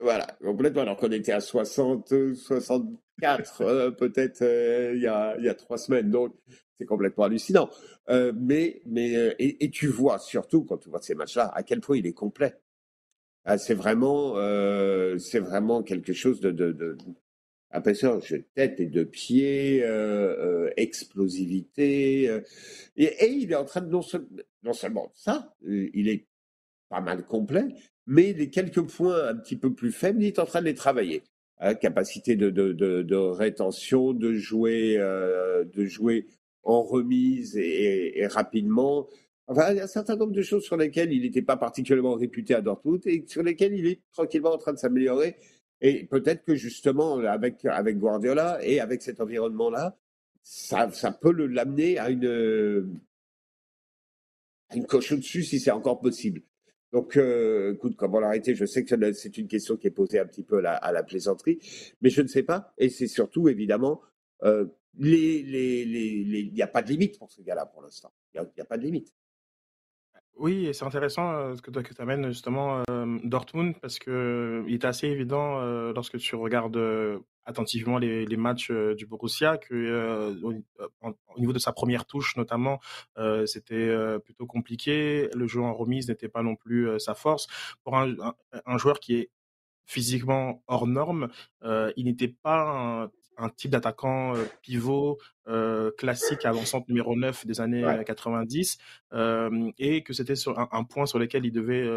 Voilà, 0.00 0.26
complètement. 0.42 0.82
Alors 0.82 0.96
qu'on 0.96 1.10
était 1.12 1.32
à 1.32 1.40
60, 1.40 2.34
64 2.34 3.90
peut-être 3.96 4.42
il, 4.94 5.00
y 5.00 5.06
a, 5.06 5.36
il 5.38 5.44
y 5.44 5.48
a 5.48 5.54
trois 5.54 5.78
semaines. 5.78 6.10
Donc 6.10 6.34
c'est 6.78 6.84
complètement 6.84 7.24
hallucinant. 7.24 7.70
mais 8.34 8.82
mais 8.84 9.34
et, 9.38 9.70
tu 9.70 9.86
vois 9.86 10.18
surtout 10.18 10.64
quand 10.64 10.76
tu 10.76 10.90
vois 10.90 11.00
ces 11.00 11.14
matchs-là 11.14 11.50
à 11.54 11.62
quel 11.62 11.80
point 11.80 11.96
il 11.96 12.06
est 12.06 12.12
complet. 12.12 12.58
Ah, 13.46 13.58
c'est 13.58 13.74
vraiment 13.74 14.34
c'est 15.18 15.40
vraiment 15.40 15.82
quelque 15.82 16.12
chose 16.12 16.40
de, 16.40 16.50
de, 16.50 16.72
de 16.72 16.98
impressionnant, 17.76 18.16
de 18.18 18.44
tête 18.54 18.80
et 18.80 18.86
de 18.86 19.04
pied, 19.04 19.82
euh, 19.82 20.66
euh, 20.66 20.70
explosivité. 20.76 22.28
Euh, 22.28 22.40
et, 22.96 23.28
il 23.28 23.52
est 23.52 23.56
en 23.56 23.64
train 23.64 23.82
de 23.82 23.90
non, 23.90 24.02
seulement 24.72 25.12
ça, 25.14 25.54
il 25.62 26.08
est 26.08 26.26
pas 26.88 27.00
mal 27.00 27.24
complet, 27.26 27.66
mais 28.06 28.32
les 28.32 28.50
quelques 28.50 28.82
points 28.82 29.28
un 29.28 29.36
petit 29.36 29.56
peu 29.56 29.74
plus 29.74 29.92
faibles, 29.92 30.22
il 30.22 30.28
est 30.28 30.38
en 30.38 30.46
train 30.46 30.60
de 30.60 30.66
les 30.66 30.74
travailler. 30.74 31.22
Hein, 31.58 31.74
capacité 31.74 32.36
de, 32.36 33.16
rétention, 33.16 34.12
de 34.12 34.34
jouer, 34.34 34.96
de 34.96 35.84
jouer 35.84 36.26
en 36.62 36.82
remise 36.82 37.56
et, 37.56 38.18
et, 38.18 38.26
rapidement. 38.26 39.06
Enfin, 39.46 39.70
il 39.70 39.76
y 39.76 39.80
a 39.80 39.84
un 39.84 39.86
certain 39.86 40.16
nombre 40.16 40.32
de 40.32 40.42
choses 40.42 40.64
sur 40.64 40.76
lesquelles 40.76 41.12
il 41.12 41.22
n'était 41.22 41.42
pas 41.42 41.56
particulièrement 41.56 42.14
réputé 42.14 42.54
à 42.54 42.60
Dortmund 42.60 43.00
et 43.06 43.24
sur 43.26 43.42
lesquelles 43.42 43.74
il 43.74 43.86
est 43.86 44.00
tranquillement 44.12 44.52
en 44.52 44.58
train 44.58 44.72
de 44.72 44.78
s'améliorer. 44.78 45.36
Et 45.80 46.04
peut-être 46.04 46.44
que 46.44 46.54
justement, 46.54 47.18
avec, 47.18 47.64
avec 47.64 47.98
Guardiola 47.98 48.58
et 48.62 48.80
avec 48.80 49.02
cet 49.02 49.20
environnement-là, 49.20 49.96
ça, 50.42 50.90
ça 50.90 51.10
peut 51.10 51.32
l'amener 51.32 51.98
à 51.98 52.10
une, 52.10 53.00
une 54.74 54.86
coche 54.86 55.12
au-dessus 55.12 55.42
si 55.42 55.60
c'est 55.60 55.70
encore 55.70 56.00
possible. 56.00 56.42
Donc, 56.92 57.16
euh, 57.16 57.74
écoute, 57.74 57.96
comment 57.96 58.20
l'arrêter? 58.20 58.54
Je 58.54 58.64
sais 58.64 58.84
que 58.84 59.12
c'est 59.12 59.36
une 59.38 59.48
question 59.48 59.76
qui 59.76 59.88
est 59.88 59.90
posée 59.90 60.18
un 60.18 60.26
petit 60.26 60.44
peu 60.44 60.64
à 60.64 60.92
la, 60.92 61.02
plaisanterie, 61.02 61.58
mais 62.00 62.10
je 62.10 62.22
ne 62.22 62.28
sais 62.28 62.42
pas. 62.42 62.72
Et 62.78 62.88
c'est 62.88 63.08
surtout, 63.08 63.48
évidemment, 63.48 64.00
euh, 64.44 64.66
les, 64.98 65.42
les, 65.42 65.84
les, 65.84 66.40
il 66.40 66.52
n'y 66.52 66.62
a 66.62 66.66
pas 66.66 66.82
de 66.82 66.88
limite 66.88 67.18
pour 67.18 67.30
ce 67.30 67.42
gars-là 67.42 67.66
pour 67.66 67.82
l'instant. 67.82 68.12
Il 68.34 68.40
n'y 68.40 68.62
a, 68.62 68.64
pas 68.64 68.78
de 68.78 68.82
limite. 68.82 69.12
Oui, 70.38 70.66
et 70.66 70.74
c'est 70.74 70.84
intéressant 70.84 71.56
ce 71.56 71.62
que, 71.62 71.70
tu 71.70 72.02
amènes 72.02 72.28
justement 72.28 72.82
Dortmund 73.24 73.74
parce 73.80 73.98
que 73.98 74.62
il 74.68 74.74
est 74.74 74.84
assez 74.84 75.06
évident 75.08 75.60
lorsque 75.92 76.18
tu 76.18 76.36
regardes 76.36 76.78
attentivement 77.46 77.96
les, 77.96 78.36
matchs 78.36 78.70
du 78.70 79.06
Borussia 79.06 79.56
que 79.56 80.38
au, 80.42 80.52
niveau 81.38 81.54
de 81.54 81.58
sa 81.58 81.72
première 81.72 82.04
touche 82.04 82.36
notamment, 82.36 82.80
c'était 83.46 83.90
plutôt 84.24 84.46
compliqué. 84.46 85.30
Le 85.34 85.46
jeu 85.46 85.62
en 85.62 85.72
remise 85.72 86.08
n'était 86.08 86.28
pas 86.28 86.42
non 86.42 86.54
plus 86.54 87.00
sa 87.00 87.14
force 87.14 87.46
pour 87.82 87.96
un, 87.96 88.76
joueur 88.76 89.00
qui 89.00 89.14
est 89.16 89.30
physiquement 89.86 90.62
hors 90.66 90.86
norme. 90.86 91.28
il 91.62 92.04
n'était 92.04 92.28
pas 92.28 93.04
un 93.04 93.10
un 93.36 93.48
type 93.48 93.70
d'attaquant 93.70 94.34
euh, 94.34 94.44
pivot 94.62 95.18
euh, 95.48 95.90
classique 95.98 96.44
avançante 96.44 96.88
numéro 96.88 97.16
9 97.16 97.46
des 97.46 97.60
années 97.60 97.84
90 98.04 98.78
euh, 99.12 99.70
et 99.78 100.02
que 100.02 100.12
c'était 100.12 100.36
sur 100.36 100.58
un, 100.58 100.84
point 100.84 101.06
sur 101.06 101.18
lequel 101.18 101.44
il 101.44 101.52
devait 101.52 101.88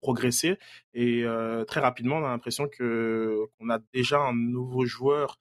progresser. 0.00 0.58
Et 0.92 1.24
très 1.66 1.80
rapidement 1.80 2.16
on 2.16 2.24
a 2.24 2.28
l'impression 2.28 2.68
que 2.68 3.46
qu'on 3.58 3.70
a 3.70 3.78
déjà 3.92 4.18
un 4.20 4.34
nouveau 4.34 4.84
joueur 4.84 5.38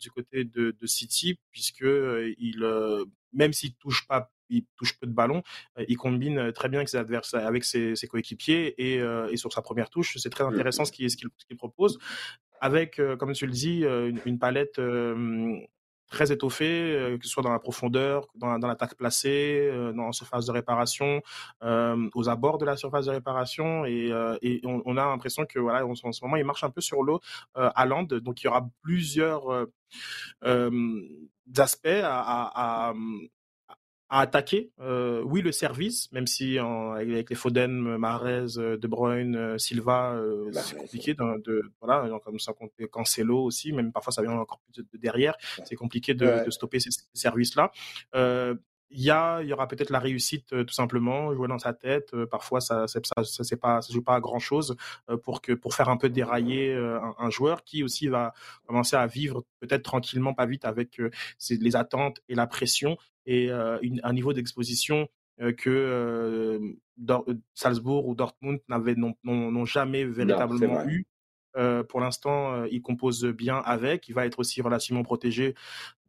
du 0.00 0.10
côté 0.10 0.44
de, 0.44 0.76
de 0.78 0.86
City 0.86 1.38
puisque 1.50 1.86
il 2.38 2.64
même 3.32 3.52
s'il 3.52 3.74
touche 3.74 4.06
pas 4.06 4.30
il 4.50 4.64
touche 4.76 4.98
peu 4.98 5.06
de 5.06 5.12
ballons, 5.12 5.42
il 5.88 5.98
combine 5.98 6.52
très 6.54 6.70
bien 6.70 6.78
avec 6.78 6.88
ses 6.88 6.96
adversaires, 6.96 7.46
avec 7.46 7.64
ses, 7.64 7.94
coéquipiers 8.08 8.74
et, 8.78 8.94
et, 8.96 9.36
sur 9.36 9.52
sa 9.52 9.60
première 9.60 9.90
touche, 9.90 10.16
c'est 10.16 10.30
très 10.30 10.44
intéressant 10.44 10.86
ce 10.86 10.92
qu'il 10.92 11.10
ce 11.10 11.16
qu'il 11.16 11.56
propose 11.56 11.98
avec, 12.60 12.98
euh, 12.98 13.16
comme 13.16 13.32
tu 13.32 13.46
le 13.46 13.52
dis, 13.52 13.84
euh, 13.84 14.12
une, 14.24 14.38
palette 14.38 14.78
euh, 14.78 15.56
très 16.10 16.32
étoffée, 16.32 17.16
que 17.20 17.26
ce 17.26 17.30
soit 17.30 17.42
dans 17.42 17.52
la 17.52 17.58
profondeur, 17.58 18.26
dans, 18.34 18.56
l'attaque 18.56 18.94
placée, 18.94 19.70
dans 19.94 20.06
la 20.06 20.12
surface 20.12 20.46
de 20.46 20.52
réparation, 20.52 21.20
aux 21.60 22.28
abords 22.30 22.56
de 22.56 22.64
la 22.64 22.78
surface 22.78 23.04
de 23.04 23.10
réparation. 23.10 23.84
Et, 23.84 24.10
on, 24.64 24.96
a 24.96 25.04
l'impression 25.04 25.44
que 25.44 25.58
voilà, 25.58 25.84
en, 25.84 25.94
ce 25.94 26.24
moment, 26.24 26.36
il 26.36 26.46
marche 26.46 26.64
un 26.64 26.70
peu 26.70 26.80
sur 26.80 27.02
l'eau 27.02 27.20
à 27.54 27.84
Land. 27.84 28.04
Donc, 28.04 28.42
il 28.42 28.46
y 28.46 28.48
aura 28.48 28.66
plusieurs 28.80 29.66
aspects 31.58 32.00
à 32.02 32.94
attaquer. 34.08 34.70
Euh, 34.80 35.22
oui, 35.24 35.42
le 35.42 35.52
service, 35.52 36.10
même 36.12 36.26
si 36.26 36.58
avec 36.58 37.30
les 37.30 37.36
Foden, 37.36 37.96
Mahrez, 37.96 38.46
De 38.56 38.86
Bruyne, 38.86 39.36
euh, 39.36 39.58
Silva, 39.58 40.14
euh, 40.14 40.50
c'est 40.52 40.76
compliqué. 40.76 41.14
De, 41.14 41.42
de, 41.44 41.62
voilà, 41.80 42.08
comme 42.24 42.38
ça, 42.38 42.52
Cancelo 42.90 43.44
aussi, 43.44 43.72
même 43.72 43.92
parfois 43.92 44.12
ça 44.12 44.22
vient 44.22 44.32
encore 44.32 44.60
plus 44.60 44.82
de, 44.82 44.98
derrière. 44.98 45.34
C'est 45.64 45.76
compliqué 45.76 46.14
de, 46.14 46.44
de, 46.44 46.50
stopper 46.50 46.80
ces, 46.80 46.90
services-là. 47.12 47.70
Euh, 48.14 48.54
il 48.90 49.02
y 49.02 49.10
a, 49.10 49.42
il 49.42 49.48
y 49.48 49.52
aura 49.52 49.68
peut-être 49.68 49.90
la 49.90 49.98
réussite 49.98 50.48
tout 50.48 50.72
simplement, 50.72 51.34
jouer 51.34 51.46
dans 51.46 51.58
sa 51.58 51.74
tête. 51.74 52.16
parfois, 52.30 52.62
ça, 52.62 52.86
ça, 52.86 53.00
ça, 53.04 53.44
c'est 53.44 53.58
pas, 53.58 53.82
ça 53.82 53.92
joue 53.92 54.02
pas 54.02 54.14
à 54.14 54.20
grand 54.20 54.38
chose 54.38 54.76
pour 55.24 55.42
que, 55.42 55.52
pour 55.52 55.74
faire 55.74 55.90
un 55.90 55.98
peu 55.98 56.08
dérailler 56.08 56.72
un, 56.72 57.14
un, 57.18 57.28
joueur 57.28 57.64
qui 57.64 57.82
aussi 57.82 58.08
va 58.08 58.32
commencer 58.66 58.96
à 58.96 59.06
vivre 59.06 59.44
peut-être 59.60 59.82
tranquillement, 59.82 60.32
pas 60.32 60.46
vite 60.46 60.64
avec 60.64 61.02
les 61.50 61.76
attentes 61.76 62.22
et 62.30 62.34
la 62.34 62.46
pression 62.46 62.96
et 63.28 63.50
euh, 63.50 63.78
un 64.02 64.12
niveau 64.14 64.32
d'exposition 64.32 65.06
euh, 65.40 65.52
que 65.52 65.68
euh, 65.68 66.58
Salzbourg 67.54 68.08
ou 68.08 68.14
Dortmund 68.14 68.58
n'avaient 68.68 68.96
n'ont 68.96 69.64
jamais 69.66 70.04
véritablement 70.04 70.84
eu. 70.88 71.06
pour 71.88 72.00
l'instant, 72.00 72.64
il 72.64 72.80
compose 72.82 73.24
bien 73.26 73.58
avec. 73.58 74.08
Il 74.08 74.14
va 74.14 74.26
être 74.26 74.38
aussi 74.40 74.62
relativement 74.62 75.04
protégé 75.04 75.54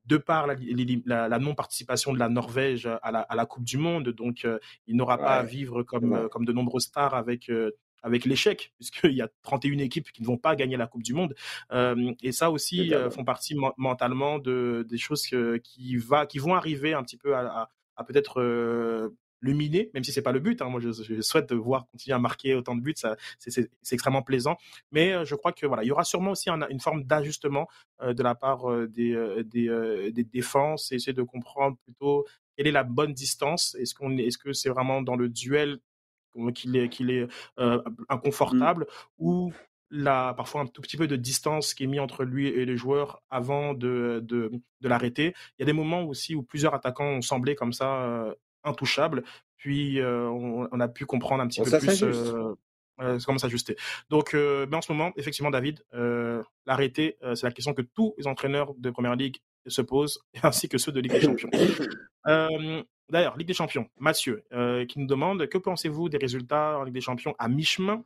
de 0.05 0.17
par 0.17 0.47
la, 0.47 1.39
non-participation 1.39 2.13
de 2.13 2.19
la 2.19 2.29
Norvège 2.29 2.87
à 3.03 3.35
la, 3.35 3.45
Coupe 3.45 3.65
du 3.65 3.77
Monde. 3.77 4.09
Donc, 4.09 4.47
il 4.87 4.95
n'aura 4.95 5.19
pas 5.19 5.35
à 5.35 5.43
vivre 5.43 5.83
comme, 5.83 6.27
comme 6.29 6.45
de 6.45 6.53
nombreux 6.53 6.79
stars 6.79 7.13
avec 7.13 7.51
avec 8.03 8.25
l'échec, 8.25 8.73
puisqu'il 8.77 9.13
y 9.13 9.21
a 9.21 9.29
31 9.43 9.77
équipes 9.79 10.11
qui 10.11 10.21
ne 10.21 10.27
vont 10.27 10.37
pas 10.37 10.55
gagner 10.55 10.77
la 10.77 10.87
Coupe 10.87 11.03
du 11.03 11.13
Monde. 11.13 11.35
Euh, 11.71 12.13
et 12.21 12.31
ça 12.31 12.51
aussi 12.51 12.93
euh, 12.93 13.09
font 13.09 13.23
partie 13.23 13.55
mentalement 13.77 14.39
de, 14.39 14.85
des 14.87 14.97
choses 14.97 15.25
qui, 15.63 15.97
va, 15.97 16.25
qui 16.25 16.39
vont 16.39 16.55
arriver 16.55 16.93
un 16.93 17.03
petit 17.03 17.17
peu 17.17 17.35
à, 17.35 17.69
peut-être 18.07 18.41
euh, 18.41 19.09
le 19.41 19.53
miner, 19.53 19.89
même 19.93 20.03
si 20.03 20.11
c'est 20.11 20.21
pas 20.21 20.31
le 20.31 20.39
but. 20.39 20.61
Hein. 20.61 20.69
Moi, 20.69 20.81
je, 20.81 21.21
souhaite 21.21 21.51
voir 21.53 21.87
continuer 21.87 22.15
à 22.15 22.19
marquer 22.19 22.55
autant 22.55 22.75
de 22.75 22.81
buts. 22.81 22.95
C'est 23.37 23.69
extrêmement 23.91 24.21
plaisant. 24.21 24.57
Mais 24.91 25.25
je 25.25 25.35
crois 25.35 25.53
que 25.53 25.65
voilà, 25.65 25.83
il 25.83 25.87
y 25.87 25.91
aura 25.91 26.03
sûrement 26.03 26.31
aussi 26.31 26.49
une 26.49 26.79
forme 26.79 27.03
d'ajustement 27.03 27.67
de 28.01 28.23
la 28.23 28.35
part 28.35 28.65
des, 28.87 29.43
des, 29.45 30.11
des 30.11 30.23
défenses 30.23 30.91
et 30.91 30.95
essayer 30.95 31.13
de 31.13 31.23
comprendre 31.23 31.77
plutôt 31.85 32.25
quelle 32.59 32.67
est 32.67 32.71
la 32.71 32.83
bonne 32.83 33.13
distance. 33.13 33.75
Est-ce 33.79 33.95
qu'on 33.95 34.17
est-ce 34.17 34.37
que 34.37 34.51
c'est 34.51 34.67
vraiment 34.67 35.01
dans 35.01 35.15
le 35.15 35.29
duel 35.29 35.79
qu'il 36.53 36.75
est, 36.75 36.89
qu'il 36.89 37.11
est 37.11 37.27
euh, 37.59 37.81
inconfortable, 38.09 38.83
mmh. 38.83 39.25
ou 39.25 39.53
la, 39.91 40.33
parfois 40.35 40.61
un 40.61 40.67
tout 40.67 40.81
petit 40.81 40.97
peu 40.97 41.07
de 41.07 41.15
distance 41.15 41.73
qui 41.73 41.83
est 41.83 41.87
mis 41.87 41.99
entre 41.99 42.23
lui 42.23 42.47
et 42.47 42.65
les 42.65 42.77
joueurs 42.77 43.23
avant 43.29 43.73
de, 43.73 44.21
de, 44.23 44.51
de 44.81 44.87
l'arrêter. 44.87 45.33
Il 45.57 45.61
y 45.61 45.63
a 45.63 45.65
des 45.65 45.73
moments 45.73 46.03
aussi 46.03 46.35
où 46.35 46.43
plusieurs 46.43 46.73
attaquants 46.73 47.09
ont 47.09 47.21
semblé 47.21 47.55
comme 47.55 47.73
ça 47.73 48.03
euh, 48.03 48.33
intouchables, 48.63 49.23
puis 49.57 49.99
euh, 49.99 50.27
on, 50.29 50.79
a 50.79 50.87
pu 50.87 51.05
comprendre 51.05 51.41
un 51.41 51.47
petit 51.47 51.61
peu 51.61 51.77
plus 51.79 52.03
comment 53.25 53.37
s'ajuster. 53.37 53.77
Donc, 54.09 54.33
mais 54.33 54.75
en 54.75 54.81
ce 54.81 54.91
moment, 54.91 55.13
effectivement, 55.15 55.49
David, 55.49 55.81
l'arrêter, 56.65 57.17
c'est 57.33 57.43
la 57.43 57.51
question 57.51 57.73
que 57.73 57.81
tous 57.81 58.13
les 58.17 58.27
entraîneurs 58.27 58.73
de 58.77 58.89
Première 58.89 59.15
Ligue 59.15 59.37
se 59.67 59.81
posent, 59.81 60.19
ainsi 60.43 60.69
que 60.69 60.77
ceux 60.77 60.91
de 60.91 60.99
Ligue 60.99 61.13
des 61.13 61.21
Champions. 61.21 61.49
D'ailleurs, 63.09 63.37
Ligue 63.37 63.47
des 63.47 63.53
Champions, 63.53 63.89
Mathieu, 63.97 64.43
euh, 64.53 64.85
qui 64.85 64.99
nous 64.99 65.07
demande 65.07 65.47
que 65.47 65.57
pensez-vous 65.57 66.09
des 66.09 66.17
résultats 66.17 66.77
en 66.77 66.83
Ligue 66.83 66.93
des 66.93 67.01
Champions 67.01 67.35
à 67.39 67.47
mi-chemin? 67.47 68.03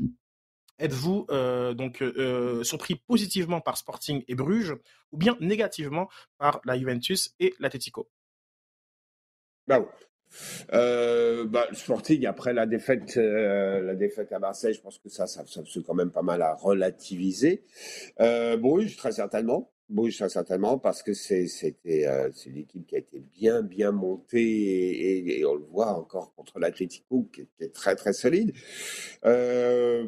Êtes-vous 0.79 1.27
euh, 1.29 1.73
donc 1.73 2.01
euh, 2.01 2.63
surpris 2.63 2.95
positivement 2.95 3.61
par 3.61 3.77
Sporting 3.77 4.23
et 4.27 4.35
Bruges 4.35 4.75
ou 5.11 5.17
bien 5.17 5.37
négativement 5.39 6.09
par 6.37 6.61
la 6.65 6.77
Juventus 6.77 7.35
et 7.39 7.53
l'Atletico 7.59 8.09
bah, 9.67 9.85
bah, 10.71 11.67
Sporting 11.73 12.25
après 12.25 12.53
la 12.53 12.65
défaite, 12.65 13.17
à 13.17 14.39
Marseille, 14.39 14.73
je 14.73 14.81
pense 14.81 14.97
que 14.99 15.09
ça, 15.09 15.27
ça, 15.27 15.45
ça 15.45 15.61
c'est 15.71 15.85
quand 15.85 15.93
même 15.93 16.11
pas 16.11 16.23
mal 16.23 16.41
à 16.41 16.55
relativiser. 16.55 17.63
Bruges, 18.17 18.95
très 18.95 19.11
certainement 19.11 19.72
bouge 19.89 20.17
ça 20.17 20.29
certainement 20.29 20.77
parce 20.77 21.03
que 21.03 21.13
c'est 21.13 21.47
euh, 21.85 22.31
une 22.45 22.57
équipe 22.57 22.87
qui 22.87 22.95
a 22.95 22.99
été 22.99 23.19
bien 23.19 23.61
bien 23.61 23.91
montée 23.91 25.37
et, 25.37 25.45
on 25.45 25.55
le 25.55 25.65
voit 25.65 25.97
encore 25.97 26.33
contre 26.35 26.59
l'Atlético 26.59 27.29
qui, 27.33 27.47
qui, 27.57 27.63
est 27.63 27.73
très 27.73 27.95
très 27.95 28.13
solide 28.13 28.53
euh, 29.25 30.07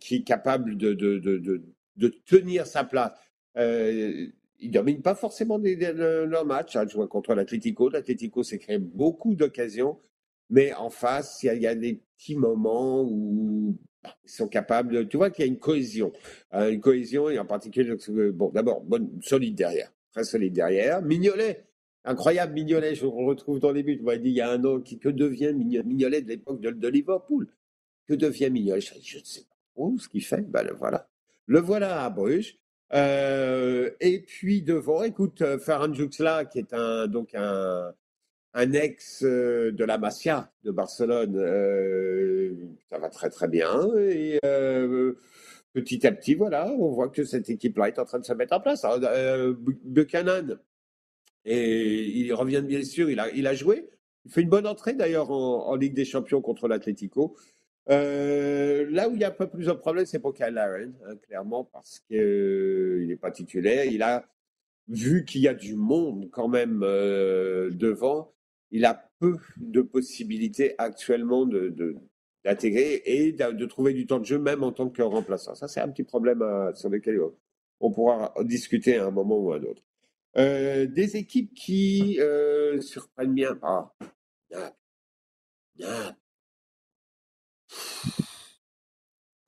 qui 0.00 0.16
est 0.16 0.22
capable 0.22 0.76
de 0.76 0.92
de, 0.92 1.18
de, 1.18 1.62
de, 1.96 2.08
tenir 2.26 2.66
sa 2.66 2.84
place. 2.84 3.12
Euh, 3.56 4.26
il 4.58 4.70
domine 4.70 5.02
pas 5.02 5.14
forcément 5.14 5.58
des, 5.58 5.76
leur 5.76 6.44
match 6.44 6.76
hein, 6.76 6.86
vois 6.94 7.08
contre 7.08 7.34
l'Atlético. 7.34 7.88
l'Atlético 7.88 8.42
s'est 8.42 8.58
créé 8.58 8.78
beaucoup 8.78 9.34
d'occasions 9.34 9.98
mais 10.50 10.72
en 10.74 10.90
face 10.90 11.42
il 11.42 11.60
y, 11.60 11.66
a 11.66 11.74
des 11.74 12.02
petits 12.16 12.36
moments 12.36 13.02
où 13.02 13.78
sont 14.24 14.48
capables, 14.48 15.08
tu 15.08 15.16
vois 15.16 15.30
qu'il 15.30 15.44
y 15.44 15.48
a 15.48 15.50
une 15.50 15.58
cohésion, 15.58 16.12
hein, 16.52 16.68
une 16.68 16.80
cohésion 16.80 17.28
et 17.30 17.38
en 17.38 17.44
particulier, 17.44 17.94
bon, 18.32 18.50
d'abord, 18.50 18.82
bonne, 18.82 19.10
solide 19.22 19.54
derrière, 19.54 19.92
très 20.12 20.24
solide 20.24 20.52
derrière. 20.52 21.02
Mignolet, 21.02 21.64
incroyable 22.04 22.54
Mignolet, 22.54 22.94
je 22.94 23.02
le 23.02 23.08
retrouve 23.08 23.60
dans 23.60 23.72
les 23.72 23.82
buts. 23.82 23.98
Moi, 24.02 24.16
il 24.16 24.22
dit, 24.22 24.30
il 24.30 24.36
y 24.36 24.40
a 24.40 24.50
un 24.50 24.64
an, 24.64 24.80
qui, 24.80 24.98
que 24.98 25.08
devient 25.08 25.52
Mignolet 25.52 26.22
de 26.22 26.28
l'époque 26.28 26.60
de, 26.60 26.88
Liverpool? 26.88 27.48
Que 28.06 28.14
devient 28.14 28.50
Mignolet? 28.50 28.80
Je, 28.80 29.18
ne 29.18 29.24
sais 29.24 29.42
pas 29.42 29.56
trop 29.74 29.96
ce 29.98 30.08
qu'il 30.08 30.24
fait. 30.24 30.42
Ben, 30.42 30.62
le 30.62 30.74
voilà. 30.74 31.08
Le 31.46 31.60
voilà 31.60 32.04
à 32.04 32.10
Bruges. 32.10 32.58
Euh, 32.92 33.90
et 34.00 34.20
puis 34.20 34.62
devant, 34.62 35.02
écoute, 35.02 35.42
euh, 35.42 35.58
Ferran 35.58 35.92
Juxla, 35.92 36.44
qui 36.44 36.60
est 36.60 36.74
donc 37.08 37.34
un, 37.34 37.92
un 38.56 38.72
ex 38.72 39.22
euh, 39.22 39.70
de 39.70 39.84
la 39.84 39.98
Masia 39.98 40.50
de 40.64 40.70
Barcelone, 40.70 41.36
euh, 41.36 42.54
ça 42.90 42.98
va 42.98 43.10
très 43.10 43.28
très 43.28 43.48
bien. 43.48 43.94
Et 43.98 44.40
euh, 44.44 45.12
petit 45.74 46.06
à 46.06 46.12
petit, 46.12 46.34
voilà, 46.34 46.72
on 46.72 46.90
voit 46.90 47.10
que 47.10 47.22
cette 47.22 47.50
équipe-là 47.50 47.88
est 47.88 47.98
en 47.98 48.06
train 48.06 48.18
de 48.18 48.24
se 48.24 48.32
mettre 48.32 48.56
en 48.56 48.60
place. 48.60 48.84
Buchanan, 49.84 50.58
et 51.44 52.04
il 52.04 52.32
revient 52.32 52.62
bien 52.66 52.82
sûr, 52.82 53.10
il 53.10 53.20
a, 53.20 53.30
il 53.30 53.46
a 53.46 53.54
joué. 53.54 53.90
Il 54.24 54.32
fait 54.32 54.40
une 54.40 54.48
bonne 54.48 54.66
entrée 54.66 54.94
d'ailleurs 54.94 55.30
en, 55.30 55.76
Ligue 55.76 55.94
des 55.94 56.06
Champions 56.06 56.40
contre 56.40 56.66
l'Atlético. 56.66 57.36
là 57.86 59.08
où 59.08 59.14
il 59.14 59.20
y 59.20 59.24
a 59.24 59.28
un 59.28 59.32
peu 59.32 59.48
plus 59.48 59.66
de 59.66 59.72
problème, 59.72 60.06
c'est 60.06 60.18
pour 60.18 60.32
Kyle 60.32 60.58
hein, 60.58 61.16
clairement, 61.28 61.64
parce 61.64 62.00
qu'il 62.08 63.06
n'est 63.06 63.16
pas 63.16 63.30
titulaire. 63.30 63.84
Il 63.84 64.02
a 64.02 64.26
vu 64.88 65.26
qu'il 65.26 65.42
y 65.42 65.48
a 65.48 65.54
du 65.54 65.76
monde 65.76 66.30
quand 66.32 66.48
même 66.48 66.80
devant 66.80 68.32
il 68.70 68.84
a 68.84 69.08
peu 69.18 69.36
de 69.56 69.80
possibilités 69.82 70.74
actuellement 70.78 71.46
de, 71.46 71.96
d'intégrer 72.44 73.02
et 73.04 73.32
de, 73.32 73.66
trouver 73.66 73.92
du 73.92 74.06
temps 74.06 74.18
de 74.18 74.24
jeu, 74.24 74.38
même 74.38 74.62
en 74.62 74.72
tant 74.72 74.88
que 74.88 75.02
remplaçant. 75.02 75.54
Ça, 75.54 75.68
c'est 75.68 75.80
un 75.80 75.88
petit 75.88 76.04
problème 76.04 76.42
euh, 76.42 76.74
sur 76.74 76.88
lequel 76.90 77.20
on 77.80 77.92
pourra 77.92 78.34
discuter 78.42 78.98
à 78.98 79.06
un 79.06 79.10
moment 79.10 79.38
ou 79.38 79.52
à 79.52 79.56
un 79.56 79.62
autre. 79.62 79.82
Euh, 80.36 80.86
des 80.86 81.16
équipes 81.16 81.54
qui 81.54 82.18
euh, 82.20 82.80
surprennent 82.80 83.34
bien. 83.34 83.58
Ah, 83.62 83.92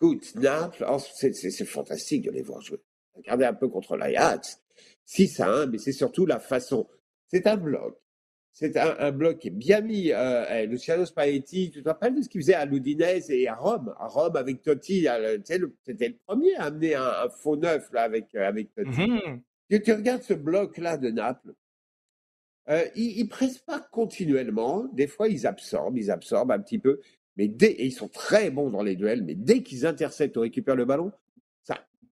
Écoute, 0.01 0.35
Naples, 0.37 0.87
oh, 0.89 0.99
c'est 0.99 1.65
fantastique 1.65 2.25
de 2.25 2.31
les 2.31 2.43
voir 2.43 2.61
jouer. 2.61 2.81
Regardez 3.15 3.45
un 3.45 3.55
peu 3.55 3.69
contre 3.69 3.97
l'Ajax. 3.97 4.63
6 5.05 5.41
à 5.41 5.51
1, 5.51 5.67
mais 5.67 5.79
c'est 5.79 5.93
surtout 5.93 6.25
la 6.25 6.39
façon. 6.39 6.89
C'est 7.27 7.47
un 7.47 7.57
bloc. 7.57 7.99
C'est 8.61 8.77
un, 8.77 9.13
bloc 9.13 9.39
qui 9.39 9.49
est 9.49 9.53
bien 9.53 9.81
mis. 9.81 10.11
Euh, 10.11 10.45
eh, 10.51 10.67
Luciano 10.67 11.07
Spalletti, 11.07 11.71
tu 11.71 11.81
te 11.81 11.89
rappelles 11.89 12.17
de 12.17 12.23
ce 12.23 12.29
qu'il 12.29 12.41
faisait 12.41 12.55
à 12.55 12.65
l'Udinese 12.65 13.31
et 13.31 13.47
à 13.47 13.55
Rome? 13.55 13.95
À 14.01 14.09
Rome, 14.09 14.35
avec 14.35 14.63
Totti, 14.63 15.07
c'était 15.85 16.09
le 16.09 16.17
premier 16.27 16.57
à 16.57 16.65
amener 16.65 16.97
un, 16.97 17.29
faux 17.29 17.57
neuf 17.57 17.89
là, 17.93 18.03
avec, 18.03 18.35
euh, 18.35 18.49
avec 18.49 18.75
Totti. 18.75 18.91
Mm-hmm. 19.71 19.83
tu, 19.85 19.93
regardes 19.93 20.23
ce 20.23 20.35
bloc-là 20.35 20.97
de 20.97 21.09
Naples, 21.09 21.55
euh, 22.69 22.83
ils 22.97 23.23
ne 23.23 23.29
pressent 23.29 23.61
pas 23.61 23.79
continuellement. 23.79 24.87
Des 24.93 25.07
fois, 25.07 25.29
ils 25.29 25.47
absorbent, 25.47 25.97
ils 25.97 26.11
absorbent 26.11 26.51
un 26.51 26.59
petit 26.59 26.81
peu. 26.81 26.99
Mais 27.37 27.47
dès, 27.47 27.71
et 27.71 27.87
ils 27.87 27.93
sont 27.93 28.09
très 28.09 28.51
bons 28.51 28.71
dans 28.71 28.83
les 28.83 28.97
duels, 28.97 29.23
mais 29.23 29.37
dès 29.37 29.63
qu'ils 29.63 29.87
interceptent 29.87 30.37
ou 30.37 30.41
récupèrent 30.41 30.75
le 30.75 30.85
ballon, 30.85 31.13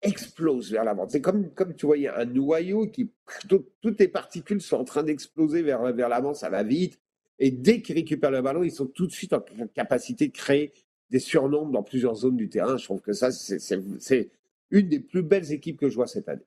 explose 0.04 0.70
vers 0.70 0.84
l'avant. 0.84 1.08
C'est 1.08 1.20
comme, 1.20 1.50
comme 1.50 1.74
tu 1.74 1.86
voyais 1.86 2.08
un 2.08 2.24
noyau 2.24 2.86
qui, 2.86 3.10
toutes 3.48 3.98
les 3.98 4.08
particules 4.08 4.60
sont 4.60 4.76
en 4.76 4.84
train 4.84 5.02
d'exploser 5.02 5.62
vers, 5.62 5.92
vers 5.92 6.08
l'avant, 6.08 6.34
ça 6.34 6.50
va 6.50 6.62
vite. 6.62 7.00
Et 7.38 7.50
dès 7.50 7.82
qu'ils 7.82 7.96
récupèrent 7.96 8.30
le 8.30 8.42
ballon, 8.42 8.62
ils 8.62 8.70
sont 8.70 8.86
tout 8.86 9.06
de 9.06 9.12
suite 9.12 9.32
en 9.32 9.42
capacité 9.74 10.28
de 10.28 10.32
créer 10.32 10.72
des 11.10 11.18
surnombres 11.18 11.72
dans 11.72 11.82
plusieurs 11.82 12.14
zones 12.14 12.36
du 12.36 12.48
terrain. 12.48 12.76
Je 12.76 12.84
trouve 12.84 13.00
que 13.00 13.12
ça, 13.12 13.32
c'est 13.32 14.30
une 14.70 14.88
des 14.88 15.00
plus 15.00 15.22
belles 15.22 15.52
équipes 15.52 15.78
que 15.78 15.88
je 15.88 15.96
vois 15.96 16.06
cette 16.06 16.28
année. 16.28 16.46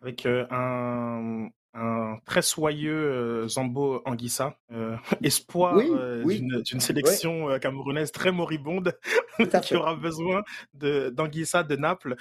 Avec 0.00 0.26
euh, 0.26 0.46
un, 0.50 1.48
un 1.74 2.18
très 2.24 2.42
soyeux 2.42 2.92
euh, 2.92 3.48
Zambo 3.48 4.00
Anguissa, 4.04 4.56
euh, 4.72 4.96
espoir 5.22 5.76
euh, 5.78 6.24
d'une 6.24 6.80
sélection 6.80 7.58
camerounaise 7.58 8.12
très 8.12 8.30
moribonde 8.30 8.96
qui 9.62 9.74
aura 9.74 9.96
besoin 9.96 10.42
d'Anguissa 10.74 11.62
de, 11.62 11.74
Naples 11.74 12.14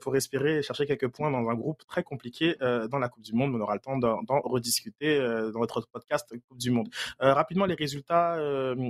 pour 0.00 0.16
espérer 0.16 0.62
chercher 0.62 0.84
quelques 0.86 1.08
points 1.08 1.30
dans 1.30 1.48
un 1.48 1.54
groupe 1.54 1.84
très 1.86 2.02
compliqué 2.02 2.56
dans 2.60 2.98
la 2.98 3.08
Coupe 3.08 3.22
du 3.22 3.34
Monde. 3.34 3.54
On 3.54 3.60
aura 3.60 3.74
le 3.74 3.80
temps 3.80 3.96
d'en 3.96 4.40
rediscuter 4.40 5.18
dans 5.52 5.60
notre 5.60 5.86
podcast 5.92 6.28
Coupe 6.48 6.58
du 6.58 6.72
Monde. 6.72 6.88
rapidement, 7.20 7.66
les 7.66 7.74
résultats 7.74 8.36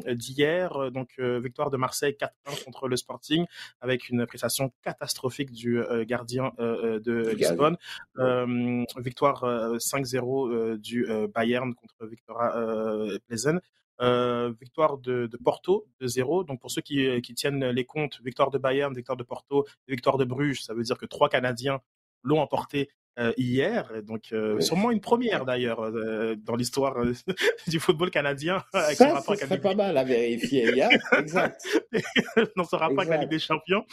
d'hier. 0.09 0.91
donc, 0.91 1.19
victoire 1.19 1.71
de 1.71 1.77
Marseille 1.77 2.17
4-1 2.19 2.65
contre 2.65 2.89
le 2.89 2.97
Sporting 2.97 3.45
avec 3.83 4.09
une 4.09 4.27
prestation 4.27 4.73
catastrophique 4.83 5.53
du 5.53 5.83
gardien 6.07 6.53
de 6.59 7.35
Lisbonne. 7.37 7.77
victoire 8.97 9.45
5 9.79 10.06
0 10.07 10.49
euh, 10.49 10.79
du 10.79 11.07
euh, 11.11 11.29
Bayern 11.29 11.75
contre 11.75 12.07
Victoria 12.07 12.57
euh, 12.57 13.19
Plezen. 13.27 13.61
victoire 14.61 14.99
de, 14.99 15.29
Porto 15.45 15.87
de 16.01 16.07
0. 16.07 16.45
Donc 16.45 16.61
pour 16.61 16.71
ceux 16.71 16.83
qui, 16.83 17.21
qui, 17.23 17.35
tiennent 17.35 17.67
les 17.67 17.85
comptes, 17.85 18.21
victoire 18.23 18.51
de 18.51 18.59
Bayern, 18.59 18.95
victoire 18.95 19.17
de 19.17 19.25
Porto, 19.25 19.67
victoire 19.89 20.17
de 20.17 20.25
Bruges, 20.25 20.63
ça 20.63 20.75
veut 20.75 20.83
dire 20.83 20.99
que 20.99 21.07
trois 21.07 21.29
Canadiens 21.29 21.81
l'ont 22.23 22.41
emporté 22.41 22.91
euh, 23.19 23.33
hier, 23.39 23.91
donc 24.03 24.33
euh, 24.33 24.61
sûrement 24.61 24.91
une 24.91 25.01
première 25.01 25.47
d'ailleurs 25.47 25.81
euh, 25.81 26.37
dans 26.37 26.55
l'histoire 26.55 26.97
du 27.67 27.81
football 27.81 28.11
canadien. 28.11 28.63
Avec 28.75 28.99
ça, 28.99 29.23
serait 29.23 29.59
pas 29.59 29.75
mal 29.75 29.97
à 29.97 30.05
vérifier. 30.05 30.71
hier, 30.71 30.91
exact. 31.19 31.67
dans 32.57 32.65
ce 32.65 32.77
rapport 32.77 33.01
avec 33.01 33.09
la 33.09 33.17
Ligue 33.17 33.31
des 33.31 33.39
Champions. 33.39 33.87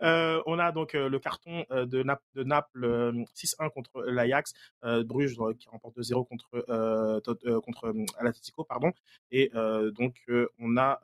on 0.00 0.58
a 0.58 0.72
donc 0.72 0.94
le 0.94 1.18
carton 1.18 1.64
de, 1.70 2.04
de 2.34 2.42
Naples 2.42 3.12
6-1 3.36 3.70
contre 3.70 4.02
l'Ajax, 4.06 4.54
Bruges 4.82 5.36
qui 5.58 5.68
remporte 5.68 5.98
2-0 5.98 6.26
contre 6.26 7.60
contre 7.60 7.92
l'Atletico, 8.22 8.64
pardon. 8.64 8.92
Et 9.30 9.50
donc 9.98 10.24
on 10.58 10.78
a 10.78 11.00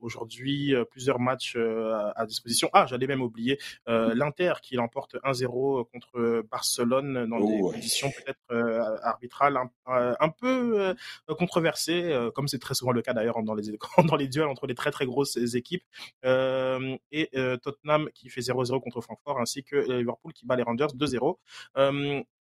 aujourd'hui 0.00 0.74
plusieurs 0.90 1.20
matchs 1.20 1.56
à 1.56 2.24
disposition. 2.26 2.70
Ah, 2.72 2.86
j'allais 2.86 3.06
même 3.06 3.22
oublier 3.22 3.58
l'Inter 3.86 4.54
qui 4.62 4.76
l'emporte 4.76 5.16
1-0 5.22 5.86
contre 5.90 6.42
Barcelone 6.50 6.61
Barcelone 6.62 7.26
dans 7.26 7.40
des 7.40 7.60
conditions 7.60 8.10
peut-être 8.10 8.38
euh, 8.52 8.96
arbitrales 9.02 9.58
un, 9.86 10.28
peu 10.28 10.80
euh, 10.80 10.94
controversées, 11.34 12.04
euh, 12.04 12.30
comme 12.30 12.46
c'est 12.46 12.60
très 12.60 12.74
souvent 12.74 12.92
le 12.92 13.02
cas 13.02 13.12
d'ailleurs 13.12 13.42
dans 13.42 13.54
les, 13.54 13.64
dans 14.08 14.16
les 14.16 14.28
duels 14.28 14.46
entre 14.46 14.68
les 14.68 14.76
très 14.76 14.92
très 14.92 15.04
grosses 15.04 15.36
équipes. 15.54 15.82
et 16.22 17.30
Tottenham 17.62 18.08
qui 18.14 18.28
fait 18.28 18.42
0-0 18.42 18.80
contre 18.80 19.00
Francfort, 19.00 19.40
ainsi 19.40 19.64
que 19.64 19.76
Liverpool 19.76 20.32
qui 20.32 20.46
bat 20.46 20.54
les 20.54 20.62
Rangers 20.62 20.86
2-0. 20.94 21.36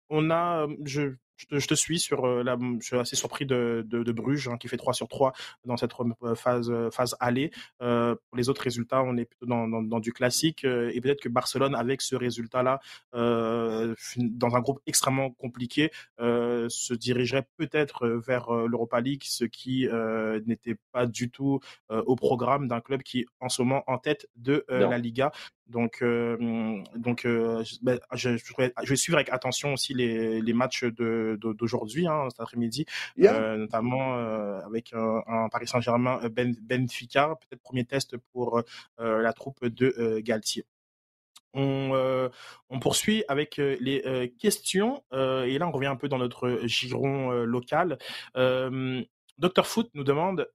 on 0.10 0.32
a, 0.32 0.68
je, 0.84 1.10
je 1.38 1.68
te, 1.68 1.76
suis 1.76 2.00
sur 2.00 2.26
euh, 2.26 2.44
la. 2.44 2.58
Je 2.80 2.86
suis 2.86 2.98
assez 2.98 3.16
surpris 3.16 3.46
de, 3.46 3.86
de, 3.88 4.12
Bruges 4.12 4.48
hein, 4.48 4.58
qui 4.58 4.68
fait 4.68 4.78
3 4.78 4.94
sur 4.94 5.08
3 5.08 5.34
dans 5.66 5.78
cette 5.78 5.92
euh, 6.24 6.36
phase 6.36 6.70
euh, 6.70 6.90
phase 6.90 7.16
aller. 7.20 7.52
pour 7.80 8.38
les 8.38 8.50
autres 8.50 8.62
résultats, 8.62 9.04
on 9.04 9.16
est 9.18 9.26
plutôt 9.26 9.46
dans, 9.46 9.68
dans, 9.68 10.00
du 10.00 10.14
classique 10.14 10.64
et 10.64 11.02
peut-être 11.02 11.22
que 11.22 11.30
Barcelone 11.30 11.76
avec 11.76 12.02
ce 12.02 12.16
résultat-là 12.16 12.80
dans 13.14 14.56
un 14.56 14.60
groupe 14.60 14.80
extrêmement 14.86 15.32
compliqué 15.32 15.92
se 16.20 16.94
dirigerait 16.94 17.48
peut-être 17.58 18.08
vers 18.08 18.52
l'Europa 18.52 19.02
League, 19.02 19.24
ce 19.26 19.46
qui 19.46 19.88
n'était 20.46 20.78
pas 20.92 21.06
du 21.06 21.30
tout 21.30 21.60
au 21.90 22.16
programme 22.16 22.68
d'un 22.68 22.82
club 22.82 23.04
qui 23.04 23.26
en 23.40 23.50
ce 23.50 23.62
moment 23.62 23.84
en 23.88 23.98
tête 23.98 24.28
de 24.36 24.66
la 24.70 24.98
Liga. 24.98 25.32
Donc, 25.68 26.04
donc 26.96 27.28
ben, 27.82 28.00
je, 28.14 28.38
je, 28.38 28.90
vais 28.90 28.96
suivre 28.96 29.18
avec 29.18 29.30
attention 29.30 29.74
aussi 29.74 29.94
les, 29.94 30.42
les 30.42 30.54
matchs 30.54 30.84
de, 30.86 31.27
d'aujourd'hui, 31.36 32.08
hein, 32.08 32.28
cet 32.30 32.40
après-midi, 32.40 32.86
euh, 33.20 33.58
notamment 33.58 34.18
euh, 34.18 34.60
avec 34.62 34.94
un, 34.94 35.50
Paris 35.50 35.68
Saint-Germain 35.68 36.20
ben, 36.30 36.56
Benfica, 36.62 37.36
peut-être 37.36 37.62
premier 37.62 37.86
test 37.86 38.18
pour 38.32 38.62
la 38.98 39.34
troupe 39.34 39.66
de 39.66 40.20
Galtier. 40.20 40.66
On, 41.54 42.30
on, 42.70 42.80
poursuit 42.80 43.24
avec 43.28 43.58
les 43.58 44.34
questions 44.40 45.04
et 45.12 45.58
là 45.58 45.68
on 45.68 45.72
revient 45.72 45.88
un 45.88 45.96
peu 45.96 46.08
dans 46.08 46.18
notre 46.18 46.60
giron 46.66 47.32
local. 47.44 47.98
Dr 48.36 49.66
Foot 49.66 49.90
nous 49.94 50.04
demande 50.04 50.50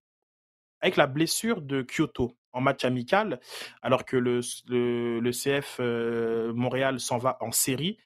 avec 0.81 0.97
la 0.97 1.07
blessure 1.07 1.61
de 1.61 1.83
Kyoto 1.83 2.37
en 2.53 2.61
match 2.61 2.85
amical, 2.85 3.41
alors 3.81 4.05
que 4.05 4.17
le, 4.17 4.41
le, 4.69 5.31
CF 5.31 5.81
Montréal 6.55 7.01
s'en 7.01 7.19
va 7.19 7.39
en 7.41 7.51
série, 7.51 7.99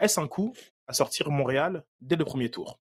est-ce 0.00 0.20
un 0.20 0.28
coup 0.28 0.54
à 0.86 0.92
sortir 0.92 1.30
Montréal 1.30 1.84
dès 2.00 2.16
le 2.16 2.24
premier 2.24 2.50
tour. 2.50 2.80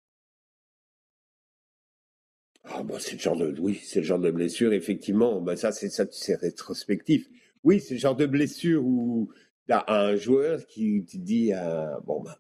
Ah 2.66 2.82
bah, 2.84 2.96
c'est 3.00 3.14
le 3.14 3.20
genre 3.20 3.36
de 3.36 3.54
oui, 3.60 3.80
c'est 3.84 4.00
le 4.00 4.06
genre 4.06 4.20
de 4.20 4.32
blessure 4.32 4.74
effectivement. 4.74 5.42
Bah 5.42 5.56
ça 5.58 5.72
c'est 5.72 5.90
ça 5.90 6.06
c'est 6.12 6.36
rétrospectif. 6.36 7.28
Oui, 7.64 7.80
c'est 7.80 7.96
le 7.96 8.00
genre 8.00 8.16
de 8.16 8.26
blessure 8.26 8.84
où 8.86 9.30
as 9.70 9.94
un 9.94 10.16
joueur 10.16 10.66
qui 10.68 11.04
te 11.06 11.18
dit 11.18 11.54
euh, 11.54 12.00
bon 12.06 12.22
bah 12.22 12.40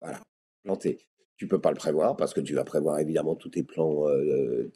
voilà 0.00 0.20
planté. 0.64 0.98
Tu 1.36 1.48
peux 1.48 1.60
pas 1.60 1.70
le 1.70 1.76
prévoir 1.76 2.16
parce 2.16 2.34
que 2.34 2.40
tu 2.40 2.54
vas 2.54 2.64
prévoir 2.64 2.98
évidemment 2.98 3.34
tous 3.36 3.50
tes 3.50 3.62
plans, 3.62 4.08
euh, 4.08 4.70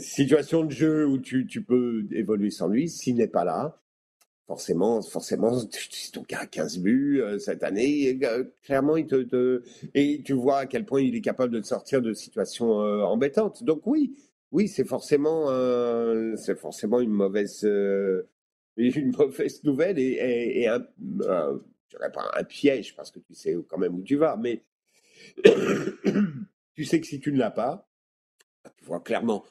situations 0.00 0.64
de 0.64 0.70
jeu 0.70 1.06
où 1.06 1.18
tu 1.18 1.64
peux 1.64 2.06
évoluer 2.12 2.50
sans 2.50 2.68
lui. 2.68 2.88
S'il 2.88 3.16
n'est 3.16 3.28
pas 3.28 3.44
là, 3.44 3.80
forcément, 4.50 5.00
forcément, 5.00 5.60
ton 6.12 6.24
gars 6.28 6.40
a 6.40 6.46
15 6.46 6.80
buts 6.80 7.20
euh, 7.22 7.38
cette 7.38 7.62
année. 7.62 8.18
Euh, 8.24 8.42
clairement, 8.64 8.96
il 8.96 9.06
te, 9.06 9.62
et 9.94 10.22
tu 10.24 10.32
vois 10.32 10.58
à 10.58 10.66
quel 10.66 10.84
point 10.84 11.02
il 11.02 11.14
est 11.14 11.20
capable 11.20 11.54
de 11.54 11.60
te 11.60 11.66
sortir 11.68 12.02
de 12.02 12.12
situations 12.14 12.80
euh, 12.80 13.02
embêtantes. 13.02 13.62
Donc 13.62 13.86
oui, 13.86 14.16
oui, 14.50 14.66
c'est 14.66 14.84
forcément, 14.84 15.46
c'est 16.36 16.58
forcément 16.58 16.98
une 16.98 17.12
mauvaise, 17.12 17.62
une 18.76 19.12
mauvaise 19.16 19.62
nouvelle 19.62 20.00
et, 20.00 20.62
et, 20.62 20.66
un, 20.66 20.80
pas 20.80 22.30
un 22.36 22.42
piège 22.42 22.96
parce 22.96 23.12
que 23.12 23.20
tu 23.20 23.34
sais 23.34 23.56
quand 23.68 23.78
même 23.78 23.94
où 23.94 24.02
tu 24.02 24.16
vas, 24.16 24.36
mais 24.36 24.64
tu 26.74 26.84
sais 26.84 27.00
que 27.00 27.06
si 27.06 27.20
tu 27.20 27.32
ne 27.32 27.38
l'as 27.38 27.52
pas, 27.52 27.88
tu 28.78 28.84
vois 28.84 28.98
clairement 28.98 29.44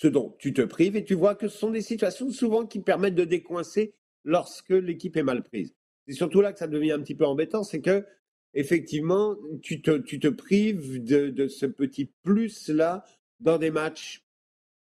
ce 0.00 0.08
dont 0.08 0.34
tu 0.38 0.54
te 0.54 0.62
prives 0.62 0.96
et 0.96 1.04
tu 1.04 1.14
vois 1.14 1.34
que 1.34 1.46
ce 1.48 1.58
sont 1.58 1.70
des 1.70 1.82
situations 1.82 2.30
souvent 2.30 2.64
qui 2.64 2.80
permettent 2.80 3.14
de 3.14 3.24
décoincer 3.24 3.94
lorsque 4.24 4.70
l'équipe 4.70 5.16
est 5.16 5.22
mal 5.22 5.42
prise. 5.42 5.74
C'est 6.06 6.14
surtout 6.14 6.40
là 6.40 6.52
que 6.52 6.58
ça 6.58 6.68
devient 6.68 6.92
un 6.92 7.00
petit 7.00 7.14
peu 7.14 7.26
embêtant, 7.26 7.64
c'est 7.64 7.82
que 7.82 8.06
effectivement, 8.54 9.36
tu 9.62 9.82
te, 9.82 10.28
prives 10.28 11.04
de, 11.04 11.48
ce 11.48 11.66
petit 11.66 12.06
plus-là 12.22 13.04
dans 13.40 13.58
des 13.58 13.70
matchs, 13.70 14.24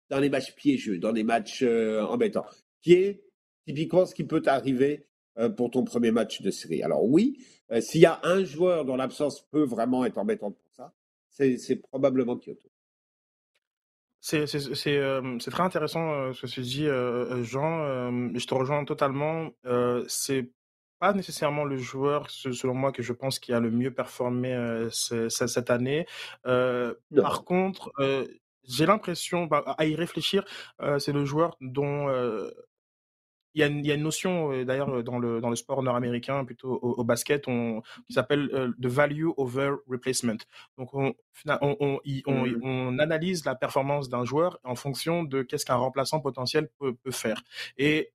dans 0.09 0.21
les 0.21 0.31
matchs 0.31 0.55
piégeux, 0.55 0.99
dans 0.99 1.13
des 1.13 1.23
matchs 1.23 1.63
euh, 1.63 2.03
embêtants, 2.03 2.47
qui 2.81 2.95
est 2.95 3.25
typiquement 3.67 4.07
ce 4.07 4.15
qui 4.15 4.25
peut 4.25 4.41
t'arriver 4.41 5.07
euh, 5.39 5.51
pour 5.51 5.71
ton 5.71 5.85
premier 5.85 6.13
match 6.13 6.41
de 6.41 6.51
série. 6.51 6.83
Alors 6.83 7.05
oui, 7.05 7.39
euh, 7.71 7.83
s'il 7.83 8.01
y 8.01 8.07
a 8.07 8.21
un 8.23 8.43
joueur 8.43 8.87
dont 8.87 8.97
l'absence 8.97 9.47
peut 9.51 9.65
vraiment 9.65 10.07
être 10.07 10.17
embêtante 10.17 10.57
pour 10.57 10.73
ça, 10.73 10.95
c'est 11.29 11.77
probablement 11.77 12.37
Kyoto. 12.39 12.74
C'est 14.27 14.47
c'est 14.47 15.51
très 15.51 15.63
intéressant 15.63 16.33
ce 16.33 16.41
que 16.41 16.47
tu 16.47 16.63
dis, 16.63 16.87
Jean. 17.45 18.11
je 18.35 18.47
te 18.47 18.55
rejoins 18.55 18.83
totalement. 18.87 19.51
c'est 20.09 20.51
pas 20.99 21.13
nécessairement 21.13 21.65
le 21.65 21.77
joueur, 21.77 22.31
selon 22.31 22.73
moi, 22.73 22.91
que 22.91 23.03
je 23.03 23.13
pense 23.13 23.39
qui 23.39 23.53
a 23.53 23.61
le 23.61 23.71
mieux 23.71 23.93
performé 23.93 24.89
cette 24.91 25.69
année. 25.71 26.07
par 26.43 27.45
contre, 27.45 27.93
j'ai 28.67 28.87
l'impression, 28.87 29.45
bah, 29.45 29.63
à 29.77 29.85
y 29.85 29.95
réfléchir, 29.95 30.43
c'est 30.99 31.13
le 31.13 31.27
joueur 31.27 31.59
dont 31.61 32.09
il 33.55 33.61
y, 33.61 33.63
a 33.63 33.67
une, 33.67 33.79
il 33.79 33.87
y 33.87 33.93
a 33.93 33.95
une 33.95 34.03
notion, 34.03 34.53
euh, 34.53 34.65
d'ailleurs, 34.65 34.91
euh, 34.91 35.03
dans 35.03 35.19
le, 35.19 35.41
dans 35.41 35.51
le 35.51 35.57
sport 35.57 35.83
nord-américain, 35.83 36.45
plutôt 36.45 36.79
au, 36.83 37.05
basket, 37.05 37.47
on, 37.47 37.83
qui 38.07 38.13
s'appelle 38.13 38.51
euh, 38.53 38.73
the 38.81 38.87
value 38.87 39.29
over 39.37 39.75
replacement. 39.89 40.39
Donc, 40.77 40.93
on, 40.95 41.15
on, 41.47 42.01
on, 42.27 42.47
mmh. 42.47 42.61
on 42.63 42.99
analyse 42.99 43.45
la 43.45 43.55
performance 43.55 44.09
d'un 44.09 44.25
joueur 44.25 44.59
en 44.65 44.75
fonction 44.75 45.23
de 45.23 45.43
qu'est-ce 45.43 45.65
qu'un 45.65 45.77
remplaçant 45.77 46.21
potentiel 46.21 46.69
peut, 46.79 46.95
peut 46.95 47.11
faire. 47.11 47.43
Et 47.79 48.13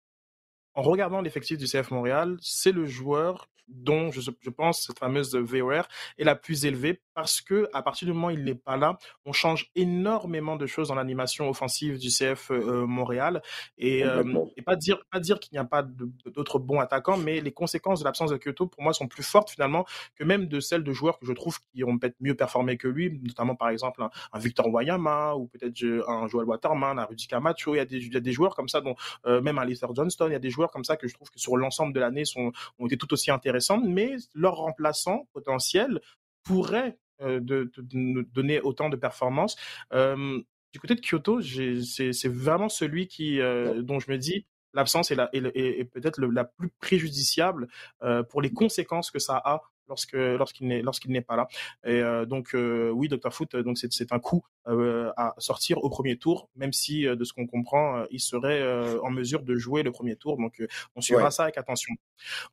en 0.74 0.82
regardant 0.82 1.22
l'effectif 1.22 1.58
du 1.58 1.66
CF 1.66 1.92
Montréal, 1.92 2.38
c'est 2.42 2.72
le 2.72 2.86
joueur 2.86 3.50
dont 3.70 4.12
je, 4.12 4.22
je, 4.42 4.50
pense 4.50 4.88
cette 4.88 5.00
fameuse 5.00 5.36
VOR 5.36 5.88
est 6.18 6.24
la 6.24 6.36
plus 6.36 6.66
élevée 6.66 7.02
parce 7.20 7.42
que 7.42 7.68
à 7.74 7.82
partir 7.82 8.06
du 8.06 8.14
moment 8.14 8.28
où 8.28 8.32
il 8.32 8.46
n'est 8.46 8.56
pas 8.56 8.78
là, 8.78 8.98
on 9.26 9.34
change 9.34 9.72
énormément 9.76 10.56
de 10.56 10.66
choses 10.66 10.88
dans 10.88 10.96
l'animation 10.96 11.50
offensive 11.50 11.98
du 11.98 12.08
CF 12.08 12.50
euh, 12.50 12.86
Montréal 12.86 13.42
et, 13.78 14.06
euh, 14.06 14.24
et, 14.56 14.62
pas 14.62 14.78
dire 14.78 15.00
pas 15.12 15.20
dire 15.20 15.38
qu'il 15.42 15.54
n'y 15.54 15.60
a 15.60 15.66
pas 15.66 15.84
d'autres 15.84 16.60
bons 16.60 16.80
attaquants, 16.80 17.18
mais 17.18 17.42
les 17.42 17.52
conséquences 17.52 18.00
de 18.00 18.06
l'absence 18.06 18.32
de 18.32 18.38
Kyoto 18.38 18.68
pour 18.68 18.82
moi 18.82 18.94
sont 18.94 19.10
plus 19.10 19.22
fortes 19.22 19.50
finalement 19.50 19.86
que 20.16 20.24
même 20.24 20.48
de 20.48 20.62
celles 20.62 20.86
de 20.86 20.94
joueurs 20.94 21.20
que 21.20 21.26
je 21.26 21.34
trouve 21.34 21.60
qui 21.74 21.84
ont 21.84 21.98
peut-être 21.98 22.16
mieux 22.22 22.36
performé 22.36 22.78
que 22.78 22.88
lui, 22.88 23.20
notamment 23.22 23.56
par 23.56 23.68
exemple 23.68 24.02
un, 24.02 24.40
Victor 24.40 24.68
Wayama 24.70 25.36
ou 25.36 25.48
peut-être 25.48 25.76
un 26.08 26.26
Joel 26.30 26.46
Waterman, 26.46 27.00
un 27.00 27.04
Rudy 27.04 27.28
Camacho. 27.28 27.76
Il 27.76 27.80
y 27.80 27.82
a 27.82 27.86
des, 27.86 27.98
il 27.98 28.14
y 28.14 28.18
a 28.18 28.22
des 28.22 28.32
joueurs 28.32 28.56
comme 28.56 28.70
ça, 28.70 28.80
dont 28.80 28.96
euh, 29.26 29.42
même 29.42 29.58
un 29.58 29.66
Lester 29.66 29.88
Johnston. 29.94 30.28
Il 30.28 30.32
y 30.32 30.36
a 30.36 30.40
des 30.40 30.52
joueurs 30.52 30.72
comme 30.72 30.86
ça 30.86 30.96
que 30.96 31.10
je 31.10 31.14
trouve 31.14 31.30
que 31.30 31.40
sur 31.40 31.58
l'ensemble 31.58 31.92
de 31.92 32.00
l'année 32.00 32.24
sont 32.24 32.54
ont 32.78 32.86
été 32.86 32.96
tout 32.96 33.12
aussi 33.12 33.30
intéressants, 33.30 33.82
mais 33.82 34.16
leurs 34.34 34.56
remplaçants 34.56 35.28
potentiels 35.34 36.00
pourraient 36.44 36.98
euh, 37.22 37.40
de, 37.42 37.72
nous 37.94 38.24
donner 38.24 38.62
autant 38.62 38.90
de 38.90 38.96
performances. 38.96 39.56
Euh, 39.94 40.40
du 40.72 40.80
côté 40.80 40.96
de 40.96 41.02
Kyoto, 41.02 41.42
c'est 41.42 42.28
vraiment 42.28 42.70
celui 42.70 43.08
qui, 43.08 43.42
euh, 43.42 43.82
dont 43.82 44.00
je 44.00 44.12
me 44.12 44.18
dis, 44.18 44.46
l'absence 44.74 45.12
est, 45.12 45.18
est, 45.34 45.86
peut-être 45.86 46.22
la 46.22 46.46
plus 46.46 46.70
préjudiciable 46.80 47.68
pour 48.30 48.42
les 48.42 48.54
conséquences 48.54 49.10
que 49.10 49.20
ça 49.20 49.42
a 49.44 49.62
lorsque 49.90 50.14
lorsqu'il 50.14 50.68
n'est 50.68 50.82
lorsqu'il 50.82 51.12
n'est 51.12 51.22
pas 51.22 51.36
là. 51.36 51.48
Et 51.84 52.02
donc 52.28 52.52
oui, 52.54 53.08
Dr 53.10 53.34
Foot, 53.34 53.56
donc 53.56 53.78
c'est 53.78 54.12
un 54.12 54.20
coup 54.20 54.44
à 54.66 55.34
sortir 55.38 55.80
au 55.80 55.90
premier 55.90 56.18
tour, 56.18 56.50
même 56.56 56.74
si 56.74 57.04
de 57.04 57.24
ce 57.24 57.34
qu'on 57.34 57.48
comprend, 57.48 58.06
il 58.12 58.20
serait 58.20 58.64
en 59.02 59.10
mesure 59.10 59.42
de 59.42 59.56
jouer 59.56 59.84
le 59.84 59.92
premier 59.92 60.16
tour. 60.16 60.38
Donc 60.38 60.62
on 60.96 61.02
suivra 61.02 61.32
ça 61.32 61.44
avec 61.44 61.58
attention. 61.58 61.94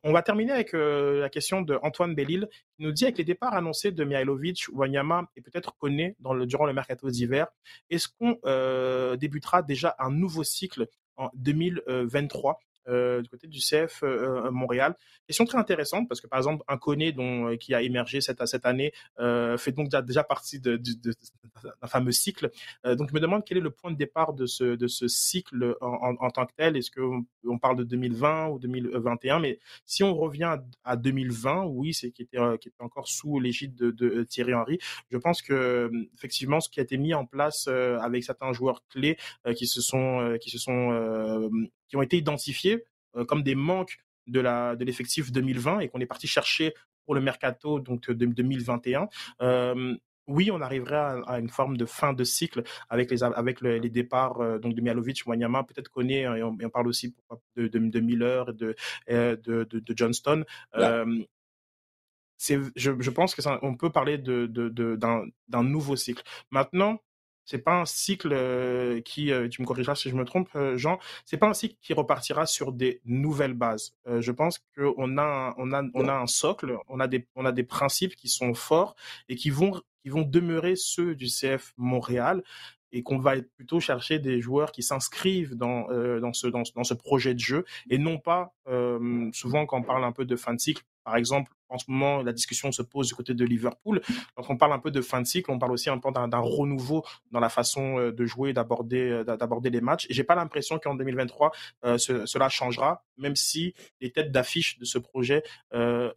On 0.03 0.11
va 0.11 0.21
terminer 0.21 0.51
avec 0.51 0.73
la 0.73 1.29
question 1.29 1.61
de 1.61 1.77
Antoine 1.83 2.15
Bellil 2.15 2.47
qui 2.75 2.83
nous 2.83 2.91
dit 2.91 3.05
avec 3.05 3.17
les 3.17 3.23
départs 3.23 3.53
annoncés 3.53 3.91
de 3.91 4.03
Mihailovic, 4.03 4.65
Wanyama 4.73 5.29
et 5.35 5.41
peut-être 5.41 5.77
Koné 5.77 6.15
dans 6.19 6.33
le, 6.33 6.45
durant 6.45 6.65
le 6.65 6.73
mercato 6.73 7.09
d'hiver, 7.09 7.47
est-ce 7.89 8.07
qu'on 8.07 8.37
débutera 9.15 9.61
déjà 9.61 9.95
un 9.99 10.11
nouveau 10.11 10.43
cycle 10.43 10.87
en 11.17 11.29
2023 11.35 12.59
euh, 12.87 13.21
du 13.21 13.29
côté 13.29 13.47
du 13.47 13.59
CF 13.59 14.03
euh, 14.03 14.45
euh, 14.45 14.51
Montréal. 14.51 14.95
Question 15.25 15.43
très 15.45 15.57
intéressante 15.57 16.07
parce 16.07 16.21
que 16.21 16.27
par 16.27 16.39
exemple 16.39 16.63
un 16.69 16.77
Koné 16.77 17.11
dont 17.11 17.57
qui 17.57 17.73
a 17.73 17.81
émergé 17.81 18.21
cette 18.21 18.45
cette 18.47 18.65
année 18.65 18.93
fait 19.57 19.71
donc 19.73 19.89
déjà, 19.89 20.23
partie 20.23 20.59
d'un 20.59 20.77
fameux 21.85 22.11
cycle. 22.11 22.49
donc 22.85 23.09
je 23.09 23.13
me 23.13 23.19
demande 23.19 23.43
quel 23.45 23.57
est 23.57 23.61
le 23.61 23.71
point 23.71 23.91
de 23.91 23.97
départ 23.97 24.33
de 24.33 24.45
ce 24.45 24.63
de 24.75 24.87
ce 24.87 25.07
cycle 25.07 25.75
en, 25.81 26.29
tant 26.29 26.45
que 26.45 26.53
tel. 26.55 26.77
Est-ce 26.77 26.91
que 26.91 27.01
on, 27.45 27.59
parle 27.59 27.77
de 27.77 27.83
2020 27.83 28.47
ou 28.49 28.59
2021 28.59 29.39
Mais 29.39 29.59
si 29.85 30.03
on 30.03 30.15
revient 30.15 30.57
à 30.83 30.95
2020, 30.95 31.65
oui, 31.65 31.93
c'est 31.93 32.11
qui 32.11 32.21
était 32.21 32.37
qui 32.59 32.69
était 32.69 32.83
encore 32.83 33.07
sous 33.07 33.39
l'égide 33.39 33.75
de, 33.75 33.91
de, 33.91 34.23
Thierry 34.23 34.53
Henry. 34.53 34.79
Je 35.11 35.17
pense 35.17 35.41
que 35.41 35.91
effectivement 36.15 36.61
ce 36.61 36.69
qui 36.69 36.79
a 36.79 36.83
été 36.83 36.97
mis 36.97 37.13
en 37.13 37.25
place 37.25 37.67
avec 37.67 38.23
certains 38.23 38.53
joueurs 38.53 38.83
clés 38.87 39.17
qui 39.55 39.67
se 39.67 39.81
sont 39.81 40.37
qui 40.39 40.49
se 40.49 40.57
sont 40.57 41.49
qui 41.87 41.95
ont 41.95 42.01
été 42.01 42.17
identifiés 42.17 42.83
euh, 43.15 43.25
comme 43.25 43.43
des 43.43 43.55
manques 43.55 43.97
de 44.27 44.39
la 44.39 44.75
de 44.75 44.83
l'effectif 44.83 45.31
2020 45.31 45.79
et 45.79 45.87
qu'on 45.87 45.99
est 45.99 46.05
parti 46.05 46.27
chercher 46.27 46.73
pour 47.05 47.15
le 47.15 47.21
mercato 47.21 47.79
donc 47.79 48.09
de 48.09 48.25
2021. 48.25 49.07
Euh, 49.41 49.95
oui, 50.27 50.51
on 50.51 50.59
arriverait 50.59 51.21
à, 51.25 51.39
une 51.39 51.47
forme 51.47 51.77
de 51.77 51.85
fin 51.85 52.11
de 52.11 52.25
cycle 52.25 52.63
avec 52.89 53.09
les 53.09 53.23
avec 53.23 53.61
les 53.61 53.89
départs 53.89 54.41
euh, 54.41 54.59
donc 54.59 54.75
de 54.75 54.81
Mialovic, 54.81 55.25
Wanyama, 55.25 55.63
peut-être 55.63 55.89
qu'on 55.89 56.09
est 56.09 56.23
et 56.23 56.43
on, 56.43 56.57
parle 56.69 56.87
aussi 56.87 57.15
de, 57.55 57.67
de, 57.67 57.77
de 57.77 57.99
Miller 58.01 58.49
et 58.49 58.53
de, 58.53 58.75
de, 59.07 59.63
de, 59.63 59.93
Johnston. 59.97 60.43
c'est, 62.35 62.59
je, 62.75 62.91
je, 62.99 63.09
pense 63.09 63.33
que 63.33 63.41
ça, 63.41 63.57
on 63.61 63.75
peut 63.75 63.89
parler 63.89 64.17
de, 64.17 64.47
d'un 65.47 65.63
nouveau 65.63 65.95
cycle. 65.95 66.23
Maintenant, 66.51 66.99
c'est 67.47 67.59
pas 67.59 67.79
un 67.79 67.85
cycle 67.85 68.33
euh, 68.33 68.99
qui, 69.01 69.31
euh, 69.31 69.47
tu 69.47 69.61
me 69.61 69.67
corrigeras 69.67 69.95
si 69.95 70.09
je 70.09 70.15
me 70.15 70.25
trompe, 70.25 70.49
euh, 70.55 70.77
Jean, 70.77 70.99
c'est 71.25 71.37
pas 71.37 71.47
un 71.47 71.53
cycle 71.53 71.77
qui 71.81 71.93
repartira 71.93 72.45
sur 72.45 72.73
des 72.73 73.01
nouvelles 73.05 73.53
bases. 73.53 73.95
je 74.05 74.31
pense 74.31 74.59
qu'on 74.75 75.17
a, 75.17 75.55
on 75.57 75.71
a, 75.71 75.83
on 75.93 76.07
a 76.09 76.13
un 76.13 76.27
socle, 76.27 76.77
on 76.89 76.99
a 76.99 77.07
des, 77.07 77.25
on 77.35 77.45
a 77.45 77.53
des 77.53 77.63
principes 77.63 78.15
qui 78.15 78.27
sont 78.27 78.53
forts 78.53 78.95
et 79.29 79.35
qui 79.37 79.49
vont, 79.49 79.81
qui 80.03 80.09
vont 80.09 80.23
demeurer 80.23 80.75
ceux 80.75 81.15
du 81.15 81.27
CF 81.27 81.73
Montréal 81.77 82.43
et 82.91 83.01
qu'on 83.01 83.17
va 83.17 83.35
plutôt 83.55 83.79
chercher 83.79 84.19
des 84.19 84.41
joueurs 84.41 84.71
qui 84.73 84.83
s'inscrivent 84.83 85.55
dans, 85.55 85.87
dans, 86.19 86.33
ce, 86.33 86.47
dans, 86.47 86.63
ce 86.63 86.93
projet 86.93 87.33
de 87.33 87.39
jeu 87.39 87.65
et 87.89 87.97
non 87.97 88.17
pas, 88.17 88.53
souvent 89.33 89.65
quand 89.65 89.79
on 89.79 89.83
parle 89.83 90.03
un 90.03 90.11
peu 90.11 90.25
de 90.25 90.35
fin 90.35 90.53
de 90.53 90.59
cycle, 90.59 90.83
par 91.07 91.15
exemple, 91.15 91.53
en 91.69 91.77
ce 91.77 91.85
moment, 91.87 92.21
la 92.21 92.33
discussion 92.33 92.73
se 92.73 92.81
pose 92.81 93.07
du 93.07 93.15
côté 93.15 93.33
de 93.33 93.45
Liverpool. 93.45 94.01
Quand 94.35 94.43
on 94.49 94.57
parle 94.57 94.73
un 94.73 94.79
peu 94.79 94.91
de 94.91 94.99
fin 94.99 95.21
de 95.21 95.25
cycle, 95.25 95.49
on 95.51 95.57
parle 95.57 95.71
aussi 95.71 95.89
un 95.89 95.99
peu 95.99 96.11
d'un 96.11 96.39
renouveau 96.39 97.05
dans 97.31 97.39
la 97.39 97.47
façon 97.47 97.97
euh, 97.97 98.11
de 98.11 98.25
jouer, 98.25 98.51
d'aborder, 98.51 99.09
euh, 99.09 99.23
d'aborder 99.23 99.69
les 99.69 99.79
matchs. 99.79 100.05
Et 100.09 100.13
j'ai 100.13 100.25
pas 100.25 100.35
l'impression 100.35 100.79
qu'en 100.79 100.95
2023, 100.95 101.53
euh, 101.85 101.97
cela 101.97 102.49
changera, 102.49 103.05
même 103.15 103.37
si 103.37 103.73
les 104.01 104.11
têtes 104.11 104.33
d'affiche 104.33 104.77
de 104.79 104.83
ce 104.83 104.97
projet 104.97 105.43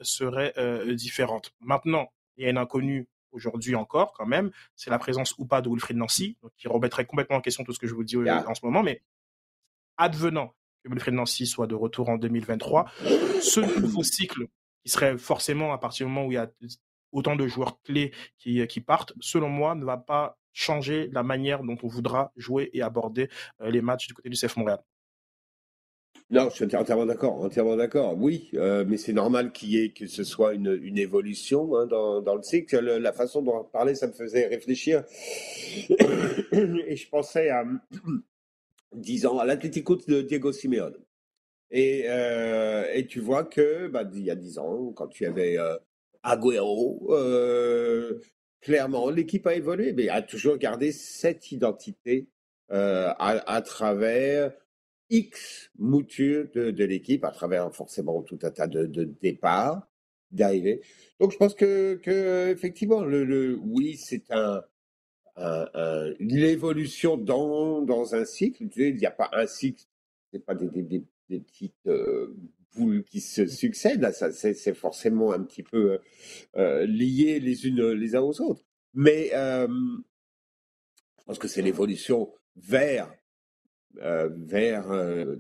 seraient 0.01 0.55
différentes. 0.97 1.53
Maintenant, 1.61 2.11
il 2.37 2.43
y 2.43 2.47
a 2.49 2.51
une 2.51 2.59
inconnue 2.59 3.07
aujourd'hui 3.31 3.77
encore, 3.77 4.13
quand 4.13 4.27
même, 4.27 4.51
c'est 4.75 4.91
la 4.91 4.99
présence 4.99 5.37
ou 5.39 5.47
pas 5.47 5.61
de 5.61 5.69
Wilfried 5.69 5.99
Nancy, 5.99 6.37
qui 6.59 6.67
remettrait 6.67 7.05
complètement 7.05 7.37
en 7.37 7.41
question 7.41 7.63
tout 7.63 7.73
ce 7.73 7.79
que 7.79 7.87
je 7.87 7.95
vous 7.95 8.03
dis 8.03 8.17
en 8.17 8.55
ce 8.57 8.67
moment. 8.67 8.83
Mais 8.83 9.03
advenant 9.99 10.53
que 10.83 10.89
Wilfried 10.89 11.15
Nancy 11.15 11.47
soit 11.47 11.69
de 11.69 11.77
retour 11.77 12.09
en 12.09 12.17
2023, 12.17 12.91
ce 13.41 13.61
nouveau 13.81 14.03
cycle 14.03 14.49
qui 14.85 14.91
serait 14.91 15.19
forcément 15.19 15.73
à 15.73 15.79
partir 15.79 16.07
du 16.07 16.13
moment 16.13 16.27
où 16.27 16.33
il 16.33 16.37
y 16.37 16.39
a 16.39 16.51
autant 17.13 17.37
de 17.37 17.47
joueurs 17.47 17.81
clés 17.83 18.13
qui, 18.39 18.67
qui 18.67 18.81
partent, 18.81 19.13
selon 19.21 19.49
moi, 19.49 19.75
ne 19.75 19.85
va 19.85 19.97
pas 19.97 20.39
changer 20.53 21.09
la 21.13 21.23
manière 21.23 21.63
dont 21.63 21.77
on 21.83 21.89
voudra 21.89 22.33
jouer 22.37 22.71
et 22.73 22.83
aborder 22.83 23.29
euh, 23.61 23.71
les 23.71 23.83
matchs 23.83 24.09
du 24.09 24.15
côté 24.15 24.29
du 24.29 24.37
CF 24.37 24.57
Montréal. 24.57 24.81
Non, 26.31 26.49
je 26.49 26.65
suis 26.65 26.77
entièrement 26.77 27.07
d'accord, 27.07 27.43
entièrement 27.43 27.77
d'accord. 27.77 28.17
Oui, 28.17 28.51
euh, 28.55 28.85
mais 28.87 28.97
c'est 28.97 29.13
normal 29.13 29.51
qu'il 29.51 29.71
y 29.71 29.83
ait 29.83 29.91
que 29.91 30.07
ce 30.07 30.23
soit 30.23 30.55
une, 30.55 30.79
une 30.81 30.97
évolution 30.97 31.77
hein, 31.77 31.87
dans, 31.87 32.21
dans, 32.21 32.37
le 32.37 32.43
cycle. 32.43 32.79
la 32.79 33.13
façon 33.13 33.43
dont 33.43 33.59
on 33.59 33.65
parlait, 33.65 33.97
ça 33.97 34.07
me 34.07 34.13
faisait 34.13 34.47
réfléchir, 34.47 35.03
et 36.53 36.97
je 36.97 37.09
pensais 37.09 37.51
à 37.51 37.65
10 38.95 39.27
ans 39.27 39.39
à 39.39 39.45
l'Atlético 39.45 39.97
de 39.97 40.23
Diego 40.23 40.53
Simeone. 40.53 40.95
Et, 41.71 42.05
euh, 42.07 42.87
et 42.93 43.07
tu 43.07 43.21
vois 43.21 43.45
que 43.45 43.87
bah, 43.89 44.05
il 44.13 44.25
y 44.25 44.31
a 44.31 44.35
dix 44.35 44.59
ans, 44.59 44.93
quand 44.93 45.09
tu 45.09 45.25
avais 45.27 45.59
euh, 45.59 45.77
Agüero, 46.23 47.15
euh, 47.15 48.21
clairement 48.61 49.11
l'équipe 49.11 49.47
a 49.47 49.55
évolué, 49.55 49.93
mais 49.93 50.09
a 50.09 50.23
toujours 50.23 50.57
gardé 50.59 50.93
cette 50.93 51.53
identité 51.53 52.29
euh, 52.73 53.13
à, 53.19 53.63
travers 53.63 54.53
X 55.11 55.71
moutures 55.79 56.49
de, 56.55 56.85
l'équipe, 56.85 57.25
à 57.25 57.31
travers 57.31 57.73
forcément 57.75 58.23
tout 58.23 58.39
un 58.43 58.51
tas 58.51 58.67
de, 58.67 58.87
de 58.87 59.05
départs, 59.05 59.89
d'arrivées. 60.31 60.81
Donc 61.21 61.33
je 61.33 61.37
pense 61.37 61.55
que, 61.55 62.01
effectivement, 62.51 63.03
le, 63.03 63.59
oui, 63.63 63.97
c'est 63.97 64.31
un 64.31 64.63
l'évolution 66.19 67.17
dans, 67.17 67.81
dans 67.81 68.15
un 68.15 68.25
cycle. 68.25 68.69
Tu 68.69 68.83
sais, 68.83 68.89
il 68.91 68.97
n'y 68.97 69.07
a 69.07 69.11
pas 69.11 69.31
un 69.33 69.47
cycle, 69.47 69.85
c'est 70.33 70.45
pas 70.45 70.55
des, 70.55 70.69
des, 70.69 70.83
des 70.83 71.03
petites 71.39 71.87
euh, 71.87 72.35
boules 72.77 73.05
qui 73.05 73.21
se 73.21 73.47
succèdent. 73.47 74.11
ça, 74.13 74.33
c'est 74.33 74.75
forcément 74.75 75.33
un 75.33 75.43
petit 75.43 75.63
peu 75.63 75.99
euh, 76.57 76.87
lié 76.87 77.41
les 77.41 77.67
unes 77.67 77.93
les 77.93 78.17
uns 78.17 78.21
aux 78.21 78.41
autres. 78.41 78.65
Mais 78.95 79.31
euh, 79.35 79.69
je 81.19 81.25
pense 81.25 81.39
que 81.39 81.49
c'est 81.49 81.63
l'évolution 81.63 82.33
vers 82.57 83.13
vers 83.93 84.87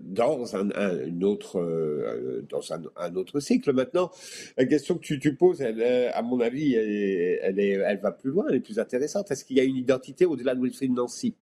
dans 0.00 0.56
un, 0.56 1.22
autre 1.22 2.42
dans 2.48 2.72
un, 2.72 3.14
autre 3.14 3.38
cycle. 3.38 3.72
Maintenant, 3.72 4.10
la 4.56 4.64
question 4.64 4.98
que 4.98 5.14
tu, 5.14 5.36
poses, 5.36 5.62
à 5.62 6.22
mon 6.22 6.40
avis, 6.40 6.74
elle, 6.74 7.60
est, 7.60 7.74
elle 7.74 8.00
va 8.00 8.10
plus 8.10 8.30
loin, 8.30 8.46
elle 8.48 8.56
est 8.56 8.60
plus 8.60 8.80
intéressante. 8.80 9.30
Est-ce 9.30 9.44
qu'il 9.44 9.56
y 9.56 9.60
a 9.60 9.64
une 9.64 9.76
identité 9.76 10.26
au-delà 10.26 10.56
de 10.56 10.60
Wilfried 10.60 10.92
Nancy? 10.92 11.36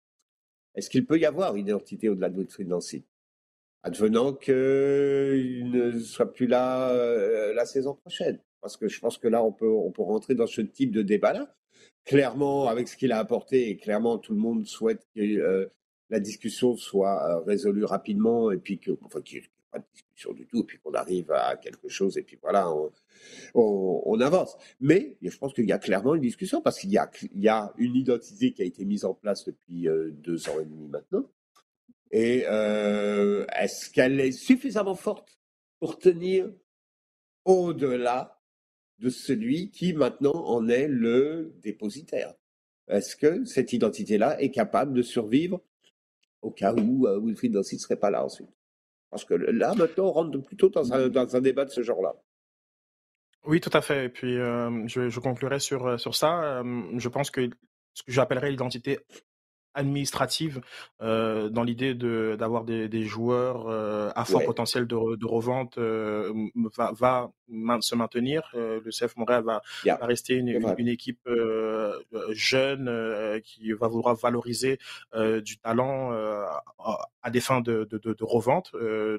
Est-ce 0.78 0.90
qu'il 0.92 1.06
peut 1.06 1.18
y 1.18 1.26
avoir 1.26 1.56
une 1.56 1.66
identité 1.66 2.08
au-delà 2.08 2.30
de 2.30 2.38
Wilfried 2.38 2.68
Nancy? 2.68 3.04
Advenant 3.84 4.34
qu'il 4.34 5.72
ne 5.72 6.00
soit 6.00 6.34
plus 6.34 6.48
là 6.48 6.90
euh, 6.92 7.54
la 7.54 7.66
saison 7.66 7.96
prochaine. 7.96 8.40
Parce 8.62 8.78
que 8.78 8.88
je 8.88 9.00
pense 9.00 9.18
que 9.18 9.28
là, 9.28 9.44
on 9.44 9.52
peut, 9.52 9.70
on 9.70 9.92
peut 9.92 10.02
rentrer 10.02 10.36
dans 10.36 10.48
ce 10.48 10.62
type 10.62 10.92
de 10.92 11.02
débat-là. 11.02 11.56
clairement, 12.06 12.68
avec 12.68 12.88
ce 12.88 12.98
qu'il 12.98 13.12
a 13.12 13.20
apporté, 13.20 13.70
et 13.70 13.78
clairement, 13.78 14.18
tout 14.18 14.34
le 14.34 14.40
monde 14.40 14.66
souhaite 14.66 15.08
que 15.16 15.70
la 16.10 16.20
discussion 16.20 16.76
soit 16.76 17.44
résolue 17.46 17.84
rapidement 17.84 18.52
et 18.52 18.58
puis 18.58 18.80
que, 18.80 18.92
enfin, 19.04 19.22
qu'il 19.22 19.40
n'y 19.40 19.46
ait 19.46 19.50
pas 19.72 19.80
de 19.80 19.86
discussion 19.94 20.34
du 20.34 20.46
tout, 20.48 20.62
et 20.62 20.64
puis 20.64 20.80
qu'on 20.80 20.94
arrive 20.94 21.32
à 21.32 21.58
quelque 21.58 21.90
chose, 21.90 22.18
et 22.18 22.24
puis 22.24 22.38
voilà, 22.42 22.74
on, 23.54 24.20
avance. 24.20 24.58
Mais 24.80 25.18
je 25.22 25.38
pense 25.38 25.54
qu'il 25.54 25.66
y 25.66 25.72
a 25.72 25.78
clairement 25.78 26.16
une 26.16 26.22
discussion 26.22 26.62
parce 26.62 26.80
qu'il 26.80 26.92
y 26.92 26.98
a, 26.98 27.10
y 27.36 27.48
a 27.48 27.72
une 27.78 27.96
identité 27.96 28.52
qui 28.52 28.64
a 28.64 28.66
été 28.66 28.84
mise 28.86 29.06
en 29.06 29.14
place 29.14 29.46
depuis 29.46 29.88
deux 30.12 30.50
ans 30.50 30.60
et 30.60 30.66
demi 30.66 30.88
maintenant. 30.88 31.24
Et 32.12 32.40
est-ce 32.42 33.90
qu'elle 33.90 34.20
est 34.20 34.32
suffisamment 34.32 34.96
forte 34.96 35.38
pour 35.80 35.98
tenir 36.00 36.52
au-delà 37.46 38.40
de 39.00 39.10
celui 39.10 39.72
qui 39.72 39.94
maintenant 39.94 40.34
en 40.34 40.68
est 40.70 40.88
le 40.88 41.54
dépositaire? 41.62 42.34
Est-ce 42.88 43.16
que 43.16 43.44
cette 43.46 43.74
identité-là 43.74 44.42
est 44.42 44.52
capable 44.52 44.94
de 44.94 45.02
survivre 45.02 45.62
au 46.42 46.52
cas 46.52 46.74
où 46.74 47.08
euh, 47.08 47.20
Wilfried 47.20 47.54
Nancy 47.54 47.76
ne 47.76 47.80
serait 47.80 47.98
pas 47.98 48.10
là 48.10 48.24
ensuite? 48.24 48.50
Parce 49.10 49.26
que 49.26 49.34
là, 49.34 49.74
maintenant, 49.76 50.06
on 50.06 50.12
rentre 50.12 50.38
plutôt 50.40 50.70
dans 50.70 50.94
un, 50.94 51.10
dans 51.10 51.36
un 51.36 51.42
débat 51.42 51.66
de 51.66 51.70
ce 51.70 51.82
genre-là. 51.82 52.16
Oui, 53.46 53.62
tout 53.62 53.70
à 53.74 53.82
fait. 53.82 54.06
Et 54.06 54.10
puis, 54.10 54.38
euh, 54.38 54.88
je, 54.88 55.10
je, 55.10 55.20
conclurai 55.20 55.60
sur, 55.60 55.88
euh, 55.88 55.98
sur 55.98 56.16
ça. 56.16 56.64
je 56.96 57.10
pense 57.10 57.32
que 57.32 57.50
ce 57.94 58.04
que 58.04 58.12
j'appellerais 58.12 58.52
l'identité 58.52 59.00
administrative 59.78 60.60
euh, 61.02 61.50
dans 61.50 61.64
l'idée 61.64 61.94
de 61.94 62.36
d'avoir 62.38 62.64
des, 62.66 62.90
des 62.90 63.04
joueurs 63.04 63.68
euh, 63.68 64.10
à 64.16 64.26
fort 64.26 64.44
potentiel 64.44 64.88
de, 64.88 65.16
de 65.16 65.26
revente 65.26 65.78
euh, 65.78 66.34
va, 66.76 66.92
va 67.00 67.32
se 67.80 67.96
maintenir. 67.96 68.50
Le 68.54 68.90
CF 68.90 69.16
Montréal 69.16 69.44
va, 69.44 69.62
va 69.86 70.06
rester 70.06 70.34
une, 70.34 70.50
une, 70.78 70.88
équipe 70.88 71.30
jeune 72.32 73.42
qui 73.44 73.72
va 73.72 73.88
vouloir 73.88 74.16
valoriser 74.16 74.80
du 75.16 75.58
talent 75.60 76.12
à 77.22 77.30
des 77.30 77.40
fins 77.40 77.62
de, 77.62 77.88
de, 77.90 77.98
de 78.00 78.24
revente. 78.24 78.72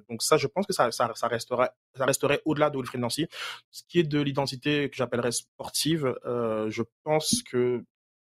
donc 0.09 0.23
ça, 0.23 0.37
je 0.37 0.47
pense 0.47 0.67
que 0.67 0.73
ça, 0.73 0.91
ça, 0.91 1.11
ça 1.15 1.29
resterait, 1.29 1.71
ça 1.95 2.05
resterait 2.05 2.43
au-delà 2.45 2.69
de 2.71 2.77
Wilfried 2.77 3.01
Nancy. 3.01 3.29
Ce 3.71 3.83
qui 3.89 4.01
est 4.01 4.05
de 4.05 4.21
l'identité 4.21 4.91
que 4.91 4.97
j'appellerais 4.97 5.33
sportive, 5.33 6.15
je 6.25 6.83
pense 7.05 7.43
que 7.45 7.85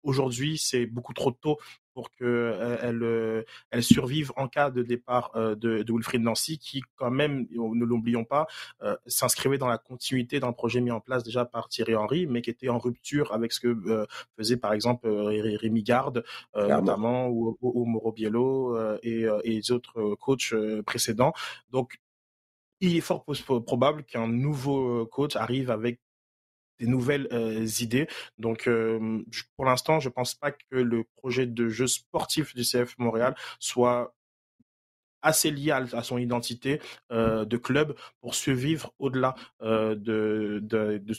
aujourd'hui, 0.04 0.58
c'est 0.58 0.86
beaucoup 0.86 1.14
trop 1.14 1.32
tôt 1.32 1.58
pour 1.94 2.12
qu'elle 2.12 2.28
euh, 2.28 2.78
elle, 2.82 3.04
euh, 3.04 3.44
elle 3.70 3.84
survive 3.84 4.32
en 4.36 4.48
cas 4.48 4.70
de 4.70 4.84
départ 4.84 5.32
euh, 5.36 5.56
de, 5.56 5.84
de 5.84 5.94
Wilfried 5.94 6.22
Nancy, 6.22 6.58
qui 6.58 6.82
quand 6.96 7.12
même, 7.12 7.48
ne 7.52 7.86
l'oublions 7.86 8.24
pas, 8.24 8.48
s'inscrivait 9.06 9.58
dans 9.58 9.68
la 9.68 9.78
continuité 9.78 10.40
d'un 10.40 10.52
projet 10.52 10.82
mis 10.82 10.92
en 10.92 11.00
place 11.00 11.24
déjà 11.24 11.46
par 11.46 11.68
Thierry 11.70 11.96
Henry, 11.96 12.26
mais 12.28 12.42
qui 12.42 12.50
était 12.50 12.70
en 12.70 12.78
rupture 12.78 13.34
avec 13.34 13.52
ce 13.52 13.60
que 13.60 14.06
faisait 14.38 14.58
par 14.58 14.74
exemple 14.74 15.08
Rémi 15.08 15.84
Garde, 15.84 16.24
notamment, 16.56 17.28
ou, 17.28 17.58
ou, 17.62 17.86
Mauro 17.86 18.12
Biello 18.12 18.78
et, 19.04 19.28
et 19.44 19.50
les 19.50 19.72
autres 19.72 20.16
coachs 20.16 20.54
précédents. 20.86 21.34
Donc, 21.72 22.00
il 22.80 22.98
est 22.98 23.02
fort 23.02 23.26
probable 23.66 24.04
qu'un 24.04 24.28
nouveau 24.28 25.06
coach 25.08 25.36
arrive 25.36 25.70
avec 25.72 26.00
des 26.82 26.88
nouvelles 26.88 27.28
euh, 27.32 27.66
idées. 27.80 28.08
Donc, 28.38 28.68
euh, 28.68 29.24
pour 29.56 29.66
l'instant, 29.66 30.00
je 30.00 30.10
pense 30.10 30.34
pas 30.34 30.52
que 30.52 30.76
le 30.76 31.04
projet 31.18 31.46
de 31.46 31.70
jeu 31.70 31.88
sportif 31.88 32.56
du 32.56 32.64
CF 32.64 32.98
Montréal 32.98 33.36
soit 33.60 34.16
assez 35.22 35.52
lié 35.52 35.72
à, 35.72 36.02
son 36.02 36.18
identité 36.18 36.82
euh, 37.12 37.46
de 37.46 37.58
club 37.58 37.96
pour 38.22 38.34
survivre 38.34 38.92
au-delà 38.98 39.36
de, 39.62 39.96
de, 39.96 40.60
de, 40.98 41.14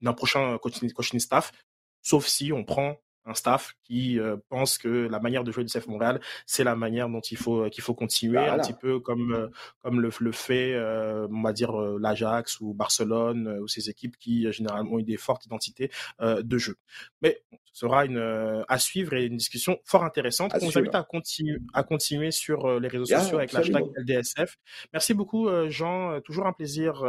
d'un 0.00 0.14
prochain 0.14 0.56
coaching 0.58 1.18
staff, 1.18 1.52
sauf 2.00 2.26
si 2.26 2.52
on 2.52 2.64
prend 2.64 2.96
un 3.26 3.34
staff 3.34 3.74
qui 3.82 4.18
euh, 4.18 4.36
pense 4.48 4.78
que 4.78 4.88
la 4.88 5.20
manière 5.20 5.44
de 5.44 5.52
jouer 5.52 5.64
du 5.64 5.72
CF 5.72 5.86
Montréal, 5.88 6.20
c'est 6.46 6.64
la 6.64 6.76
manière 6.76 7.08
dont 7.08 7.20
il 7.20 7.36
faut 7.36 7.68
qu'il 7.68 7.82
faut 7.82 7.94
continuer, 7.94 8.38
un 8.38 8.58
petit 8.58 8.72
peu 8.72 9.00
comme 9.00 9.34
euh, 9.34 9.48
comme 9.82 10.00
le, 10.00 10.10
le 10.20 10.32
fait, 10.32 10.74
euh, 10.74 11.26
on 11.30 11.42
va 11.42 11.52
dire 11.52 11.72
l'Ajax 11.76 12.60
ou 12.60 12.72
Barcelone 12.72 13.58
ou 13.60 13.68
ces 13.68 13.90
équipes 13.90 14.16
qui 14.18 14.50
généralement 14.52 14.92
ont 14.92 15.00
des 15.00 15.16
fortes 15.16 15.44
identités 15.44 15.90
de 16.20 16.58
jeu. 16.58 16.76
Mais 17.20 17.42
ce 17.72 17.80
sera 17.80 18.06
une 18.06 18.64
à 18.68 18.78
suivre 18.78 19.12
et 19.14 19.24
une 19.26 19.36
discussion 19.36 19.78
fort 19.84 20.04
intéressante. 20.04 20.52
on 20.54 20.66
vous 20.66 20.78
invite 20.78 20.94
à 20.94 21.02
continuer 21.02 21.58
à 21.74 21.82
continuer 21.82 22.30
sur 22.30 22.80
les 22.80 22.88
réseaux 22.88 23.04
sociaux 23.06 23.38
avec 23.38 23.52
l'hashtag 23.52 23.84
LDSF. 23.96 24.56
Merci 24.92 25.14
beaucoup 25.14 25.48
Jean, 25.68 26.20
toujours 26.20 26.46
un 26.46 26.52
plaisir 26.52 27.02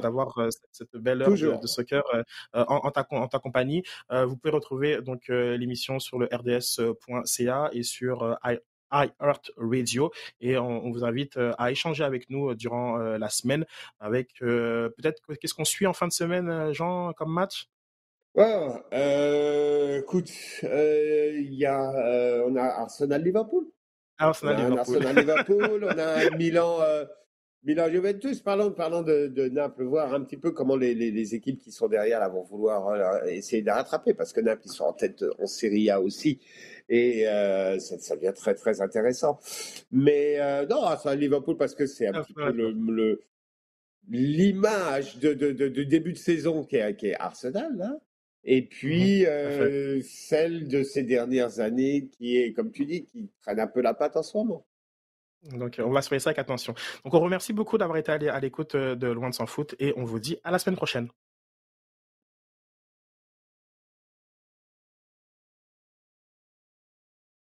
d'avoir 0.00 0.38
cette 0.70 0.96
belle 0.96 1.22
heure 1.22 1.30
de, 1.30 1.66
soccer 1.66 2.02
en, 2.52 2.62
en, 2.62 2.90
ta, 2.90 3.06
en 3.10 3.28
ta 3.28 3.38
compagnie. 3.38 3.82
vous 4.10 4.36
pouvez 4.36 4.52
retrouver 4.52 5.00
donc 5.02 5.28
l'émission 5.56 5.98
sur 5.98 6.18
le 6.18 6.26
rds.ca 6.26 7.70
et 7.72 7.82
sur 7.82 8.22
euh, 8.22 8.34
iHeart 8.92 9.50
Radio 9.56 10.12
et 10.40 10.56
on, 10.58 10.90
vous 10.90 11.04
invite 11.04 11.36
euh, 11.36 11.52
à 11.58 11.70
échanger 11.70 12.04
avec 12.04 12.30
nous 12.30 12.50
euh, 12.50 12.54
durant 12.54 12.98
la 12.98 13.28
semaine 13.28 13.64
avec 13.98 14.34
peut-être 14.40 15.20
qu'est-ce 15.40 15.54
qu'on 15.54 15.64
suit 15.64 15.86
en 15.86 15.92
fin 15.92 16.06
de 16.06 16.12
semaine 16.12 16.72
Jean 16.72 17.12
comme 17.12 17.32
match? 17.32 17.68
Écoute 18.36 20.30
il 20.62 21.54
y 21.54 21.66
a 21.66 22.44
on 22.46 22.56
a 22.56 22.64
Arsenal 22.64 23.22
Liverpool 23.22 23.66
Arsenal 24.18 24.56
Liverpool 24.56 24.78
Arsenal 24.78 25.16
Liverpool 25.16 25.88
on 25.90 25.98
a 25.98 26.30
Milan 26.36 26.78
Milan 27.64 27.88
Juventus, 27.90 28.40
parlons, 28.40 28.72
parlons 28.72 29.02
de, 29.02 29.26
de, 29.26 29.48
Naples, 29.48 29.84
voir 29.84 30.12
un 30.12 30.20
petit 30.22 30.36
peu 30.36 30.50
comment 30.50 30.76
les, 30.76 30.94
les, 30.94 31.10
les, 31.10 31.34
équipes 31.34 31.58
qui 31.60 31.72
sont 31.72 31.88
derrière 31.88 32.20
là, 32.20 32.28
vont 32.28 32.42
vouloir 32.42 32.88
euh, 32.88 33.24
essayer 33.24 33.62
de 33.62 33.70
rattraper, 33.70 34.12
parce 34.12 34.34
que 34.34 34.40
Naples, 34.40 34.62
ils 34.66 34.72
sont 34.72 34.84
en 34.84 34.92
tête 34.92 35.24
en 35.40 35.46
Serie 35.46 35.88
A 35.88 36.00
aussi, 36.00 36.40
et 36.90 37.26
euh, 37.26 37.78
ça, 37.78 37.98
ça, 37.98 38.16
devient 38.16 38.34
très 38.34 38.54
très 38.54 38.82
intéressant. 38.82 39.38
Mais 39.90 40.38
euh, 40.40 40.66
non, 40.66 40.82
ça 41.02 41.14
Liverpool, 41.14 41.56
parce 41.56 41.74
que 41.74 41.86
c'est 41.86 42.06
un 42.06 42.22
petit 42.22 42.34
peu 42.34 42.52
le, 42.52 43.20
l'image 44.08 45.18
de, 45.18 45.32
de, 45.32 45.52
de, 45.52 45.82
début 45.84 46.12
de 46.12 46.18
saison 46.18 46.64
qui 46.64 46.76
est, 46.76 46.96
qui 46.96 47.08
est 47.08 47.16
Arsenal, 47.16 47.74
là. 47.76 47.98
Et 48.44 48.60
puis 48.60 49.22
mmh 49.22 49.26
euh, 49.26 50.00
celle 50.02 50.68
de 50.68 50.82
ces 50.82 51.02
dernières 51.02 51.60
années 51.60 52.08
qui 52.12 52.36
est, 52.36 52.52
comme 52.52 52.72
tu 52.72 52.84
dis, 52.84 53.04
qui 53.04 53.30
traîne 53.40 53.58
un 53.58 53.66
peu 53.66 53.80
la 53.80 53.94
patte 53.94 54.16
en 54.16 54.22
ce 54.22 54.36
moment. 54.36 54.66
Donc, 55.52 55.76
on 55.78 55.90
va 55.90 56.02
surveiller 56.02 56.20
ça 56.20 56.30
avec 56.30 56.38
attention. 56.38 56.74
Donc, 57.04 57.14
on 57.14 57.20
remercie 57.20 57.52
beaucoup 57.52 57.78
d'avoir 57.78 57.98
été 57.98 58.12
à 58.12 58.40
l'écoute 58.40 58.74
euh, 58.74 58.94
de 58.94 59.08
Loin 59.08 59.30
de 59.30 59.34
s'en 59.34 59.46
foot 59.46 59.74
et 59.78 59.92
on 59.96 60.04
vous 60.04 60.18
dit 60.18 60.38
à 60.44 60.50
la 60.50 60.58
semaine 60.58 60.76
prochaine. 60.76 61.08